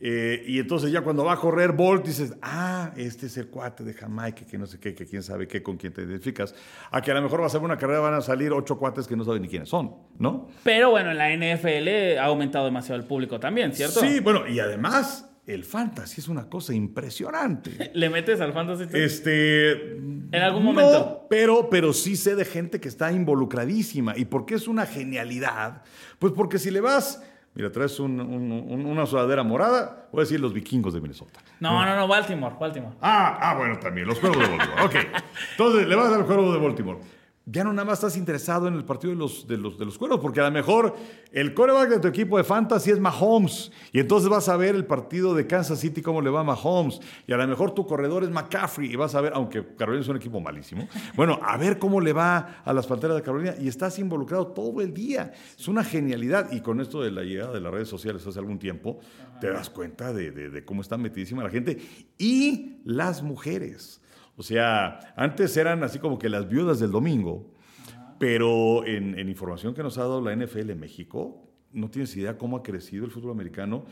Eh, 0.05 0.43
y 0.49 0.59
entonces 0.59 0.91
ya 0.91 1.03
cuando 1.03 1.25
va 1.25 1.35
a 1.35 1.37
correr 1.37 1.71
Bolt 1.71 2.05
dices, 2.05 2.35
ah, 2.43 2.93
este 2.97 3.27
es 3.27 3.37
el 3.37 3.47
cuate 3.47 3.85
de 3.85 3.95
Jamaica, 3.95 4.45
que 4.45 4.59
no 4.59 4.67
sé 4.67 4.81
qué, 4.81 4.97
que 4.97 5.07
quién 5.07 5.23
sabe 5.23 5.47
qué, 5.47 5.63
con 5.63 5.77
quién 5.77 5.93
te 5.93 6.03
identificas. 6.03 6.57
A 6.91 7.01
que 7.01 7.13
a 7.13 7.15
lo 7.15 7.23
mejor 7.23 7.41
va 7.41 7.47
a 7.47 7.51
ser 7.51 7.61
una 7.61 7.79
carrera, 7.79 8.01
van 8.01 8.15
a 8.15 8.21
salir 8.21 8.51
ocho 8.51 8.77
cuates 8.77 9.07
que 9.07 9.15
no 9.15 9.25
saben 9.25 9.43
ni 9.43 9.49
quiénes 9.49 9.69
son, 9.69 9.95
¿no? 10.19 10.49
Pero 10.65 10.91
bueno, 10.91 11.13
en 11.13 11.19
la 11.19 11.31
NFL 11.31 12.19
ha 12.19 12.25
aumentado 12.25 12.65
demasiado 12.65 13.01
el 13.01 13.07
público 13.07 13.39
también, 13.39 13.73
¿cierto? 13.75 14.01
Sí, 14.01 14.19
bueno, 14.19 14.49
y 14.49 14.59
además 14.59 15.33
el 15.47 15.65
fantasy 15.65 16.21
es 16.21 16.27
una 16.27 16.49
cosa 16.49 16.75
impresionante. 16.75 17.91
¿Le 17.95 18.11
metes 18.11 18.41
al 18.41 18.53
fantasy? 18.53 18.87
tú? 18.87 18.97
Este. 18.97 19.93
¿En 19.93 20.35
algún 20.35 20.65
no, 20.65 20.73
momento? 20.73 21.27
pero, 21.31 21.71
pero 21.71 21.93
sí 21.93 22.17
sé 22.17 22.35
de 22.35 22.45
gente 22.45 22.81
que 22.81 22.89
está 22.89 23.13
involucradísima. 23.13 24.17
¿Y 24.17 24.25
por 24.25 24.47
qué 24.47 24.55
es 24.57 24.67
una 24.67 24.85
genialidad? 24.85 25.83
Pues 26.19 26.33
porque 26.33 26.59
si 26.59 26.73
le 26.73 26.81
vas. 26.81 27.23
Mira, 27.55 27.71
traes 27.71 28.01
un- 28.01 28.19
un- 28.19 28.51
un- 28.51 28.87
una 28.87 29.05
sudadera 29.05 29.43
morada, 29.43 30.09
voy 30.11 30.21
a 30.21 30.25
decir 30.25 30.41
los 30.41 30.55
vikingos 30.55 30.95
de 30.95 31.01
Minnesota. 31.03 31.39
No, 31.61 31.85
no, 31.85 31.95
no, 31.97 32.09
Baltimore, 32.09 32.55
Baltimore. 32.59 32.95
Ah, 33.03 33.39
ah, 33.41 33.55
bueno, 33.57 33.79
también, 33.79 34.07
los 34.07 34.19
cuervos 34.19 34.39
de 34.49 34.57
Baltimore. 34.57 34.83
Ok. 34.85 34.95
Entonces, 35.53 35.87
le 35.87 35.95
vas 35.95 36.13
al 36.13 36.25
cuervo 36.25 36.51
de 36.53 36.59
Baltimore. 36.59 36.99
Ya 37.45 37.65
no 37.65 37.73
nada 37.73 37.85
más 37.87 37.95
estás 37.99 38.17
interesado 38.17 38.69
en 38.69 38.75
el 38.75 38.85
partido 38.85 39.13
de 39.13 39.19
los, 39.19 39.49
de 39.49 39.57
los, 39.57 39.77
de 39.77 39.85
los 39.85 39.99
cuervos, 39.99 40.21
porque 40.21 40.39
a 40.41 40.45
lo 40.45 40.53
mejor 40.53 40.95
el 41.33 41.55
quarterback 41.55 41.89
de 41.89 41.99
tu 41.99 42.07
equipo 42.07 42.39
de 42.39 42.45
fantasy 42.45 42.93
es 42.93 43.01
Mahomes. 43.01 43.73
Y 43.93 43.99
entonces 43.99 44.29
vas 44.29 44.49
a 44.49 44.57
ver 44.57 44.77
el 44.77 44.85
partido 44.87 45.35
de 45.35 45.47
Kansas 45.49 45.81
City, 45.81 46.03
cómo 46.03 46.21
le 46.21 46.31
va 46.31 46.41
a 46.41 46.45
Mahomes. 46.45 47.01
Y 47.27 47.33
a 47.33 47.37
lo 47.37 47.49
mejor 47.49 47.73
tu 47.75 47.85
corredor 47.85 48.23
es 48.23 48.31
McCaffrey. 48.31 48.93
Y 48.93 48.95
vas 48.97 49.17
a 49.17 49.21
ver, 49.21 49.33
aunque 49.35 49.67
Carolina 49.77 50.03
es 50.03 50.09
un 50.09 50.17
equipo 50.19 50.41
malísimo, 50.41 50.87
bueno, 51.17 51.41
a 51.43 51.57
ver 51.57 51.81
cómo 51.81 52.01
le 52.01 52.13
va 52.13 52.63
a 52.65 52.73
las 52.73 52.87
panteras 52.87 53.17
de 53.17 53.23
Carolina. 53.23 53.55
Y 53.61 53.67
estás 53.67 53.99
involucrado 53.99 54.47
todo 54.49 54.81
el 54.81 54.95
día. 54.95 55.33
Es 55.59 55.67
una 55.67 55.83
genialidad. 55.83 56.53
Y 56.53 56.61
con 56.61 56.81
esto 56.81 57.03
de 57.03 57.11
la 57.11 57.23
llegada 57.23 57.53
de 57.55 57.61
las 57.61 57.73
redes 57.73 57.89
sociales 57.89 58.25
hace 58.25 58.39
algún 58.39 58.61
tiempo, 58.61 59.01
te 59.41 59.51
das 59.51 59.69
cuenta 59.69 60.13
de- 60.13 60.31
de 60.31 60.65
cómo 60.65 60.81
está 60.81 60.97
metidísima 60.97 61.43
la 61.43 61.51
gente. 61.51 61.79
Y 62.19 62.77
las 62.85 63.21
mujeres. 63.23 64.01
O 64.37 64.43
sea, 64.43 65.01
antes 65.17 65.57
eran 65.57 65.83
así 65.85 65.99
como 65.99 66.19
que 66.19 66.29
las 66.29 66.49
viudas 66.49 66.81
del 66.81 66.91
domingo, 66.91 67.51
pero 68.19 68.87
en, 68.87 69.19
en 69.19 69.29
información 69.29 69.75
que 69.75 69.83
nos 69.83 69.99
ha 69.99 70.03
dado 70.03 70.21
la 70.21 70.35
NFL 70.35 70.71
en 70.71 70.81
México, 70.81 71.49
no 71.73 71.91
tienes 71.91 72.17
idea 72.17 72.39
cómo 72.39 72.57
ha 72.57 72.63
crecido 72.63 73.05
el 73.05 73.11
fútbol 73.11 73.33
americano 73.33 73.85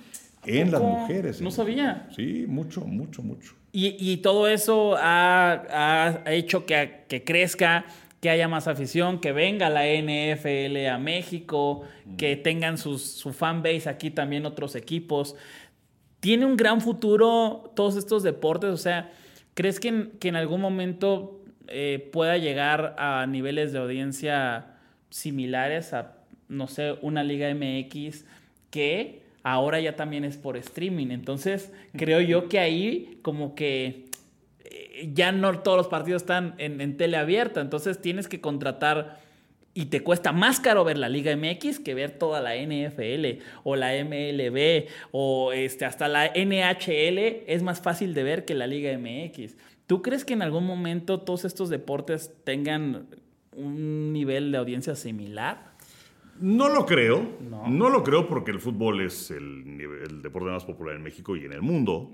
en 0.45 0.71
las 0.71 0.81
mujeres. 0.81 1.41
No 1.41 1.49
¿eh? 1.49 1.53
sabía. 1.53 2.09
Sí, 2.15 2.45
mucho, 2.49 2.83
mucho, 2.83 3.23
mucho. 3.23 3.55
Y, 3.73 3.97
y 3.99 4.19
todo 4.19 4.49
eso 4.49 4.97
ha, 4.99 6.23
ha 6.25 6.33
hecho 6.33 6.67
que, 6.67 7.05
que 7.09 7.25
crezca, 7.25 7.85
que 8.21 8.31
haya 8.31 8.49
más 8.49 8.69
afición, 8.69 9.21
que 9.21 9.33
venga 9.33 9.71
la 9.71 9.85
NFL 9.85 10.87
a 10.87 10.99
México, 10.99 11.83
que 12.19 12.37
tengan 12.37 12.79
sus, 12.79 13.03
su 13.03 13.33
fanbase 13.33 13.89
aquí 13.89 14.11
también 14.11 14.45
otros 14.45 14.75
equipos. 14.75 15.37
Tiene 16.21 16.45
un 16.45 16.57
gran 16.57 16.81
futuro 16.81 17.73
todos 17.75 17.97
estos 17.97 18.23
deportes, 18.23 18.71
o 18.71 18.77
sea, 18.77 19.13
¿crees 19.55 19.81
que 19.81 19.89
en, 19.89 20.11
que 20.21 20.29
en 20.29 20.37
algún 20.37 20.61
momento 20.61 21.41
eh, 21.69 22.09
pueda 22.13 22.37
llegar 22.39 22.95
a 22.99 23.27
niveles 23.27 23.73
de 23.73 23.79
audiencia 23.79 24.67
similares 25.11 25.93
a, 25.93 26.17
no 26.49 26.67
sé, 26.67 26.97
una 27.03 27.23
Liga 27.23 27.53
MX 27.55 28.25
que 28.71 29.23
ahora 29.43 29.81
ya 29.81 29.97
también 29.97 30.25
es 30.25 30.37
por 30.37 30.57
streaming? 30.57 31.09
Entonces, 31.11 31.73
creo 31.97 32.21
yo 32.21 32.49
que 32.49 32.59
ahí 32.59 33.19
como 33.23 33.55
que 33.55 34.07
eh, 34.65 35.11
ya 35.15 35.33
no 35.33 35.61
todos 35.61 35.77
los 35.77 35.89
partidos 35.89 36.23
están 36.23 36.55
en, 36.59 36.81
en 36.81 36.97
tele 36.97 37.17
abierta, 37.17 37.61
entonces 37.61 38.01
tienes 38.01 38.29
que 38.29 38.41
contratar 38.41 39.21
y 39.73 39.87
te 39.87 40.03
cuesta 40.03 40.33
más 40.33 40.61
caro 40.61 40.85
ver 40.85 40.99
la 40.99 41.09
Liga 41.09 41.35
MX 41.37 41.79
que 41.79 41.95
ver 41.95 42.19
toda 42.19 42.41
la 42.41 42.57
NFL 42.57 43.43
o 43.63 43.77
la 43.77 43.93
MLB 44.05 44.89
o 45.13 45.53
este, 45.53 45.85
hasta 45.85 46.09
la 46.09 46.27
NHL 46.27 47.19
es 47.47 47.63
más 47.63 47.81
fácil 47.81 48.15
de 48.15 48.23
ver 48.23 48.45
que 48.45 48.55
la 48.55 48.67
Liga 48.67 48.97
MX. 48.99 49.57
¿Tú 49.87 50.03
crees 50.03 50.25
que 50.25 50.35
en 50.35 50.43
algún 50.43 50.67
momento 50.67 51.21
todos 51.21 51.45
estos 51.45 51.69
deportes 51.69 52.33
tengan 52.45 53.09
un 53.57 54.13
nivel 54.13 54.53
de 54.53 54.59
audiencia 54.59 54.95
similar? 54.95 55.71
No 56.41 56.69
lo 56.69 56.87
creo. 56.87 57.37
No. 57.49 57.69
No, 57.69 57.91
lo 57.91 58.03
creo 58.03 58.27
porque 58.27 58.51
el 58.51 58.61
fútbol 58.61 59.03
es 59.03 59.31
el 59.31 60.23
deporte 60.23 60.51
más 60.51 60.65
popular 60.65 60.97
en 60.97 61.03
México 61.03 61.37
y 61.37 61.45
en 61.45 61.53
el 61.53 61.61
mundo. 61.61 62.11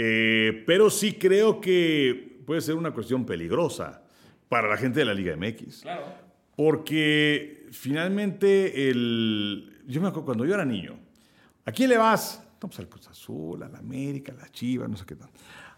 Eh, 0.00 0.62
pero 0.64 0.90
sí 0.90 1.14
creo 1.14 1.60
que 1.60 2.38
puede 2.46 2.60
ser 2.60 2.76
una 2.76 2.92
cuestión 2.92 3.26
peligrosa 3.26 4.02
para 4.48 4.68
la 4.68 4.76
gente 4.76 5.00
de 5.00 5.04
la 5.04 5.12
Liga 5.12 5.36
MX. 5.36 5.82
Claro. 5.82 6.27
Porque 6.58 7.68
finalmente, 7.70 8.90
el... 8.90 9.80
yo 9.86 10.00
me 10.00 10.08
acuerdo 10.08 10.24
cuando 10.24 10.44
yo 10.44 10.54
era 10.54 10.64
niño, 10.64 10.98
¿a 11.64 11.70
quién 11.70 11.88
le 11.88 11.96
vas? 11.96 12.42
No, 12.60 12.68
pues 12.68 12.80
al 12.80 12.88
Cruz 12.88 13.06
Azul, 13.06 13.62
al 13.62 13.76
América, 13.76 14.32
a 14.32 14.42
la 14.42 14.48
Chivas, 14.48 14.88
no 14.88 14.96
sé 14.96 15.06
qué 15.06 15.14
tal. 15.14 15.28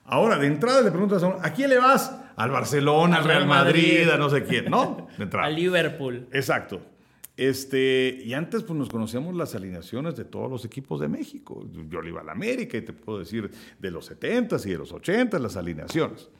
Ahora, 0.06 0.38
de 0.38 0.46
entrada 0.46 0.80
le 0.80 0.90
preguntas 0.90 1.22
a 1.22 1.26
uno, 1.26 1.38
¿a 1.42 1.50
quién 1.50 1.68
le 1.68 1.76
vas? 1.76 2.16
Al 2.34 2.50
Barcelona, 2.50 3.18
al 3.18 3.24
Real 3.24 3.46
Madrid, 3.46 4.08
a 4.08 4.16
no 4.16 4.30
sé 4.30 4.42
quién, 4.42 4.70
¿no? 4.70 5.06
De 5.18 5.24
entrada. 5.24 5.48
A 5.48 5.50
Liverpool. 5.50 6.28
Exacto. 6.32 6.80
Este, 7.36 8.18
y 8.24 8.32
antes 8.32 8.62
pues 8.62 8.78
nos 8.78 8.88
conocíamos 8.88 9.34
las 9.34 9.54
alineaciones 9.54 10.16
de 10.16 10.24
todos 10.24 10.50
los 10.50 10.64
equipos 10.64 10.98
de 10.98 11.08
México. 11.08 11.68
Yo 11.90 12.00
le 12.00 12.08
iba 12.08 12.22
a 12.22 12.24
la 12.24 12.32
América 12.32 12.78
y 12.78 12.82
te 12.82 12.94
puedo 12.94 13.18
decir 13.18 13.50
de 13.78 13.90
los 13.90 14.10
70s 14.10 14.64
y 14.64 14.70
de 14.70 14.78
los 14.78 14.94
80s 14.94 15.38
las 15.38 15.56
alineaciones. 15.58 16.30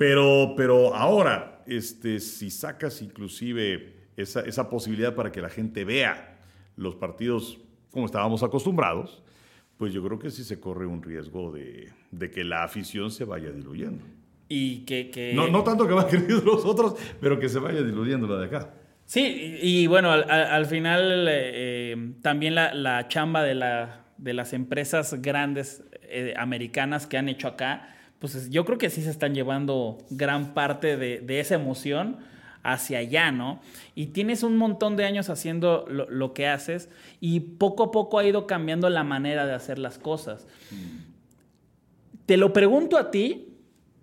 Pero, 0.00 0.54
pero 0.56 0.94
ahora, 0.94 1.62
este, 1.66 2.20
si 2.20 2.48
sacas 2.48 3.02
inclusive 3.02 4.08
esa, 4.16 4.40
esa 4.40 4.70
posibilidad 4.70 5.14
para 5.14 5.30
que 5.30 5.42
la 5.42 5.50
gente 5.50 5.84
vea 5.84 6.38
los 6.74 6.94
partidos 6.94 7.58
como 7.90 8.06
estábamos 8.06 8.42
acostumbrados, 8.42 9.22
pues 9.76 9.92
yo 9.92 10.02
creo 10.02 10.18
que 10.18 10.30
sí 10.30 10.42
se 10.42 10.58
corre 10.58 10.86
un 10.86 11.02
riesgo 11.02 11.52
de, 11.52 11.92
de 12.12 12.30
que 12.30 12.44
la 12.44 12.64
afición 12.64 13.10
se 13.10 13.26
vaya 13.26 13.50
diluyendo. 13.50 14.02
Y 14.48 14.86
que... 14.86 15.10
que... 15.10 15.34
No, 15.34 15.48
no 15.48 15.62
tanto 15.64 15.86
que 15.86 15.92
va 15.92 16.00
a 16.00 16.06
querer 16.08 16.44
los 16.44 16.64
otros, 16.64 16.94
pero 17.20 17.38
que 17.38 17.50
se 17.50 17.58
vaya 17.58 17.82
diluyendo 17.82 18.26
la 18.26 18.40
de 18.40 18.46
acá. 18.46 18.72
Sí, 19.04 19.58
y, 19.60 19.86
bueno, 19.86 20.12
al, 20.12 20.64
final 20.64 21.26
eh, 21.28 22.14
también 22.22 22.54
la, 22.54 22.72
la 22.72 23.06
chamba 23.08 23.42
de, 23.42 23.54
la, 23.54 24.06
de, 24.16 24.32
las 24.32 24.54
empresas 24.54 25.20
grandes 25.20 25.84
eh, 26.04 26.32
americanas 26.38 27.06
que 27.06 27.18
han 27.18 27.28
hecho 27.28 27.48
acá, 27.48 27.99
pues 28.20 28.50
yo 28.50 28.64
creo 28.64 28.78
que 28.78 28.90
sí 28.90 29.02
se 29.02 29.10
están 29.10 29.34
llevando 29.34 29.98
gran 30.10 30.54
parte 30.54 30.96
de, 30.96 31.20
de 31.20 31.40
esa 31.40 31.56
emoción 31.56 32.18
hacia 32.62 32.98
allá, 32.98 33.32
¿no? 33.32 33.60
Y 33.94 34.08
tienes 34.08 34.42
un 34.42 34.56
montón 34.56 34.96
de 34.96 35.06
años 35.06 35.30
haciendo 35.30 35.86
lo, 35.88 36.08
lo, 36.10 36.34
que 36.34 36.46
haces 36.46 36.90
y 37.20 37.40
poco 37.40 37.84
a 37.84 37.90
poco 37.90 38.18
ha 38.18 38.24
ido 38.24 38.46
cambiando 38.46 38.88
la 38.90 39.02
manera 39.02 39.46
de 39.46 39.54
hacer 39.54 39.78
las 39.78 39.98
cosas. 39.98 40.46
Te 42.26 42.36
lo 42.36 42.52
pregunto 42.52 42.98
a 42.98 43.10
ti 43.10 43.56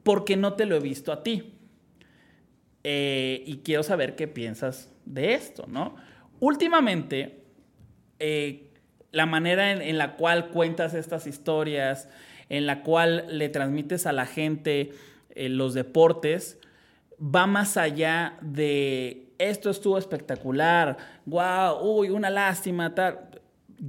porque 0.03 0.35
no 0.35 0.53
te 0.53 0.65
lo 0.65 0.75
he 0.75 0.79
visto 0.79 1.11
a 1.11 1.23
ti. 1.23 1.53
Eh, 2.83 3.43
y 3.45 3.57
quiero 3.57 3.83
saber 3.83 4.15
qué 4.15 4.27
piensas 4.27 4.91
de 5.05 5.33
esto, 5.33 5.65
¿no? 5.67 5.95
Últimamente, 6.39 7.43
eh, 8.17 8.71
la 9.11 9.25
manera 9.25 9.71
en, 9.71 9.81
en, 9.81 9.97
la 9.97 10.15
cual 10.15 10.49
cuentas 10.49 10.93
estas 10.93 11.27
historias, 11.27 12.09
en 12.49 12.65
la 12.65 12.83
cual 12.83 13.25
le 13.29 13.49
transmites 13.49 14.05
a 14.05 14.13
la 14.13 14.25
gente 14.25 14.91
eh, 15.35 15.49
los 15.49 15.73
deportes, 15.73 16.59
va 17.19 17.47
más 17.47 17.77
allá 17.77 18.37
de 18.41 19.27
esto 19.37 19.69
estuvo 19.69 19.97
espectacular, 19.97 20.97
wow, 21.25 21.79
uy, 21.81 22.09
una 22.09 22.29
lástima, 22.29 22.93
tal. 22.95 23.19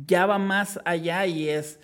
Ya 0.06 0.26
va 0.26 0.38
más 0.38 0.78
allá 0.84 1.24
y 1.26 1.48
es 1.48 1.80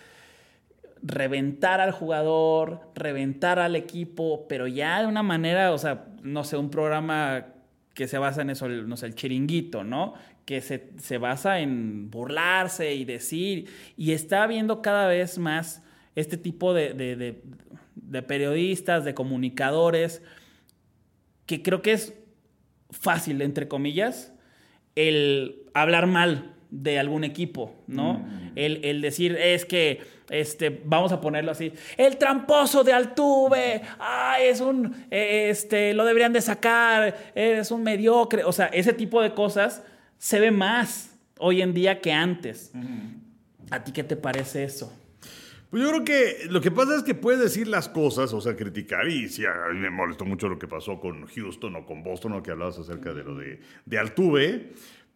reventar 1.03 1.81
al 1.81 1.93
jugador, 1.93 2.81
reventar 2.95 3.59
al 3.59 3.77
equipo, 3.77 4.47
pero 4.49 4.66
ya 4.66 5.01
de 5.01 5.07
una 5.07 5.22
manera, 5.22 5.72
o 5.72 5.79
sea, 5.79 6.07
no 6.22 6.45
sé, 6.45 6.57
un 6.57 6.70
programa 6.70 7.47
que 7.95 8.09
se 8.09 8.18
basa 8.18 8.43
en 8.43 8.51
eso, 8.51 8.68
no 8.68 8.97
sé, 8.97 9.07
el 9.07 9.14
chiringuito, 9.14 9.85
¿no? 9.85 10.14
Que 10.45 10.61
se, 10.61 10.91
se 10.99 11.18
basa 11.18 11.61
en 11.61 12.11
burlarse 12.11 12.95
y 12.95 13.05
decir, 13.05 13.70
y 13.97 14.12
está 14.12 14.47
viendo 14.47 14.83
cada 14.83 15.07
vez 15.07 15.39
más 15.39 15.83
este 16.15 16.37
tipo 16.37 16.75
de, 16.75 16.95
de, 16.95 17.17
de, 17.17 17.43
de 17.95 18.23
periodistas, 18.23 19.05
de 19.05 19.15
comunicadores, 19.15 20.23
que 21.47 21.62
creo 21.62 21.83
que 21.83 21.93
es 21.93 22.15
fácil, 22.91 23.43
entre 23.43 23.69
comillas, 23.69 24.33
el 24.95 25.62
hablar 25.75 26.07
mal 26.07 26.55
de 26.71 26.99
algún 26.99 27.25
equipo, 27.25 27.75
¿no? 27.87 28.15
Mm. 28.15 28.53
El, 28.57 28.85
el, 28.85 29.01
decir, 29.01 29.37
es 29.37 29.65
que, 29.65 30.01
este, 30.31 30.83
vamos 30.85 31.12
a 31.12 31.21
ponerlo 31.21 31.53
así, 31.53 31.73
el 31.97 32.17
tramposo 32.17 32.83
de 32.83 32.93
Altuve, 32.93 33.83
ah, 33.99 34.37
es 34.41 34.61
un, 34.61 35.07
este, 35.11 35.95
lo 35.95 36.05
deberían 36.05 36.33
de 36.33 36.41
sacar, 36.41 37.33
es 37.35 37.71
un 37.71 37.83
mediocre, 37.83 38.45
o 38.45 38.53
sea, 38.53 38.67
ese 38.67 38.93
tipo 38.93 39.21
de 39.23 39.35
cosas 39.35 39.83
se 40.19 40.41
ve 40.41 40.51
más 40.51 41.17
hoy 41.39 41.62
en 41.62 41.75
día 41.75 42.01
que 42.01 42.12
antes. 42.12 42.71
Mm. 42.73 43.23
¿A 43.71 43.83
ti 43.83 43.93
qué 43.93 44.05
te 44.05 44.17
parece 44.17 44.65
eso? 44.65 44.93
Pues 45.75 45.83
yo 45.83 45.91
creo 45.91 46.05
que 46.05 46.47
lo 46.51 46.61
que 46.61 46.70
pasa 46.70 46.95
es 46.95 47.03
que 47.03 47.16
puedes 47.16 47.41
decir 47.41 47.66
las 47.66 47.89
cosas, 47.89 48.33
o 48.33 48.41
sea, 48.41 48.55
criticar, 48.55 49.09
y 49.09 49.29
sí, 49.29 49.45
a 49.45 49.72
mí 49.72 49.81
me 49.81 49.91
molestó 49.91 50.25
mucho 50.25 50.49
lo 50.49 50.57
que 50.57 50.68
pasó 50.68 51.01
con 51.01 51.27
Houston 51.27 51.75
o 51.75 51.85
con 51.85 52.05
Boston, 52.05 52.35
o 52.35 52.43
que 52.45 52.53
hablabas 52.53 52.79
acerca 52.79 53.12
de 53.12 53.25
lo 53.25 53.35
de, 53.35 53.59
de 53.85 53.99
Altuve, 53.99 54.72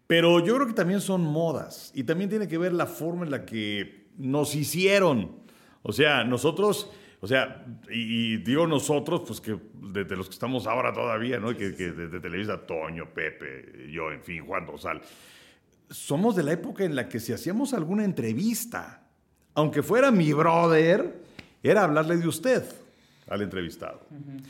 pero 0.08 0.44
yo 0.44 0.56
creo 0.56 0.66
que 0.66 0.72
también 0.72 1.00
son 1.00 1.20
modas, 1.20 1.92
y 1.94 2.02
también 2.02 2.28
tiene 2.28 2.48
que 2.48 2.58
ver 2.58 2.72
la 2.72 2.86
forma 2.86 3.24
en 3.24 3.30
la 3.30 3.46
que 3.46 4.08
nos 4.16 4.56
hicieron. 4.56 5.36
O 5.82 5.92
sea, 5.92 6.24
nosotros, 6.24 6.90
o 7.20 7.28
sea, 7.28 7.64
y, 7.88 8.32
y 8.32 8.36
digo 8.38 8.66
nosotros, 8.66 9.22
pues 9.24 9.40
que 9.40 9.56
desde 9.80 10.08
de 10.08 10.16
los 10.16 10.26
que 10.26 10.34
estamos 10.34 10.66
ahora 10.66 10.92
todavía, 10.92 11.38
¿no? 11.38 11.56
Que, 11.56 11.76
que 11.76 11.92
desde 11.92 12.18
Televisa, 12.18 12.66
Toño, 12.66 13.14
Pepe, 13.14 13.88
yo, 13.92 14.10
en 14.10 14.24
fin, 14.24 14.44
Juan 14.44 14.66
Rosal, 14.66 15.02
somos 15.88 16.34
de 16.34 16.42
la 16.42 16.50
época 16.50 16.82
en 16.82 16.96
la 16.96 17.08
que 17.08 17.20
si 17.20 17.32
hacíamos 17.32 17.74
alguna 17.74 18.04
entrevista, 18.04 19.07
aunque 19.58 19.82
fuera 19.82 20.12
mi 20.12 20.32
brother, 20.32 21.20
era 21.64 21.82
hablarle 21.82 22.16
de 22.16 22.28
usted 22.28 22.62
al 23.28 23.42
entrevistado. 23.42 24.06
Uh 24.08 24.14
-huh. 24.14 24.42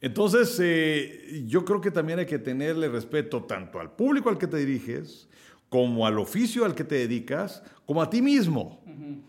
Entonces, 0.00 0.58
eh, 0.60 1.44
yo 1.46 1.64
creo 1.64 1.80
que 1.80 1.92
también 1.92 2.18
hay 2.18 2.26
que 2.26 2.40
tenerle 2.40 2.88
respeto 2.88 3.44
tanto 3.44 3.78
al 3.78 3.92
público 3.92 4.28
al 4.28 4.38
que 4.38 4.48
te 4.48 4.56
diriges, 4.56 5.28
como 5.68 6.04
al 6.04 6.18
oficio 6.18 6.64
al 6.64 6.74
que 6.74 6.82
te 6.82 6.96
dedicas, 6.96 7.62
como 7.86 8.02
a 8.02 8.10
ti 8.10 8.20
mismo. 8.20 8.82
Uh 8.84 8.90
-huh. 8.90 9.22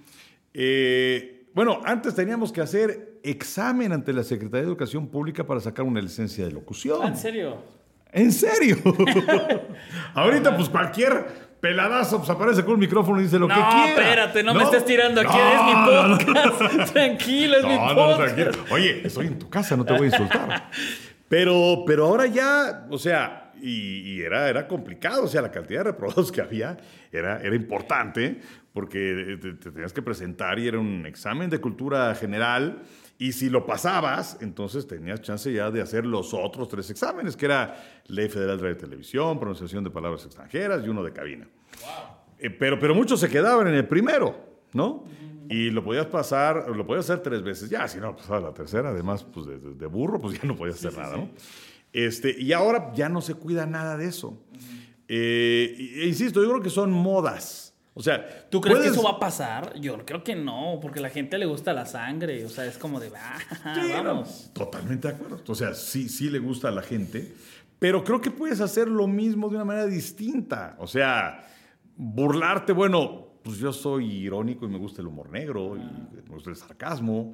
eh, 0.55 1.45
bueno, 1.53 1.81
antes 1.85 2.15
teníamos 2.15 2.51
que 2.51 2.61
hacer 2.61 3.19
examen 3.21 3.91
ante 3.91 4.13
la 4.13 4.23
Secretaría 4.23 4.61
de 4.61 4.69
Educación 4.69 5.07
Pública 5.07 5.45
para 5.45 5.59
sacar 5.59 5.85
una 5.85 6.01
licencia 6.01 6.45
de 6.45 6.51
locución. 6.51 7.05
¿En 7.05 7.15
serio? 7.15 7.57
¿En 8.11 8.31
serio? 8.31 8.77
Ahorita, 10.15 10.55
pues 10.55 10.67
cualquier 10.67 11.46
peladazo 11.59 12.17
pues 12.17 12.29
aparece 12.29 12.63
con 12.63 12.75
un 12.75 12.79
micrófono 12.79 13.19
y 13.19 13.23
dice 13.23 13.39
lo 13.39 13.47
no, 13.47 13.55
que 13.55 13.61
quiera. 13.61 13.77
No, 13.77 13.87
espérate, 13.87 14.43
no, 14.43 14.53
no, 14.53 14.59
me 14.59 14.65
estés 14.65 14.85
tirando 14.85 15.21
aquí, 15.21 15.37
no, 15.37 15.49
es 15.49 15.63
mi 15.65 16.27
podcast. 16.27 16.73
No, 16.73 16.85
tranquilo, 16.93 17.57
es 17.57 17.65
mi 17.65 17.77
podcast. 17.77 18.35
tranquilo. 18.35 18.65
Oye, 18.71 19.01
estoy 19.05 19.27
en 19.27 19.39
tu 19.39 19.49
casa, 19.49 19.75
no 19.75 19.85
te 19.85 19.93
voy 19.93 20.03
a 20.03 20.05
insultar. 20.05 20.69
Pero, 21.29 21.83
pero 21.85 22.05
ahora 22.05 22.25
ya, 22.27 22.87
o 22.89 22.97
sea, 22.97 23.51
y, 23.61 23.99
y, 23.99 24.21
era, 24.21 24.49
era 24.49 24.67
complicado, 24.67 25.23
o 25.23 25.27
sea, 25.27 25.41
la 25.41 25.51
cantidad 25.51 25.79
de 25.79 25.91
reprobados 25.91 26.31
que 26.31 26.41
había 26.41 26.77
era, 27.11 27.41
era 27.41 27.55
importante 27.55 28.39
porque 28.71 29.37
te, 29.41 29.53
te 29.53 29.71
tenías 29.71 29.91
que 29.91 30.01
presentar 30.01 30.59
y 30.59 30.67
era 30.67 30.79
un 30.79 31.05
examen 31.05 31.49
de 31.49 31.59
cultura 31.59 32.13
general. 32.15 32.83
Y 33.19 33.31
si 33.31 33.49
lo 33.49 33.65
pasabas, 33.65 34.37
entonces 34.41 34.85
tenías 34.85 35.21
chance 35.21 35.51
ya 35.51 35.71
de 35.71 35.81
hacer 35.81 36.05
los 36.05 36.33
otros 36.33 36.67
tres 36.67 36.89
exámenes, 36.91 37.35
que 37.35 37.45
era 37.45 38.01
Ley 38.07 38.29
Federal 38.29 38.59
de 38.59 38.75
Televisión, 38.75 39.39
pronunciación 39.39 39.83
de 39.83 39.89
palabras 39.89 40.23
extranjeras 40.25 40.85
y 40.85 40.89
uno 40.89 41.03
de 41.03 41.11
cabina. 41.11 41.47
Wow. 41.81 42.17
Eh, 42.39 42.49
pero, 42.51 42.79
pero 42.79 42.93
muchos 42.93 43.19
se 43.19 43.29
quedaban 43.29 43.67
en 43.67 43.73
el 43.73 43.87
primero, 43.87 44.35
¿no? 44.73 45.05
Y 45.49 45.69
lo 45.69 45.83
podías 45.83 46.05
pasar, 46.07 46.69
lo 46.69 46.85
podías 46.85 47.09
hacer 47.09 47.23
tres 47.23 47.41
veces. 47.41 47.69
Ya, 47.69 47.87
si 47.87 47.99
no, 47.99 48.15
pues 48.15 48.29
a 48.29 48.39
la 48.39 48.53
tercera, 48.53 48.89
además, 48.89 49.23
pues 49.23 49.45
de, 49.47 49.57
de, 49.59 49.85
burro, 49.87 50.19
pues 50.19 50.39
ya 50.39 50.47
no 50.47 50.55
podías 50.55 50.75
hacer 50.75 50.91
sí, 50.91 50.97
nada, 50.97 51.15
sí, 51.15 51.21
¿no? 51.21 51.29
Este, 51.93 52.35
y 52.39 52.51
ahora 52.53 52.91
ya 52.93 53.09
no 53.09 53.21
se 53.21 53.33
cuida 53.33 53.65
nada 53.65 53.97
de 53.97 54.07
eso. 54.07 54.29
Uh 54.29 54.55
-huh. 54.55 55.05
eh, 55.07 56.01
e, 56.03 56.07
insisto, 56.07 56.43
yo 56.43 56.49
creo 56.49 56.61
que 56.61 56.69
son 56.69 56.91
modas. 56.91 57.66
O 57.97 58.03
sea, 58.03 58.47
¿tú 58.51 58.61
crees 58.61 58.77
puedes... 58.77 58.91
que 58.91 58.99
eso 58.99 59.03
va 59.03 59.17
a 59.17 59.19
pasar? 59.19 59.73
Yo 59.79 59.97
creo 60.05 60.23
que 60.23 60.35
no, 60.35 60.77
porque 60.79 60.99
a 60.99 61.01
la 61.01 61.09
gente 61.09 61.39
le 61.39 61.47
gusta 61.47 61.73
la 61.73 61.87
sangre, 61.87 62.45
o 62.45 62.49
sea, 62.49 62.67
es 62.67 62.77
como 62.77 62.99
de, 62.99 63.11
ah, 63.17 63.39
sí, 63.73 63.91
vamos. 63.91 64.43
No, 64.45 64.53
totalmente 64.53 65.07
de 65.07 65.15
acuerdo. 65.15 65.41
O 65.47 65.55
sea, 65.55 65.73
sí, 65.73 66.07
sí 66.07 66.29
le 66.29 66.37
gusta 66.37 66.67
a 66.67 66.71
la 66.71 66.83
gente, 66.83 67.33
pero 67.79 68.03
creo 68.03 68.21
que 68.21 68.29
puedes 68.29 68.61
hacer 68.61 68.87
lo 68.87 69.07
mismo 69.07 69.49
de 69.49 69.55
una 69.55 69.65
manera 69.65 69.87
distinta. 69.87 70.75
O 70.77 70.85
sea, 70.85 71.43
burlarte, 71.95 72.71
bueno, 72.71 73.39
pues 73.43 73.57
yo 73.57 73.73
soy 73.73 74.05
irónico 74.05 74.65
y 74.65 74.69
me 74.69 74.77
gusta 74.77 75.01
el 75.01 75.07
humor 75.07 75.31
negro 75.31 75.75
y 75.75 75.79
me 75.79 76.35
gusta 76.35 76.51
el 76.51 76.55
sarcasmo. 76.55 77.33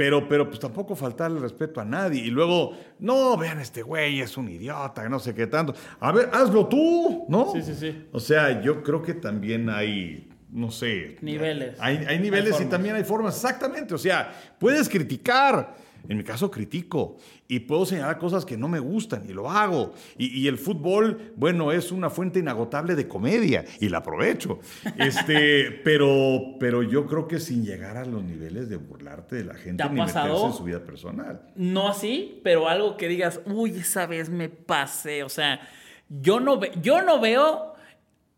Pero, 0.00 0.26
pero 0.26 0.48
pues 0.48 0.58
tampoco 0.58 0.96
faltarle 0.96 1.38
respeto 1.40 1.78
a 1.78 1.84
nadie. 1.84 2.22
Y 2.22 2.30
luego, 2.30 2.74
no, 3.00 3.36
vean, 3.36 3.60
este 3.60 3.82
güey 3.82 4.22
es 4.22 4.38
un 4.38 4.48
idiota, 4.48 5.06
no 5.10 5.18
sé 5.18 5.34
qué 5.34 5.46
tanto. 5.46 5.74
A 6.00 6.10
ver, 6.10 6.30
hazlo 6.32 6.66
tú, 6.68 7.26
¿no? 7.28 7.52
Sí, 7.52 7.60
sí, 7.60 7.74
sí. 7.74 8.06
O 8.10 8.18
sea, 8.18 8.62
yo 8.62 8.82
creo 8.82 9.02
que 9.02 9.12
también 9.12 9.68
hay, 9.68 10.26
no 10.50 10.70
sé. 10.70 11.18
Niveles. 11.20 11.76
Hay, 11.78 11.98
hay 12.08 12.18
niveles 12.18 12.54
hay 12.58 12.64
y 12.64 12.68
también 12.70 12.94
hay 12.94 13.04
formas. 13.04 13.34
Exactamente. 13.34 13.92
O 13.92 13.98
sea, 13.98 14.32
puedes 14.58 14.88
criticar. 14.88 15.76
En 16.08 16.16
mi 16.16 16.24
caso, 16.24 16.50
critico. 16.50 17.16
Y 17.48 17.60
puedo 17.60 17.84
señalar 17.84 18.18
cosas 18.18 18.44
que 18.44 18.56
no 18.56 18.68
me 18.68 18.78
gustan 18.78 19.24
y 19.28 19.32
lo 19.32 19.50
hago. 19.50 19.94
Y, 20.16 20.40
y, 20.40 20.48
el 20.48 20.58
fútbol, 20.58 21.32
bueno, 21.36 21.72
es 21.72 21.92
una 21.92 22.10
fuente 22.10 22.38
inagotable 22.38 22.94
de 22.94 23.08
comedia 23.08 23.64
y 23.80 23.88
la 23.88 23.98
aprovecho. 23.98 24.60
Este, 24.96 25.70
pero, 25.84 26.56
pero 26.58 26.82
yo 26.82 27.06
creo 27.06 27.26
que 27.26 27.40
sin 27.40 27.64
llegar 27.64 27.96
a 27.96 28.04
los 28.04 28.22
niveles 28.22 28.68
de 28.68 28.76
burlarte 28.76 29.36
de 29.36 29.44
la 29.44 29.54
gente 29.54 29.84
ni 29.88 30.00
meterse 30.00 30.46
en 30.46 30.52
su 30.52 30.64
vida 30.64 30.80
personal. 30.80 31.42
No 31.56 31.88
así, 31.88 32.40
pero 32.42 32.68
algo 32.68 32.96
que 32.96 33.08
digas, 33.08 33.40
uy, 33.46 33.70
esa 33.70 34.06
vez 34.06 34.28
me 34.28 34.48
pasé. 34.48 35.22
O 35.22 35.28
sea, 35.28 35.60
yo 36.08 36.40
no, 36.40 36.58
ve 36.58 36.72
yo 36.82 37.02
no 37.02 37.20
veo 37.20 37.74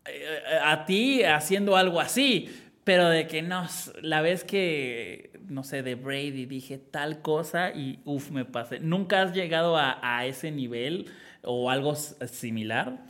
eh, 0.05 0.37
a 0.63 0.85
ti 0.85 1.23
haciendo 1.23 1.75
algo 1.75 1.99
así, 1.99 2.49
pero 2.83 3.09
de 3.09 3.27
que 3.27 3.41
no, 3.41 3.67
la 4.01 4.21
vez 4.21 4.43
que 4.43 5.33
no 5.49 5.63
sé, 5.63 5.83
de 5.83 5.95
Brady, 5.95 6.45
dije 6.45 6.77
tal 6.77 7.21
cosa 7.21 7.71
y 7.71 7.99
uff, 8.05 8.31
me 8.31 8.45
pasé. 8.45 8.79
¿Nunca 8.79 9.21
has 9.21 9.33
llegado 9.33 9.77
a, 9.77 9.99
a, 10.01 10.25
ese 10.25 10.51
nivel 10.51 11.07
o 11.41 11.69
algo 11.69 11.95
similar? 11.95 13.05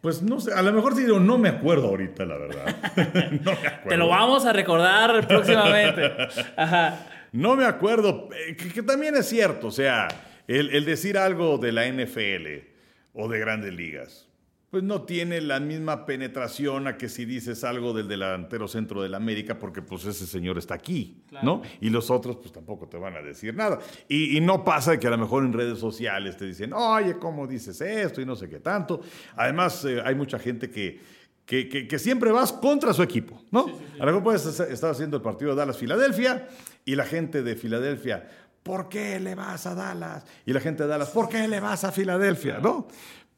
Pues 0.00 0.22
no 0.22 0.40
sé, 0.40 0.52
a 0.52 0.62
lo 0.62 0.72
mejor 0.72 0.94
sí 0.94 1.04
digo, 1.04 1.18
no 1.20 1.38
me 1.38 1.48
acuerdo 1.48 1.88
ahorita, 1.88 2.24
la 2.24 2.36
verdad. 2.36 2.76
no 3.44 3.52
me 3.52 3.66
acuerdo. 3.66 3.88
Te 3.88 3.96
lo 3.96 4.08
vamos 4.08 4.44
a 4.44 4.52
recordar 4.52 5.26
próximamente. 5.26 6.10
Ajá. 6.56 7.06
No 7.32 7.56
me 7.56 7.64
acuerdo, 7.64 8.28
eh, 8.32 8.56
que, 8.56 8.72
que 8.72 8.82
también 8.82 9.14
es 9.16 9.28
cierto, 9.28 9.66
o 9.66 9.72
sea, 9.72 10.08
el, 10.46 10.70
el 10.70 10.84
decir 10.84 11.18
algo 11.18 11.58
de 11.58 11.72
la 11.72 11.86
NFL 11.86 12.68
o 13.14 13.28
de 13.28 13.38
grandes 13.38 13.74
ligas, 13.74 14.25
pues 14.70 14.82
no 14.82 15.02
tiene 15.02 15.40
la 15.40 15.60
misma 15.60 16.04
penetración 16.06 16.86
a 16.88 16.96
que 16.98 17.08
si 17.08 17.24
dices 17.24 17.62
algo 17.64 17.92
del 17.92 18.08
delantero 18.08 18.66
centro 18.68 19.00
del 19.02 19.14
América, 19.14 19.58
porque 19.58 19.80
pues 19.80 20.04
ese 20.04 20.26
señor 20.26 20.58
está 20.58 20.74
aquí, 20.74 21.22
¿no? 21.42 21.62
Y 21.80 21.88
los 21.90 22.10
otros 22.10 22.36
pues 22.36 22.52
tampoco 22.52 22.88
te 22.88 22.96
van 22.98 23.14
a 23.16 23.22
decir 23.22 23.54
nada. 23.54 23.78
Y, 24.08 24.36
y 24.36 24.40
no 24.40 24.64
pasa 24.64 24.90
de 24.90 24.98
que 24.98 25.06
a 25.06 25.10
lo 25.10 25.18
mejor 25.18 25.44
en 25.44 25.52
redes 25.52 25.78
sociales 25.78 26.36
te 26.36 26.44
dicen, 26.46 26.72
oye, 26.72 27.16
¿cómo 27.18 27.46
dices 27.46 27.80
esto? 27.80 28.20
Y 28.20 28.26
no 28.26 28.34
sé 28.34 28.48
qué 28.48 28.58
tanto. 28.58 29.00
Además, 29.36 29.84
eh, 29.84 30.02
hay 30.04 30.14
mucha 30.16 30.38
gente 30.38 30.68
que, 30.68 31.00
que, 31.46 31.68
que- 31.68 31.86
que 31.86 31.98
siempre 32.00 32.32
vas 32.32 32.52
contra 32.52 32.92
su 32.92 33.02
equipo, 33.04 33.40
¿no? 33.52 33.66
A 33.94 34.00
lo 34.00 34.06
mejor 34.06 34.22
puedes 34.24 34.44
estar 34.60 34.90
haciendo 34.90 35.16
el 35.16 35.22
partido 35.22 35.52
de 35.52 35.58
Dallas-Filadelfia 35.58 36.48
y 36.84 36.96
la 36.96 37.04
gente 37.04 37.44
de 37.44 37.54
Filadelfia, 37.54 38.28
¿por 38.64 38.88
qué 38.88 39.20
le 39.20 39.36
vas 39.36 39.64
a 39.66 39.76
Dallas? 39.76 40.26
Y 40.44 40.52
la 40.52 40.58
gente 40.60 40.82
de 40.82 40.88
Dallas, 40.88 41.10
¿por 41.10 41.28
qué 41.28 41.46
le 41.46 41.60
vas 41.60 41.84
a 41.84 41.92
Filadelfia? 41.92 42.58
¿No? 42.58 42.88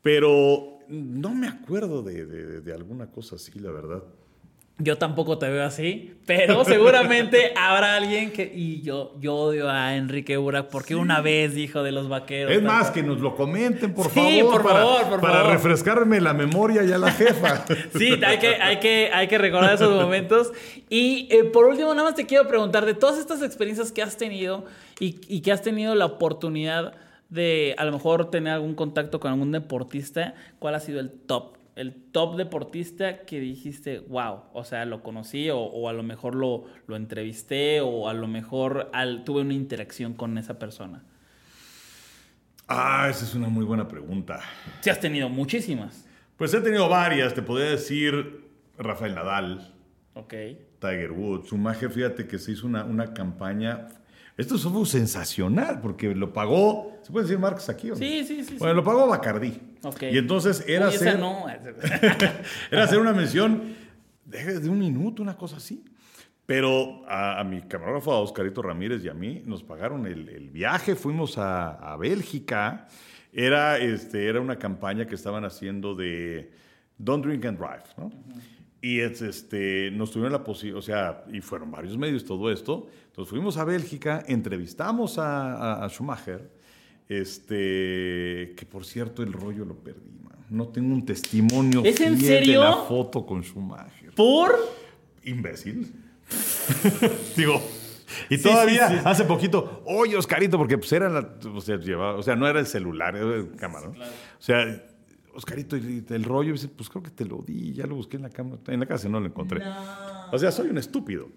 Pero 0.03 0.78
no 0.89 1.35
me 1.35 1.49
acuerdo 1.49 2.03
de, 2.03 2.27
de- 2.27 2.61
de 2.61 2.73
alguna 2.73 3.07
cosa 3.11 3.37
así, 3.37 3.59
la 3.59 3.71
verdad. 3.71 4.03
Yo 4.81 4.97
tampoco 4.97 5.39
te 5.39 5.49
veo 5.51 5.65
así, 5.65 6.15
pero 6.25 6.65
seguramente 6.65 7.53
habrá 7.57 7.97
alguien 7.97 8.33
que. 8.33 8.49
Y 8.55 8.81
yo, 8.83 9.17
yo 9.21 9.35
odio 9.35 9.69
a 9.69 9.97
Enrique 9.97 10.37
Burak 10.37 10.69
porque 10.69 10.95
una 10.95 11.21
vez 11.21 11.53
dijo 11.53 11.83
de 11.83 11.91
los 11.91 12.09
vaqueros. 12.09 12.53
Es 12.55 12.63
más, 12.63 12.93
que 12.93 13.03
nos 13.03 13.19
lo 13.21 13.35
comenten, 13.35 13.93
por 13.93 14.09
Sí, 14.11 14.39
favor. 14.41 14.53
por 14.53 14.63
para, 14.63 14.79
favor, 14.85 15.09
por 15.09 15.21
para 15.21 15.35
favor. 15.39 15.53
refrescarme 15.53 16.21
la 16.21 16.33
memoria 16.33 16.85
ya 16.85 16.97
la 16.97 17.11
jefa. 17.11 17.65
Sí, 17.99 18.21
hay 18.25 18.39
que, 18.39 18.55
hay, 18.55 18.79
que, 18.79 19.11
hay 19.13 19.27
que 19.27 19.37
recordar 19.39 19.75
esos 19.75 19.93
momentos. 20.01 20.53
Y 20.89 21.27
eh, 21.33 21.43
por 21.43 21.65
último, 21.65 21.93
nada 21.93 22.05
más 22.11 22.15
te 22.15 22.25
quiero 22.27 22.47
preguntar 22.47 22.87
de 22.87 22.95
todas 22.95 23.19
estas 23.19 23.43
experiencias 23.43 23.91
que 23.91 24.01
has 24.03 24.17
tenido 24.17 24.65
y, 25.01 25.21
y 25.27 25.41
que 25.41 25.51
has 25.51 25.61
tenido 25.63 25.97
la 25.97 26.07
oportunidad 26.07 26.95
de 27.29 27.75
a 27.79 27.85
lo 27.85 27.93
mejor 27.93 28.31
tener 28.31 28.53
algún 28.55 28.75
contacto 28.75 29.21
con 29.21 29.33
algún 29.33 29.53
deportista, 29.53 30.35
¿cuál 30.59 30.75
ha 30.75 30.81
sido 30.81 31.01
el 31.01 31.11
top? 31.11 31.57
El 31.77 31.95
top 31.95 32.37
deportista 32.37 33.21
que 33.21 33.39
dijiste, 33.39 34.01
wow, 34.01 34.41
o 34.53 34.65
sea, 34.65 34.85
lo 34.85 35.03
conocí 35.05 35.49
o, 35.51 35.59
o 35.61 35.89
a 35.89 35.93
lo 35.93 36.03
mejor 36.03 36.35
lo, 36.35 36.65
lo 36.89 36.97
entrevisté 36.97 37.81
o 37.81 38.09
a 38.09 38.15
lo 38.15 38.27
mejor 38.27 38.91
al- 38.93 39.23
tuve 39.25 39.43
una 39.43 39.55
interacción 39.55 40.15
con 40.15 40.39
esa 40.39 40.59
persona. 40.59 41.05
Ah, 42.67 43.07
esa 43.09 43.25
es 43.25 43.35
una 43.35 43.49
muy 43.49 43.65
buena 43.65 43.89
pregunta. 43.89 44.41
Sí, 44.81 44.91
has 44.91 45.01
tenido 45.01 45.29
muchísimas. 45.29 46.05
Pues 46.37 46.53
he 46.55 46.61
tenido 46.61 46.89
varias, 46.89 47.33
te 47.35 47.43
podría 47.43 47.71
decir 47.71 48.45
Rafael 48.77 49.15
Nadal, 49.15 49.75
Ok. 50.15 50.35
Tiger 50.81 51.13
Woods, 51.13 51.47
Schumacher, 51.47 51.91
fíjate 51.91 52.27
que 52.27 52.39
se 52.39 52.53
hizo 52.53 52.67
una, 52.67 52.85
una 52.85 53.15
campaña. 53.15 53.87
Esto 54.39 54.57
fue 54.57 54.87
sensacional 54.87 55.81
porque 55.81 56.15
lo 56.15 56.33
pagó, 56.33 56.97
¿se 57.03 57.11
puede 57.11 57.25
decir 57.27 57.41
marcas 57.41 57.69
aquí? 57.69 57.89
o 57.89 57.95
no? 57.95 57.97
Sí, 57.97 58.25
sí, 58.25 58.37
sí, 58.37 58.45
sí. 58.45 58.57
Bueno, 58.59 58.75
lo 58.75 58.85
pagó 58.85 59.09
Bacardí. 59.09 59.61
Ok. 59.83 60.05
Y 60.13 60.17
entonces 60.17 60.65
era 60.69 60.89
Uy, 60.89 60.95
esa 60.95 61.09
hacer, 61.11 61.19
no. 61.19 61.47
era 62.71 62.85
hacer 62.85 63.01
una 63.01 63.13
mención 63.13 63.75
de, 64.25 64.61
de 64.61 64.69
un 64.69 64.79
minuto, 64.79 65.23
una 65.23 65.37
cosa 65.37 65.57
así. 65.57 65.85
Pero 66.47 67.03
a, 67.09 67.41
a 67.41 67.45
mi 67.45 67.63
camarógrafo, 67.63 68.13
a 68.13 68.21
Oscarito 68.21 68.63
Ramírez 68.63 69.05
y 69.05 69.09
a 69.09 69.15
mí, 69.15 69.43
nos 69.45 69.65
pagaron 69.65 70.07
el, 70.07 70.29
el 70.29 70.51
viaje, 70.51 70.95
fuimos 70.95 71.37
a, 71.37 71.73
a 71.73 71.97
Bélgica. 71.97 72.87
Era, 73.33 73.77
este, 73.79 74.29
era 74.29 74.41
una 74.41 74.57
campaña 74.57 75.07
que 75.07 75.17
estaban 75.17 75.45
haciendo 75.45 75.97
de 75.97 76.53
Don't 76.97 77.27
Drink 77.27 77.45
and 77.45 77.59
Drive, 77.59 77.85
¿no? 77.97 78.11
Y 78.81 79.01
es, 79.01 79.23
este, 79.23 79.91
nos 79.91 80.13
tuvieron 80.13 80.33
la 80.33 80.45
posibilidad, 80.45 80.79
o 80.79 80.83
sea, 80.83 81.25
y 81.33 81.41
fueron 81.41 81.71
varios 81.71 81.99
medios 81.99 82.25
todo 82.25 82.51
esto. 82.53 82.87
Entonces 83.07 83.31
fuimos 83.31 83.57
a 83.57 83.65
Bélgica, 83.65 84.23
entrevistamos 84.29 85.19
a, 85.19 85.55
a- 85.55 85.85
a 85.85 85.89
Schumacher, 85.89 86.49
este, 87.09 88.55
que 88.57 88.67
por 88.71 88.85
cierto 88.85 89.23
el 89.23 89.33
rollo 89.33 89.65
lo 89.65 89.75
perdí, 89.77 90.11
man. 90.23 90.37
No 90.51 90.69
tengo 90.69 90.95
un 90.95 91.05
testimonio 91.05 91.83
¿Es 91.85 92.01
en 92.01 92.17
fiel 92.19 92.27
serio? 92.39 92.61
de 92.61 92.67
la 92.67 92.77
foto 92.77 93.27
con 93.27 93.43
Schumacher. 93.43 94.13
¿Por? 94.15 94.55
Imbécil. 95.25 95.93
Digo, 97.37 97.61
y 98.31 98.37
Sí, 98.37 98.43
todavía 98.43 98.89
sí, 98.89 98.95
sí. 98.95 99.01
hace 99.05 99.25
poquito, 99.25 99.83
oye 99.87 100.17
Oscarito, 100.17 100.57
porque 100.57 100.79
pues 100.79 100.93
era 100.93 101.09
la, 101.09 101.29
o 101.55 101.61
sea, 101.61 101.77
llevaba- 101.79 102.15
o 102.17 102.23
sea, 102.23 102.37
no 102.37 102.47
era 102.49 102.61
el 102.61 102.67
celular, 102.67 103.17
era 103.17 103.35
el 103.35 103.51
cámara, 103.57 103.89
¿no? 103.89 103.93
O 104.03 104.41
sea, 104.41 104.85
Oscarito, 105.39 105.77
y 105.77 106.05
el 106.09 106.25
rollo, 106.25 106.53
dice, 106.53 106.69
pues 106.69 106.89
creo 106.89 107.03
que 107.03 107.11
te 107.11 107.25
lo 107.25 107.39
di, 107.47 107.73
ya 107.73 107.87
lo 107.87 107.95
busqué 107.95 108.17
en 108.17 108.23
la 108.25 108.31
cámara, 108.31 108.61
en 108.67 108.81
la 108.81 108.87
casa 108.87 109.09
no 109.09 109.19
lo 109.21 109.27
encontré. 109.27 109.63
O 110.33 110.39
sea, 110.39 110.51
soy 110.53 110.69
un 110.69 110.79
estúpido. 110.79 111.29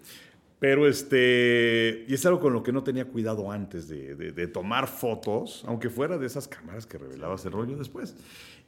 Pero 0.58 0.86
este, 0.86 2.04
y 2.06 2.14
es 2.14 2.24
algo 2.24 2.38
con 2.38 2.52
lo 2.52 2.62
que 2.62 2.70
no 2.72 2.84
tenía 2.84 3.04
cuidado 3.06 3.50
antes 3.50 3.88
de, 3.88 4.14
de- 4.14 4.30
de 4.30 4.46
tomar 4.46 4.86
fotos, 4.86 5.64
aunque 5.66 5.90
fuera 5.90 6.18
de 6.18 6.26
esas 6.26 6.46
cámaras 6.46 6.86
que 6.86 6.98
revelabas 6.98 7.44
el 7.46 7.50
rollo 7.52 7.76
después. 7.76 8.14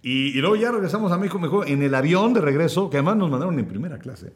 Y, 0.03 0.37
y 0.37 0.41
luego 0.41 0.57
ya 0.57 0.73
regresamos 0.73 1.13
a 1.13 1.19
México, 1.19 1.39
mejor 1.39 1.69
en 1.69 1.83
el 1.83 1.95
avión 1.95 2.35
de 2.35 2.41
regreso, 2.41 2.91
que 2.91 2.97
además 2.97 3.17
nos 3.17 3.31
mandaron 3.31 3.57
en 3.61 3.67
primera 3.67 3.99
clase. 3.99 4.33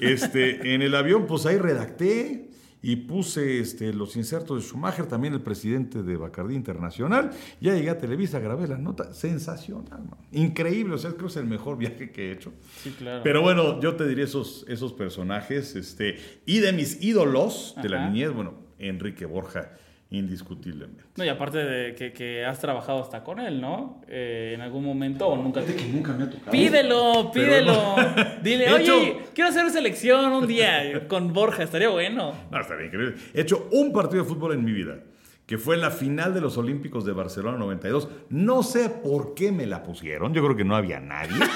Este, 0.00 0.74
en 0.74 0.82
el 0.82 0.94
avión, 0.96 1.26
pues 1.26 1.46
ahí 1.46 1.58
redacté 1.58 2.50
y 2.86 2.94
puse 2.94 3.58
este, 3.58 3.92
los 3.92 4.14
insertos 4.14 4.62
de 4.62 4.68
Schumacher, 4.68 5.06
también 5.06 5.34
el 5.34 5.40
presidente 5.40 6.04
de 6.04 6.16
Bacardí 6.16 6.54
Internacional. 6.54 7.32
Ya 7.60 7.74
llegué 7.74 7.90
a 7.90 7.98
Televisa, 7.98 8.38
grabé 8.38 8.68
la 8.68 8.78
nota. 8.78 9.12
Sensacional, 9.12 10.04
increíble. 10.30 10.94
O 10.94 10.98
sea, 10.98 11.10
creo 11.10 11.22
que 11.22 11.32
es 11.32 11.36
el 11.38 11.46
mejor 11.46 11.78
viaje 11.78 12.12
que 12.12 12.28
he 12.28 12.32
hecho. 12.32 12.52
Sí, 12.80 12.94
claro. 12.96 13.24
Pero 13.24 13.42
bueno, 13.42 13.80
yo 13.80 13.96
te 13.96 14.06
diría 14.06 14.22
esos, 14.22 14.64
esos 14.68 14.92
personajes. 14.92 15.74
Este, 15.74 16.20
y 16.46 16.60
de 16.60 16.72
mis 16.72 17.02
ídolos 17.02 17.74
de 17.82 17.88
la 17.88 18.08
niñez, 18.08 18.32
bueno, 18.32 18.54
Enrique 18.78 19.26
Borja, 19.26 19.72
indiscutiblemente. 20.10 21.02
No, 21.16 21.24
y 21.24 21.28
aparte 21.28 21.58
de 21.58 21.94
que, 21.94 22.12
que 22.12 22.44
has 22.44 22.60
trabajado 22.60 23.02
hasta 23.02 23.24
con 23.24 23.40
él, 23.40 23.60
¿no? 23.60 24.00
Eh, 24.08 24.52
en 24.54 24.60
algún 24.60 24.84
momento 24.84 25.26
o 25.26 25.36
nunca 25.36 25.62
te... 25.62 25.74
nunca 25.88 26.12
me 26.12 26.24
ha 26.24 26.30
tocado. 26.30 26.50
Pídelo, 26.52 27.30
pídelo. 27.32 27.72
no. 27.72 27.96
Dile, 28.42 28.72
oye, 28.72 28.84
hecho- 28.84 29.30
quiero 29.34 29.50
hacer 29.50 29.68
selección 29.70 30.30
un 30.32 30.46
día 30.46 31.06
con 31.08 31.32
Borja, 31.32 31.62
estaría 31.64 31.88
bueno. 31.88 32.32
No, 32.50 32.60
está 32.60 32.74
bien, 32.76 32.88
increíble. 32.88 33.16
He 33.34 33.40
hecho 33.40 33.68
un 33.72 33.92
partido 33.92 34.22
de 34.22 34.28
fútbol 34.28 34.52
en 34.52 34.64
mi 34.64 34.72
vida, 34.72 34.98
que 35.44 35.58
fue 35.58 35.76
la 35.76 35.90
final 35.90 36.34
de 36.34 36.40
los 36.40 36.56
Olímpicos 36.56 37.04
de 37.04 37.12
Barcelona 37.12 37.58
92. 37.58 38.08
No 38.30 38.62
sé 38.62 38.88
por 38.90 39.34
qué 39.34 39.50
me 39.50 39.66
la 39.66 39.82
pusieron, 39.82 40.32
yo 40.34 40.42
creo 40.44 40.56
que 40.56 40.64
no 40.64 40.76
había 40.76 41.00
nadie. 41.00 41.34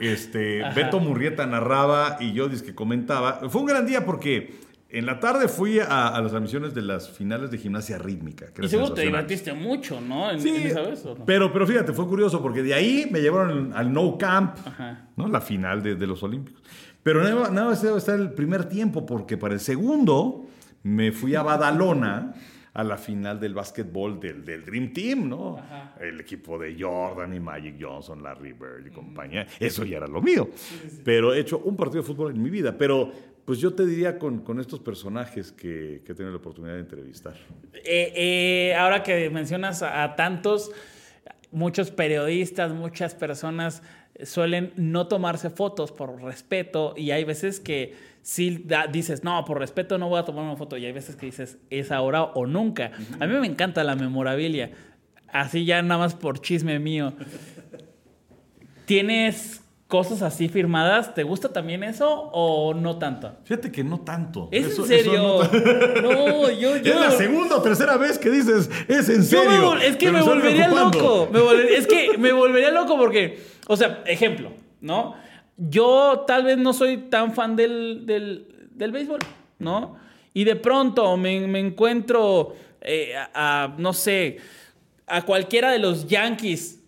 Este, 0.00 0.64
Ajá. 0.64 0.74
Beto 0.74 0.98
Murrieta 0.98 1.46
narraba 1.46 2.16
y 2.18 2.32
yo 2.32 2.48
que 2.50 2.74
comentaba. 2.74 3.48
Fue 3.48 3.60
un 3.60 3.66
gran 3.68 3.86
día 3.86 4.04
porque 4.04 4.54
en 4.98 5.06
la 5.06 5.18
tarde 5.20 5.48
fui 5.48 5.78
a, 5.80 6.08
a 6.08 6.20
las 6.22 6.30
transmisiones 6.30 6.74
de 6.74 6.82
las 6.82 7.10
finales 7.10 7.50
de 7.50 7.58
gimnasia 7.58 7.98
rítmica. 7.98 8.46
que 8.52 8.64
Y 8.64 8.68
seguro 8.68 8.92
te 8.94 9.02
divertiste 9.02 9.52
mucho, 9.52 10.00
¿no? 10.00 10.30
En, 10.30 10.40
Sí, 10.40 10.50
en 10.50 10.66
esa 10.68 10.82
vez, 10.82 11.04
¿o 11.04 11.14
no? 11.16 11.24
pero, 11.24 11.52
pero 11.52 11.66
fíjate, 11.66 11.92
fue 11.92 12.06
curioso 12.06 12.40
porque 12.42 12.62
de 12.62 12.74
ahí 12.74 13.08
me 13.10 13.20
llevaron 13.20 13.72
al 13.74 13.92
No 13.92 14.16
Camp, 14.18 14.56
Ajá. 14.66 15.08
¿no? 15.16 15.28
la 15.28 15.40
final 15.40 15.82
de, 15.82 15.94
de 15.96 16.06
los 16.06 16.22
Olímpicos. 16.22 16.62
Pero 17.02 17.22
nada, 17.22 17.50
nada 17.50 17.68
más 17.70 17.82
debe 17.82 17.98
estar 17.98 18.18
el 18.18 18.32
primer 18.32 18.64
tiempo 18.68 19.04
porque 19.04 19.36
para 19.36 19.52
el 19.54 19.60
segundo 19.60 20.46
me 20.82 21.12
fui 21.12 21.34
a 21.34 21.42
Badalona 21.42 22.34
a 22.72 22.82
la 22.82 22.96
final 22.96 23.38
del 23.38 23.54
básquetbol 23.54 24.18
del, 24.18 24.44
del 24.44 24.64
Dream 24.64 24.92
Team, 24.92 25.28
¿no? 25.28 25.58
Ajá. 25.58 25.94
El 26.00 26.20
equipo 26.20 26.58
de 26.58 26.74
Jordan 26.78 27.32
y 27.34 27.38
Magic 27.40 27.76
Johnson, 27.80 28.20
Larry 28.22 28.52
Bird 28.52 28.86
y 28.86 28.90
compañía. 28.90 29.46
Eso 29.60 29.84
ya 29.84 29.98
era 29.98 30.08
lo 30.08 30.20
mío. 30.20 30.48
Pero 31.04 31.32
he 31.32 31.38
hecho 31.40 31.58
un 31.58 31.76
partido 31.76 32.02
de 32.02 32.06
fútbol 32.08 32.32
en 32.34 32.42
mi 32.42 32.50
vida. 32.50 32.76
Pero 32.76 33.12
pues 33.44 33.58
yo 33.58 33.74
te 33.74 33.84
diría 33.86 34.18
con, 34.18 34.40
con 34.40 34.58
estos 34.60 34.80
personajes 34.80 35.52
que, 35.52 36.02
que 36.04 36.12
he 36.12 36.14
tenido 36.14 36.30
la 36.32 36.38
oportunidad 36.38 36.74
de 36.74 36.80
entrevistar. 36.80 37.34
Eh, 37.74 38.12
eh, 38.14 38.74
ahora 38.74 39.02
que 39.02 39.28
mencionas 39.30 39.82
a, 39.82 40.02
a 40.02 40.16
tantos, 40.16 40.70
muchos 41.50 41.90
periodistas, 41.90 42.72
muchas 42.72 43.14
personas 43.14 43.82
suelen 44.22 44.72
no 44.76 45.08
tomarse 45.08 45.50
fotos 45.50 45.90
por 45.92 46.22
respeto 46.22 46.94
y 46.96 47.10
hay 47.10 47.24
veces 47.24 47.58
que 47.60 47.94
sí 48.22 48.62
da- 48.64 48.86
dices, 48.86 49.24
no, 49.24 49.44
por 49.44 49.58
respeto 49.58 49.98
no 49.98 50.08
voy 50.08 50.20
a 50.20 50.24
tomar 50.24 50.44
una 50.44 50.56
foto 50.56 50.76
y 50.76 50.86
hay 50.86 50.92
veces 50.92 51.16
que 51.16 51.26
dices, 51.26 51.58
es 51.68 51.90
ahora 51.90 52.22
o 52.22 52.46
nunca. 52.46 52.92
A 53.18 53.26
mí 53.26 53.34
me 53.38 53.46
encanta 53.46 53.82
la 53.84 53.96
memorabilia, 53.96 54.70
así 55.28 55.64
ya 55.64 55.82
nada 55.82 55.98
más 55.98 56.14
por 56.14 56.40
chisme 56.40 56.78
mío. 56.78 57.12
¿Tienes 58.86 59.63
cosas 59.94 60.22
así 60.22 60.48
firmadas? 60.48 61.14
¿Te 61.14 61.22
gusta 61.22 61.52
también 61.52 61.84
eso 61.84 62.10
o 62.32 62.74
no 62.74 62.98
tanto? 62.98 63.30
Fíjate 63.44 63.70
que 63.70 63.84
no 63.84 64.00
tanto. 64.00 64.48
¿Es 64.50 64.66
Eso- 64.66 64.82
en 64.82 64.88
serio? 64.88 65.12
no- 65.22 66.02
no, 66.02 66.50
yo, 66.50 66.76
yo... 66.78 66.92
Es 66.94 67.00
la 67.00 67.12
segunda 67.12 67.58
o 67.58 67.62
tercera 67.62 67.96
vez 67.96 68.18
que 68.18 68.28
dices, 68.28 68.68
es 68.88 69.08
en 69.08 69.18
me 69.18 69.22
serio. 69.24 69.76
es 69.76 69.96
que 69.96 70.10
me 70.10 70.20
volvería 70.20 70.66
loco. 70.66 71.28
Me 71.32 71.40
es 71.76 71.86
que 71.86 72.18
me 72.18 72.32
volvería 72.32 72.72
loco 72.72 72.96
porque, 72.98 73.38
o 73.68 73.76
sea, 73.76 74.02
ejemplo, 74.04 74.50
¿no? 74.80 75.14
Yo 75.56 76.24
tal 76.26 76.42
vez 76.42 76.58
no 76.58 76.72
soy 76.72 76.96
tan 77.08 77.32
fan 77.32 77.54
del, 77.54 78.02
del, 78.04 78.48
del 78.72 78.90
béisbol, 78.90 79.20
¿no? 79.60 79.94
Y 80.32 80.42
de 80.42 80.56
pronto 80.56 81.16
me, 81.16 81.46
me 81.46 81.60
encuentro, 81.60 82.56
eh, 82.80 83.14
a, 83.16 83.28
a, 83.62 83.68
no 83.78 83.92
sé, 83.92 84.38
a 85.06 85.22
cualquiera 85.22 85.70
de 85.70 85.78
los 85.78 86.08
Yankees 86.08 86.80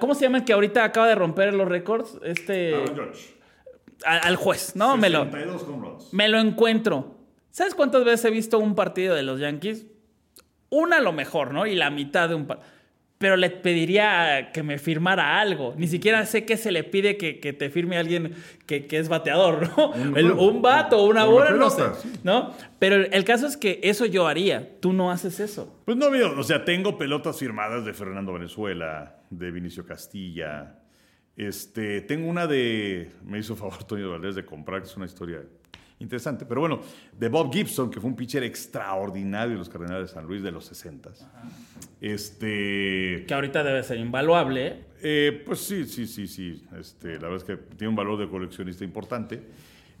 ¿Cómo 0.00 0.14
se 0.14 0.22
llama 0.22 0.38
el 0.38 0.44
que 0.44 0.52
ahorita 0.52 0.84
acaba 0.84 1.08
de 1.08 1.14
romper 1.14 1.54
los 1.54 1.68
récords? 1.68 2.18
Este. 2.22 2.74
Aaron 2.74 3.12
al 4.04 4.36
juez, 4.36 4.76
¿no? 4.76 4.96
Me 4.96 5.10
lo, 5.10 5.24
62 5.24 5.62
home 5.62 5.88
runs. 5.88 6.12
me 6.12 6.28
lo 6.28 6.38
encuentro. 6.38 7.16
¿Sabes 7.50 7.74
cuántas 7.74 8.04
veces 8.04 8.24
he 8.26 8.30
visto 8.30 8.58
un 8.58 8.74
partido 8.74 9.14
de 9.14 9.22
los 9.22 9.40
Yankees? 9.40 9.86
Una 10.70 10.98
a 10.98 11.00
lo 11.00 11.12
mejor, 11.12 11.52
¿no? 11.52 11.66
Y 11.66 11.74
la 11.74 11.90
mitad 11.90 12.28
de 12.28 12.34
un 12.36 12.46
partido. 12.46 12.70
Pero 13.20 13.36
le 13.36 13.50
pediría 13.50 14.50
que 14.50 14.62
me 14.62 14.78
firmara 14.78 15.38
algo. 15.38 15.74
Ni 15.76 15.86
siquiera 15.88 16.24
sé 16.24 16.46
qué 16.46 16.56
se 16.56 16.72
le 16.72 16.84
pide 16.84 17.18
que, 17.18 17.38
que 17.38 17.52
te 17.52 17.68
firme 17.68 17.98
alguien 17.98 18.34
que, 18.64 18.86
que 18.86 18.96
es 18.96 19.10
bateador, 19.10 19.68
¿no? 19.76 19.90
Un- 19.90 20.16
El- 20.16 20.30
un 20.32 20.62
vato, 20.62 21.04
una 21.04 21.26
una 21.26 21.30
bola, 21.30 21.50
no 21.50 21.68
sé. 21.68 21.82
¿No? 22.24 22.54
Pero 22.78 22.96
el 22.96 23.24
caso 23.24 23.46
es 23.46 23.58
que 23.58 23.78
eso 23.82 24.06
yo 24.06 24.26
haría. 24.26 24.80
Tú 24.80 24.94
no 24.94 25.10
haces 25.10 25.38
eso. 25.38 25.82
Pues 25.84 25.98
no 25.98 26.10
veo, 26.10 26.38
o 26.38 26.42
sea, 26.42 26.64
tengo 26.64 26.96
pelotas 26.96 27.38
firmadas 27.38 27.84
de 27.84 27.92
Fernando 27.92 28.32
Venezuela, 28.32 29.18
de 29.28 29.50
Vinicio 29.50 29.84
Castilla. 29.84 30.76
Este, 31.36 32.00
tengo 32.00 32.26
una 32.26 32.46
de, 32.46 33.10
me 33.22 33.38
hizo 33.38 33.54
favor 33.54 33.84
Toño 33.84 34.10
Valdés 34.12 34.34
de 34.34 34.46
comprar, 34.46 34.80
que 34.80 34.88
es 34.88 34.96
una 34.96 35.04
historia 35.04 35.42
interesante, 36.00 36.44
pero 36.46 36.60
bueno, 36.62 36.80
de 37.18 37.28
Bob 37.28 37.52
Gibson, 37.52 37.90
que 37.90 38.00
fue 38.00 38.10
un 38.10 38.16
pitcher 38.16 38.42
extraordinario 38.42 39.52
de 39.52 39.58
los 39.58 39.68
Cardenales 39.68 40.08
de 40.08 40.14
San 40.14 40.26
Luis 40.26 40.42
de 40.42 40.50
los 40.50 40.64
60. 40.64 41.10
Este, 42.00 43.24
Que 43.26 43.34
ahorita 43.34 43.62
debe 43.62 43.82
ser 43.82 43.98
invaluable. 43.98 44.84
¿eh? 45.02 45.42
pues 45.46 45.60
sí, 45.60 45.84
sí, 45.84 46.06
sí, 46.06 46.26
sí. 46.26 46.64
Este, 46.78 47.14
la 47.14 47.28
verdad 47.28 47.36
es 47.36 47.44
que 47.44 47.56
tiene 47.76 47.88
un 47.90 47.96
valor 47.96 48.18
de 48.18 48.28
coleccionista 48.28 48.84
importante. 48.84 49.42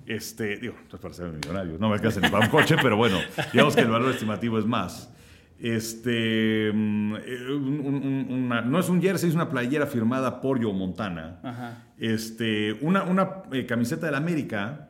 Este, 0.06 0.56
digo, 0.56 0.74
no 0.88 0.94
es 0.96 1.00
para 1.00 1.14
ser 1.14 1.28
millonario, 1.30 1.76
no 1.78 1.88
me 1.88 1.94
alcanza 1.94 2.20
ni 2.20 2.28
para 2.30 2.46
un 2.46 2.50
coche, 2.50 2.76
pero 2.82 2.96
bueno, 2.96 3.18
digamos 3.52 3.74
que 3.76 3.82
el 3.82 3.88
valor 3.90 4.10
estimativo 4.12 4.58
es 4.58 4.64
más. 4.64 5.12
Este, 5.58 6.72
mm, 6.72 7.12
un- 7.12 7.80
un- 7.84 8.26
una- 8.44 8.62
no 8.62 8.78
es 8.80 8.88
un 8.88 9.02
jersey, 9.02 9.28
es 9.28 9.34
una 9.34 9.50
playera 9.50 9.86
firmada 9.86 10.40
por 10.40 10.62
Joe 10.62 10.72
Montana. 10.72 11.38
Ajá. 11.42 11.84
Este, 11.98 12.72
una, 12.80 13.02
una 13.04 13.42
eh, 13.52 13.66
camiseta 13.66 14.06
del 14.06 14.14
América 14.14 14.89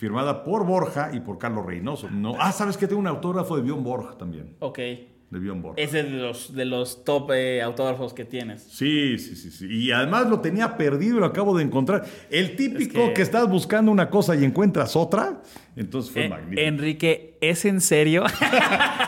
firmada 0.00 0.42
por 0.42 0.64
Borja 0.64 1.10
y 1.12 1.20
por 1.20 1.36
Carlos 1.36 1.66
Reynoso. 1.66 2.08
No, 2.10 2.34
ah, 2.38 2.52
¿sabes 2.52 2.78
que 2.78 2.86
Tengo 2.86 3.00
un 3.00 3.06
autógrafo 3.06 3.56
de 3.56 3.62
Bjorn 3.62 3.84
Borg 3.84 4.16
también. 4.16 4.56
Ok. 4.60 4.78
De 4.78 5.38
Bjorn 5.38 5.60
Borg. 5.62 5.74
Ese 5.78 6.00
es 6.00 6.06
de 6.06 6.16
los, 6.18 6.54
de 6.54 6.64
los 6.64 7.04
top 7.04 7.30
eh, 7.32 7.60
autógrafos 7.62 8.14
que 8.14 8.24
tienes. 8.24 8.62
Sí, 8.62 9.18
sí, 9.18 9.36
sí, 9.36 9.50
sí. 9.50 9.66
Y 9.68 9.92
además 9.92 10.26
lo 10.28 10.40
tenía 10.40 10.76
perdido 10.78 11.18
y 11.18 11.20
lo 11.20 11.26
acabo 11.26 11.56
de 11.56 11.62
encontrar. 11.64 12.04
El 12.30 12.56
típico 12.56 12.98
Es 12.98 13.08
que... 13.08 13.12
que- 13.14 13.22
estás 13.22 13.48
buscando 13.48 13.92
una 13.92 14.08
cosa 14.08 14.34
y 14.34 14.42
encuentras 14.42 14.96
otra. 14.96 15.42
Entonces 15.76 16.12
fue 16.12 16.24
Eh, 16.24 16.28
magnífico. 16.28 16.60
Enrique, 16.60 17.38
¿es 17.40 17.64
en 17.64 17.80
serio? 17.80 18.24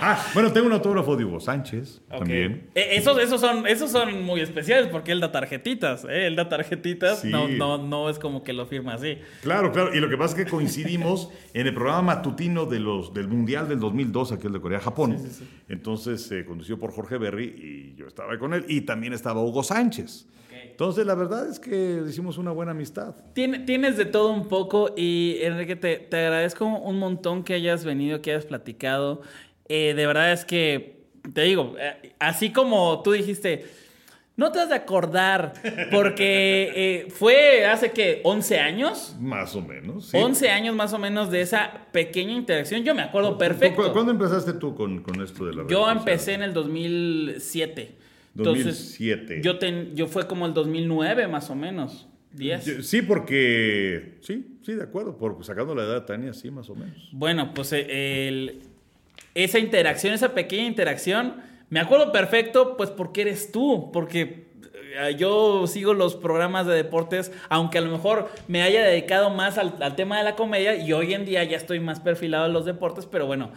Ah, 0.04 0.20
bueno, 0.34 0.52
tengo 0.52 0.66
un 0.66 0.72
autógrafo 0.72 1.14
de 1.16 1.24
Hugo 1.24 1.38
Sánchez 1.38 2.00
también. 2.08 2.68
Eh, 2.74 2.96
esos, 2.96 3.16
esos, 3.20 3.40
son, 3.40 3.68
esos 3.68 3.88
son 3.92 4.24
muy 4.24 4.40
especiales 4.40 4.88
porque 4.88 5.12
él 5.12 5.20
da 5.20 5.30
tarjetitas. 5.30 6.04
¿eh? 6.04 6.26
Él 6.26 6.34
da 6.34 6.48
tarjetitas. 6.48 7.20
Sí. 7.20 7.28
No, 7.30 7.46
no, 7.46 7.78
no 7.78 8.10
es 8.10 8.18
como 8.18 8.42
que 8.42 8.52
lo 8.52 8.66
firma 8.66 8.94
así. 8.94 9.18
Claro, 9.42 9.70
claro. 9.70 9.94
Y 9.94 10.00
lo 10.00 10.08
que 10.08 10.16
pasa 10.16 10.36
es 10.36 10.44
que 10.44 10.50
coincidimos 10.50 11.30
en 11.54 11.68
el 11.68 11.74
programa 11.74 12.02
matutino 12.02 12.66
de 12.66 12.80
los, 12.80 13.14
del 13.14 13.28
Mundial 13.28 13.68
del 13.68 13.78
2002, 13.78 14.32
aquel 14.32 14.52
de 14.54 14.60
Corea-Japón. 14.60 15.18
Entonces 15.68 16.22
se 16.22 16.44
condució 16.44 16.80
por 16.80 16.90
Jorge 16.92 17.16
Berry 17.16 17.44
y 17.44 17.94
yo 17.96 18.08
estaba 18.08 18.36
con 18.38 18.54
él. 18.54 18.64
Y 18.66 18.80
también 18.80 19.12
estaba 19.12 19.40
Hugo 19.40 19.62
Sánchez. 19.62 20.26
Entonces 20.72 21.06
la 21.06 21.14
verdad 21.14 21.48
es 21.48 21.58
que 21.60 22.02
hicimos 22.08 22.36
una 22.38 22.50
buena 22.50 22.72
amistad. 22.72 23.14
Tiene- 23.34 23.60
tienes 23.60 23.96
de 23.96 24.04
todo 24.04 24.32
un 24.32 24.48
poco 24.48 24.92
y 24.96 25.38
Enrique, 25.42 25.76
te, 25.76 25.96
te 25.98 26.16
agradezco 26.18 26.64
un 26.66 26.98
montón 26.98 27.44
que 27.44 27.54
hayas 27.54 27.84
venido, 27.84 28.20
que 28.20 28.32
hayas 28.32 28.46
platicado. 28.46 29.22
Eh, 29.68 29.94
de 29.94 30.06
verdad 30.06 30.32
es 30.32 30.44
que, 30.44 31.02
te 31.32 31.42
digo, 31.42 31.74
eh, 31.78 32.14
así 32.18 32.50
como 32.52 33.00
tú 33.02 33.12
dijiste, 33.12 33.64
no 34.34 34.50
te 34.50 34.60
has 34.60 34.70
de 34.70 34.74
acordar, 34.74 35.52
porque 35.92 36.72
eh, 37.06 37.10
fue 37.10 37.66
hace 37.66 37.92
que 37.92 38.20
11 38.24 38.58
años. 38.58 39.14
Más 39.20 39.54
o 39.54 39.60
menos. 39.60 40.06
sí. 40.06 40.16
11 40.16 40.48
años 40.50 40.74
más 40.74 40.92
o 40.94 40.98
menos 40.98 41.30
de 41.30 41.42
esa 41.42 41.86
pequeña 41.92 42.32
interacción. 42.32 42.82
Yo 42.82 42.94
me 42.94 43.02
acuerdo 43.02 43.32
¿Cu- 43.32 43.38
perfecto. 43.38 43.92
¿Cuándo 43.92 44.10
empezaste 44.10 44.54
tú 44.54 44.74
con, 44.74 45.02
con 45.02 45.20
esto 45.22 45.44
de 45.44 45.54
la 45.54 45.62
red 45.64 45.68
Yo 45.68 45.88
empecé 45.90 46.32
en 46.32 46.42
el 46.42 46.54
2007. 46.54 47.96
Entonces, 48.36 48.64
2007. 48.66 49.40
Yo, 49.42 49.58
ten- 49.58 49.94
yo 49.94 50.06
fue 50.08 50.26
como 50.26 50.46
el 50.46 50.54
2009 50.54 51.28
más 51.28 51.50
o 51.50 51.54
menos. 51.54 52.08
10. 52.32 52.64
Yo- 52.64 52.82
Sí, 52.82 53.02
porque. 53.02 54.14
Sí, 54.22 54.56
sí, 54.62 54.72
de 54.72 54.82
acuerdo. 54.82 55.16
Por, 55.18 55.44
sacando 55.44 55.74
la 55.74 55.82
edad 55.82 55.94
de 56.00 56.00
Tania, 56.06 56.32
sí, 56.32 56.50
más 56.50 56.70
o 56.70 56.74
menos. 56.74 57.08
Bueno, 57.12 57.52
pues 57.54 57.72
eh, 57.74 58.28
el- 58.28 58.60
esa 59.34 59.58
interacción, 59.58 60.14
esa 60.14 60.34
pequeña 60.34 60.64
interacción, 60.66 61.36
me 61.70 61.80
acuerdo 61.80 62.10
perfecto, 62.12 62.76
pues 62.76 62.90
porque 62.90 63.22
eres 63.22 63.52
tú, 63.52 63.90
porque 63.92 64.46
eh, 64.98 65.14
yo 65.18 65.66
sigo 65.66 65.94
los 65.94 66.16
programas 66.16 66.66
de 66.66 66.74
deportes, 66.74 67.32
aunque 67.48 67.78
a 67.78 67.80
lo 67.82 67.90
mejor 67.90 68.30
me 68.48 68.62
haya 68.62 68.82
dedicado 68.82 69.30
más 69.30 69.56
al, 69.58 69.74
al 69.82 69.96
tema 69.96 70.18
de 70.18 70.24
la 70.24 70.36
comedia 70.36 70.76
y 70.76 70.92
hoy 70.92 71.14
en 71.14 71.24
día 71.24 71.44
ya 71.44 71.56
estoy 71.56 71.80
más 71.80 72.00
perfilado 72.00 72.46
en 72.46 72.52
los 72.52 72.64
deportes, 72.66 73.06
pero 73.06 73.26
bueno, 73.26 73.52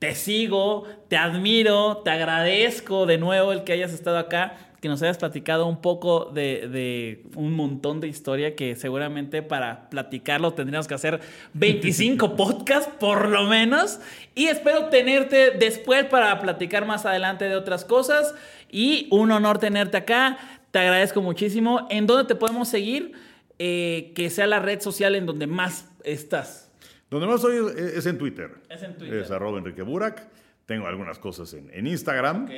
te 0.00 0.14
sigo, 0.14 0.84
te 1.08 1.18
admiro, 1.18 1.98
te 1.98 2.10
agradezco 2.10 3.04
de 3.04 3.18
nuevo 3.18 3.52
el 3.52 3.64
que 3.64 3.74
hayas 3.74 3.92
estado 3.92 4.16
acá, 4.16 4.56
que 4.80 4.88
nos 4.88 5.02
hayas 5.02 5.18
platicado 5.18 5.66
un 5.66 5.82
poco 5.82 6.24
de, 6.24 6.68
de 6.68 7.22
un 7.36 7.52
montón 7.52 8.00
de 8.00 8.08
historia 8.08 8.56
que 8.56 8.76
seguramente 8.76 9.42
para 9.42 9.90
platicarlo 9.90 10.54
tendríamos 10.54 10.88
que 10.88 10.94
hacer 10.94 11.20
25 11.52 12.34
podcasts 12.36 12.90
por 12.98 13.28
lo 13.28 13.44
menos. 13.44 14.00
Y 14.34 14.46
espero 14.46 14.86
tenerte 14.86 15.50
después 15.50 16.06
para 16.06 16.40
platicar 16.40 16.86
más 16.86 17.04
adelante 17.04 17.44
de 17.44 17.56
otras 17.56 17.84
cosas. 17.84 18.34
Y 18.70 19.06
un 19.10 19.30
honor 19.30 19.58
tenerte 19.58 19.98
acá. 19.98 20.38
Te 20.70 20.78
agradezco 20.78 21.20
muchísimo. 21.20 21.86
¿En 21.90 22.06
dónde 22.06 22.24
te 22.24 22.34
podemos 22.34 22.68
seguir? 22.68 23.12
Eh, 23.58 24.12
que 24.14 24.30
sea 24.30 24.46
la 24.46 24.60
red 24.60 24.80
social 24.80 25.14
en 25.14 25.26
donde 25.26 25.46
más 25.46 25.90
estás. 26.04 26.69
Donde 27.10 27.26
más 27.26 27.40
soy 27.40 27.56
es, 27.76 27.76
es 27.96 28.06
en 28.06 28.16
Twitter. 28.18 28.50
Es 28.68 28.82
en 28.82 28.96
Twitter. 28.96 29.18
Es 29.18 29.30
arroba 29.30 29.58
Enrique 29.58 29.82
Burak. 29.82 30.28
Tengo 30.66 30.86
algunas 30.86 31.18
cosas 31.18 31.52
en, 31.54 31.68
en 31.72 31.86
Instagram, 31.86 32.44
Ok. 32.44 32.50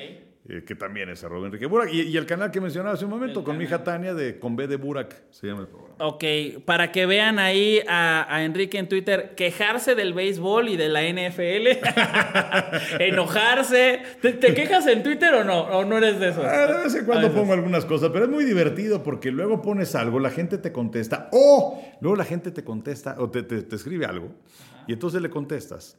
Eh, 0.48 0.64
que 0.66 0.74
también 0.74 1.08
es 1.08 1.22
arroba 1.22 1.46
Enrique 1.46 1.66
Burak. 1.66 1.92
Y, 1.92 2.02
y 2.02 2.16
el 2.16 2.26
canal 2.26 2.50
que 2.50 2.60
mencionaba 2.60 2.94
hace 2.94 3.04
un 3.04 3.10
momento, 3.12 3.40
El 3.40 3.44
con 3.44 3.56
mi 3.58 3.64
canal. 3.64 3.80
hija 3.80 3.84
Tania, 3.84 4.14
de 4.14 4.38
Con 4.38 4.56
B 4.56 4.66
de 4.66 4.76
Burak, 4.76 5.22
se 5.30 5.46
llama 5.46 5.60
el 5.62 5.68
programa. 5.68 5.94
Ok, 5.98 6.24
para 6.64 6.90
que 6.90 7.06
vean 7.06 7.38
ahí 7.38 7.80
a, 7.88 8.26
a 8.34 8.42
Enrique 8.44 8.78
en 8.78 8.88
Twitter 8.88 9.34
quejarse 9.36 9.94
del 9.94 10.14
béisbol 10.14 10.68
y 10.68 10.76
de 10.76 10.88
la 10.88 11.02
NFL, 11.02 11.78
enojarse. 13.00 14.02
¿Te, 14.20 14.32
te 14.32 14.54
quejas 14.54 14.86
en 14.86 15.02
Twitter 15.02 15.32
o 15.34 15.44
no? 15.44 15.60
¿O 15.60 15.84
no 15.84 15.98
eres 15.98 16.18
de 16.18 16.30
esos? 16.30 16.44
Ah, 16.44 16.66
de 16.66 16.82
vez 16.84 16.94
en 16.94 17.04
cuando 17.04 17.26
A 17.26 17.28
veces. 17.28 17.40
pongo 17.40 17.52
algunas 17.52 17.84
cosas, 17.84 18.10
pero 18.12 18.24
es 18.24 18.30
muy 18.30 18.44
divertido 18.44 19.02
porque 19.02 19.30
luego 19.30 19.62
pones 19.62 19.94
algo, 19.94 20.18
la 20.18 20.30
gente 20.30 20.58
te 20.58 20.72
contesta, 20.72 21.28
o 21.32 21.80
luego 22.00 22.16
la 22.16 22.24
gente 22.24 22.50
te 22.50 22.64
contesta, 22.64 23.16
o 23.18 23.30
te, 23.30 23.42
te- 23.42 23.62
te 23.62 23.76
escribe 23.76 24.06
algo, 24.06 24.30
y 24.86 24.92
entonces 24.92 25.22
le 25.22 25.30
contestas. 25.30 25.98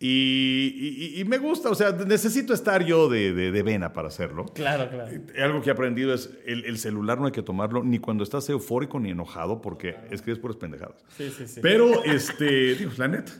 Y, 0.00 0.74
y- 1.16 1.20
y 1.20 1.24
me 1.24 1.38
gusta, 1.38 1.70
o 1.70 1.74
sea, 1.74 1.92
necesito 1.92 2.52
estar 2.52 2.84
yo 2.84 3.08
de, 3.08 3.32
de- 3.32 3.50
de 3.52 3.62
vena 3.62 3.92
para 3.92 4.08
hacerlo. 4.08 4.44
Claro, 4.54 4.90
claro. 4.90 5.10
Algo 5.42 5.62
que 5.62 5.70
he 5.70 5.72
aprendido 5.72 6.12
es 6.12 6.30
el, 6.44 6.64
el 6.66 6.76
celular 6.78 7.18
no 7.18 7.26
hay 7.26 7.32
que 7.32 7.42
tomarlo 7.42 7.82
ni 7.82 7.98
cuando 8.00 8.22
estás 8.24 8.46
eufórico 8.50 9.00
ni 9.00 9.10
enojado 9.10 9.62
porque 9.62 9.96
escribes 10.10 10.38
puras 10.40 10.56
pendejadas. 10.58 10.96
Sí, 11.16 11.30
sí, 11.36 11.46
sí. 11.46 11.60
Pero, 11.62 12.04
este, 12.04 12.74
digo, 12.74 12.90
la 12.98 13.08
neta. 13.08 13.32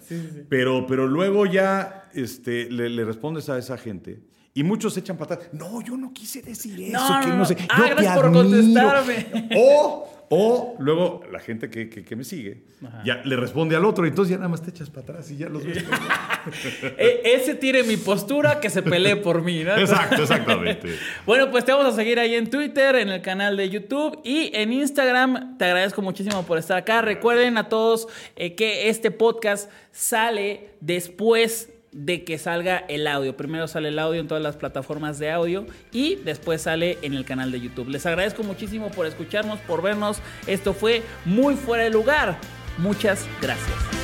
Pero, 0.49 0.87
pero 0.87 1.07
luego 1.07 1.45
ya 1.45 2.09
este, 2.15 2.71
le, 2.71 2.89
le 2.89 3.05
respondes 3.05 3.49
a 3.51 3.59
esa 3.59 3.77
gente 3.77 4.21
y 4.55 4.63
muchos 4.63 4.97
echan 4.97 5.19
atrás. 5.21 5.41
No, 5.53 5.83
yo 5.83 5.97
no 5.97 6.13
quise 6.15 6.41
decir 6.41 6.81
eso. 6.81 6.93
No, 6.93 7.21
que 7.21 7.27
no, 7.27 7.37
no, 7.39 7.45
sé. 7.45 7.57
Ah, 7.69 7.77
Yo 7.79 7.85
te 7.85 7.91
gracias 7.91 8.15
por 8.17 8.27
admiro". 8.27 8.43
contestarme. 8.45 9.49
O, 9.59 10.14
o 10.31 10.77
luego 10.79 11.23
la 11.31 11.39
gente 11.41 11.71
que, 11.71 11.89
que- 11.89 12.05
que 12.05 12.17
me 12.17 12.25
sigue 12.25 12.63
ya 13.05 13.23
le 13.25 13.35
responde 13.37 13.77
al 13.77 13.85
otro 13.87 14.05
y 14.05 14.09
entonces 14.11 14.33
ya 14.33 14.37
nada 14.37 14.49
más 14.51 14.61
te 14.63 14.69
echas 14.71 14.91
para 14.91 15.03
atrás 15.03 15.31
y 15.31 15.37
ya 15.39 15.49
los 15.49 15.65
ves. 15.65 15.83
E- 16.99 17.23
ese 17.25 17.55
tire 17.55 17.83
mi 17.85 17.97
postura 17.97 18.61
que 18.61 18.69
se 18.69 18.83
pelee 18.83 19.17
por 19.17 19.43
mí, 19.43 19.65
¿no? 19.65 19.77
Exacto, 19.77 20.23
exactamente. 20.23 20.89
Bueno, 21.27 21.51
pues 21.51 21.65
te 21.65 21.73
vamos 21.73 21.87
a 21.87 21.97
seguir 21.97 22.19
ahí 22.19 22.35
en 22.35 22.51
Twitter, 22.51 22.97
en 22.97 23.09
el 23.09 23.23
canal 23.23 23.57
de 23.57 23.71
YouTube 23.71 24.21
y 24.25 24.51
en 24.55 24.73
Instagram. 24.73 25.57
Te 25.57 25.65
agradezco 25.65 26.03
muchísimo 26.03 26.43
por 26.45 26.59
estar 26.59 26.77
acá. 26.77 27.01
Recuerden 27.01 27.57
a 27.57 27.69
todos 27.71 28.07
eh, 28.37 28.55
que 28.55 28.89
este 28.91 29.11
podcast 29.11 29.71
sale 29.93 30.69
después 30.81 31.71
de 31.95 32.25
que 32.25 32.37
salga 32.37 32.85
el 32.89 33.07
audio. 33.07 33.37
Primero 33.37 33.67
sale 33.69 33.89
el 33.89 33.99
audio 33.99 34.21
en 34.21 34.29
todas 34.29 34.43
las 34.43 34.57
plataformas 34.57 35.19
de 35.19 35.31
audio 35.31 35.65
y 35.93 36.17
después 36.17 36.63
sale 36.63 36.99
en 37.03 37.15
el 37.15 37.25
canal 37.25 37.51
de 37.51 37.61
YouTube. 37.61 37.89
Les 37.89 38.05
agradezco 38.05 38.43
muchísimo 38.43 38.91
por 38.91 39.07
escucharnos, 39.07 39.61
por 39.61 39.81
vernos. 39.81 40.19
Esto 40.47 40.75
fue 40.75 41.03
muy 41.25 41.55
fuera 41.55 41.85
de 41.85 41.91
lugar. 41.91 42.37
Muchas 42.77 43.27
gracias. 43.41 44.04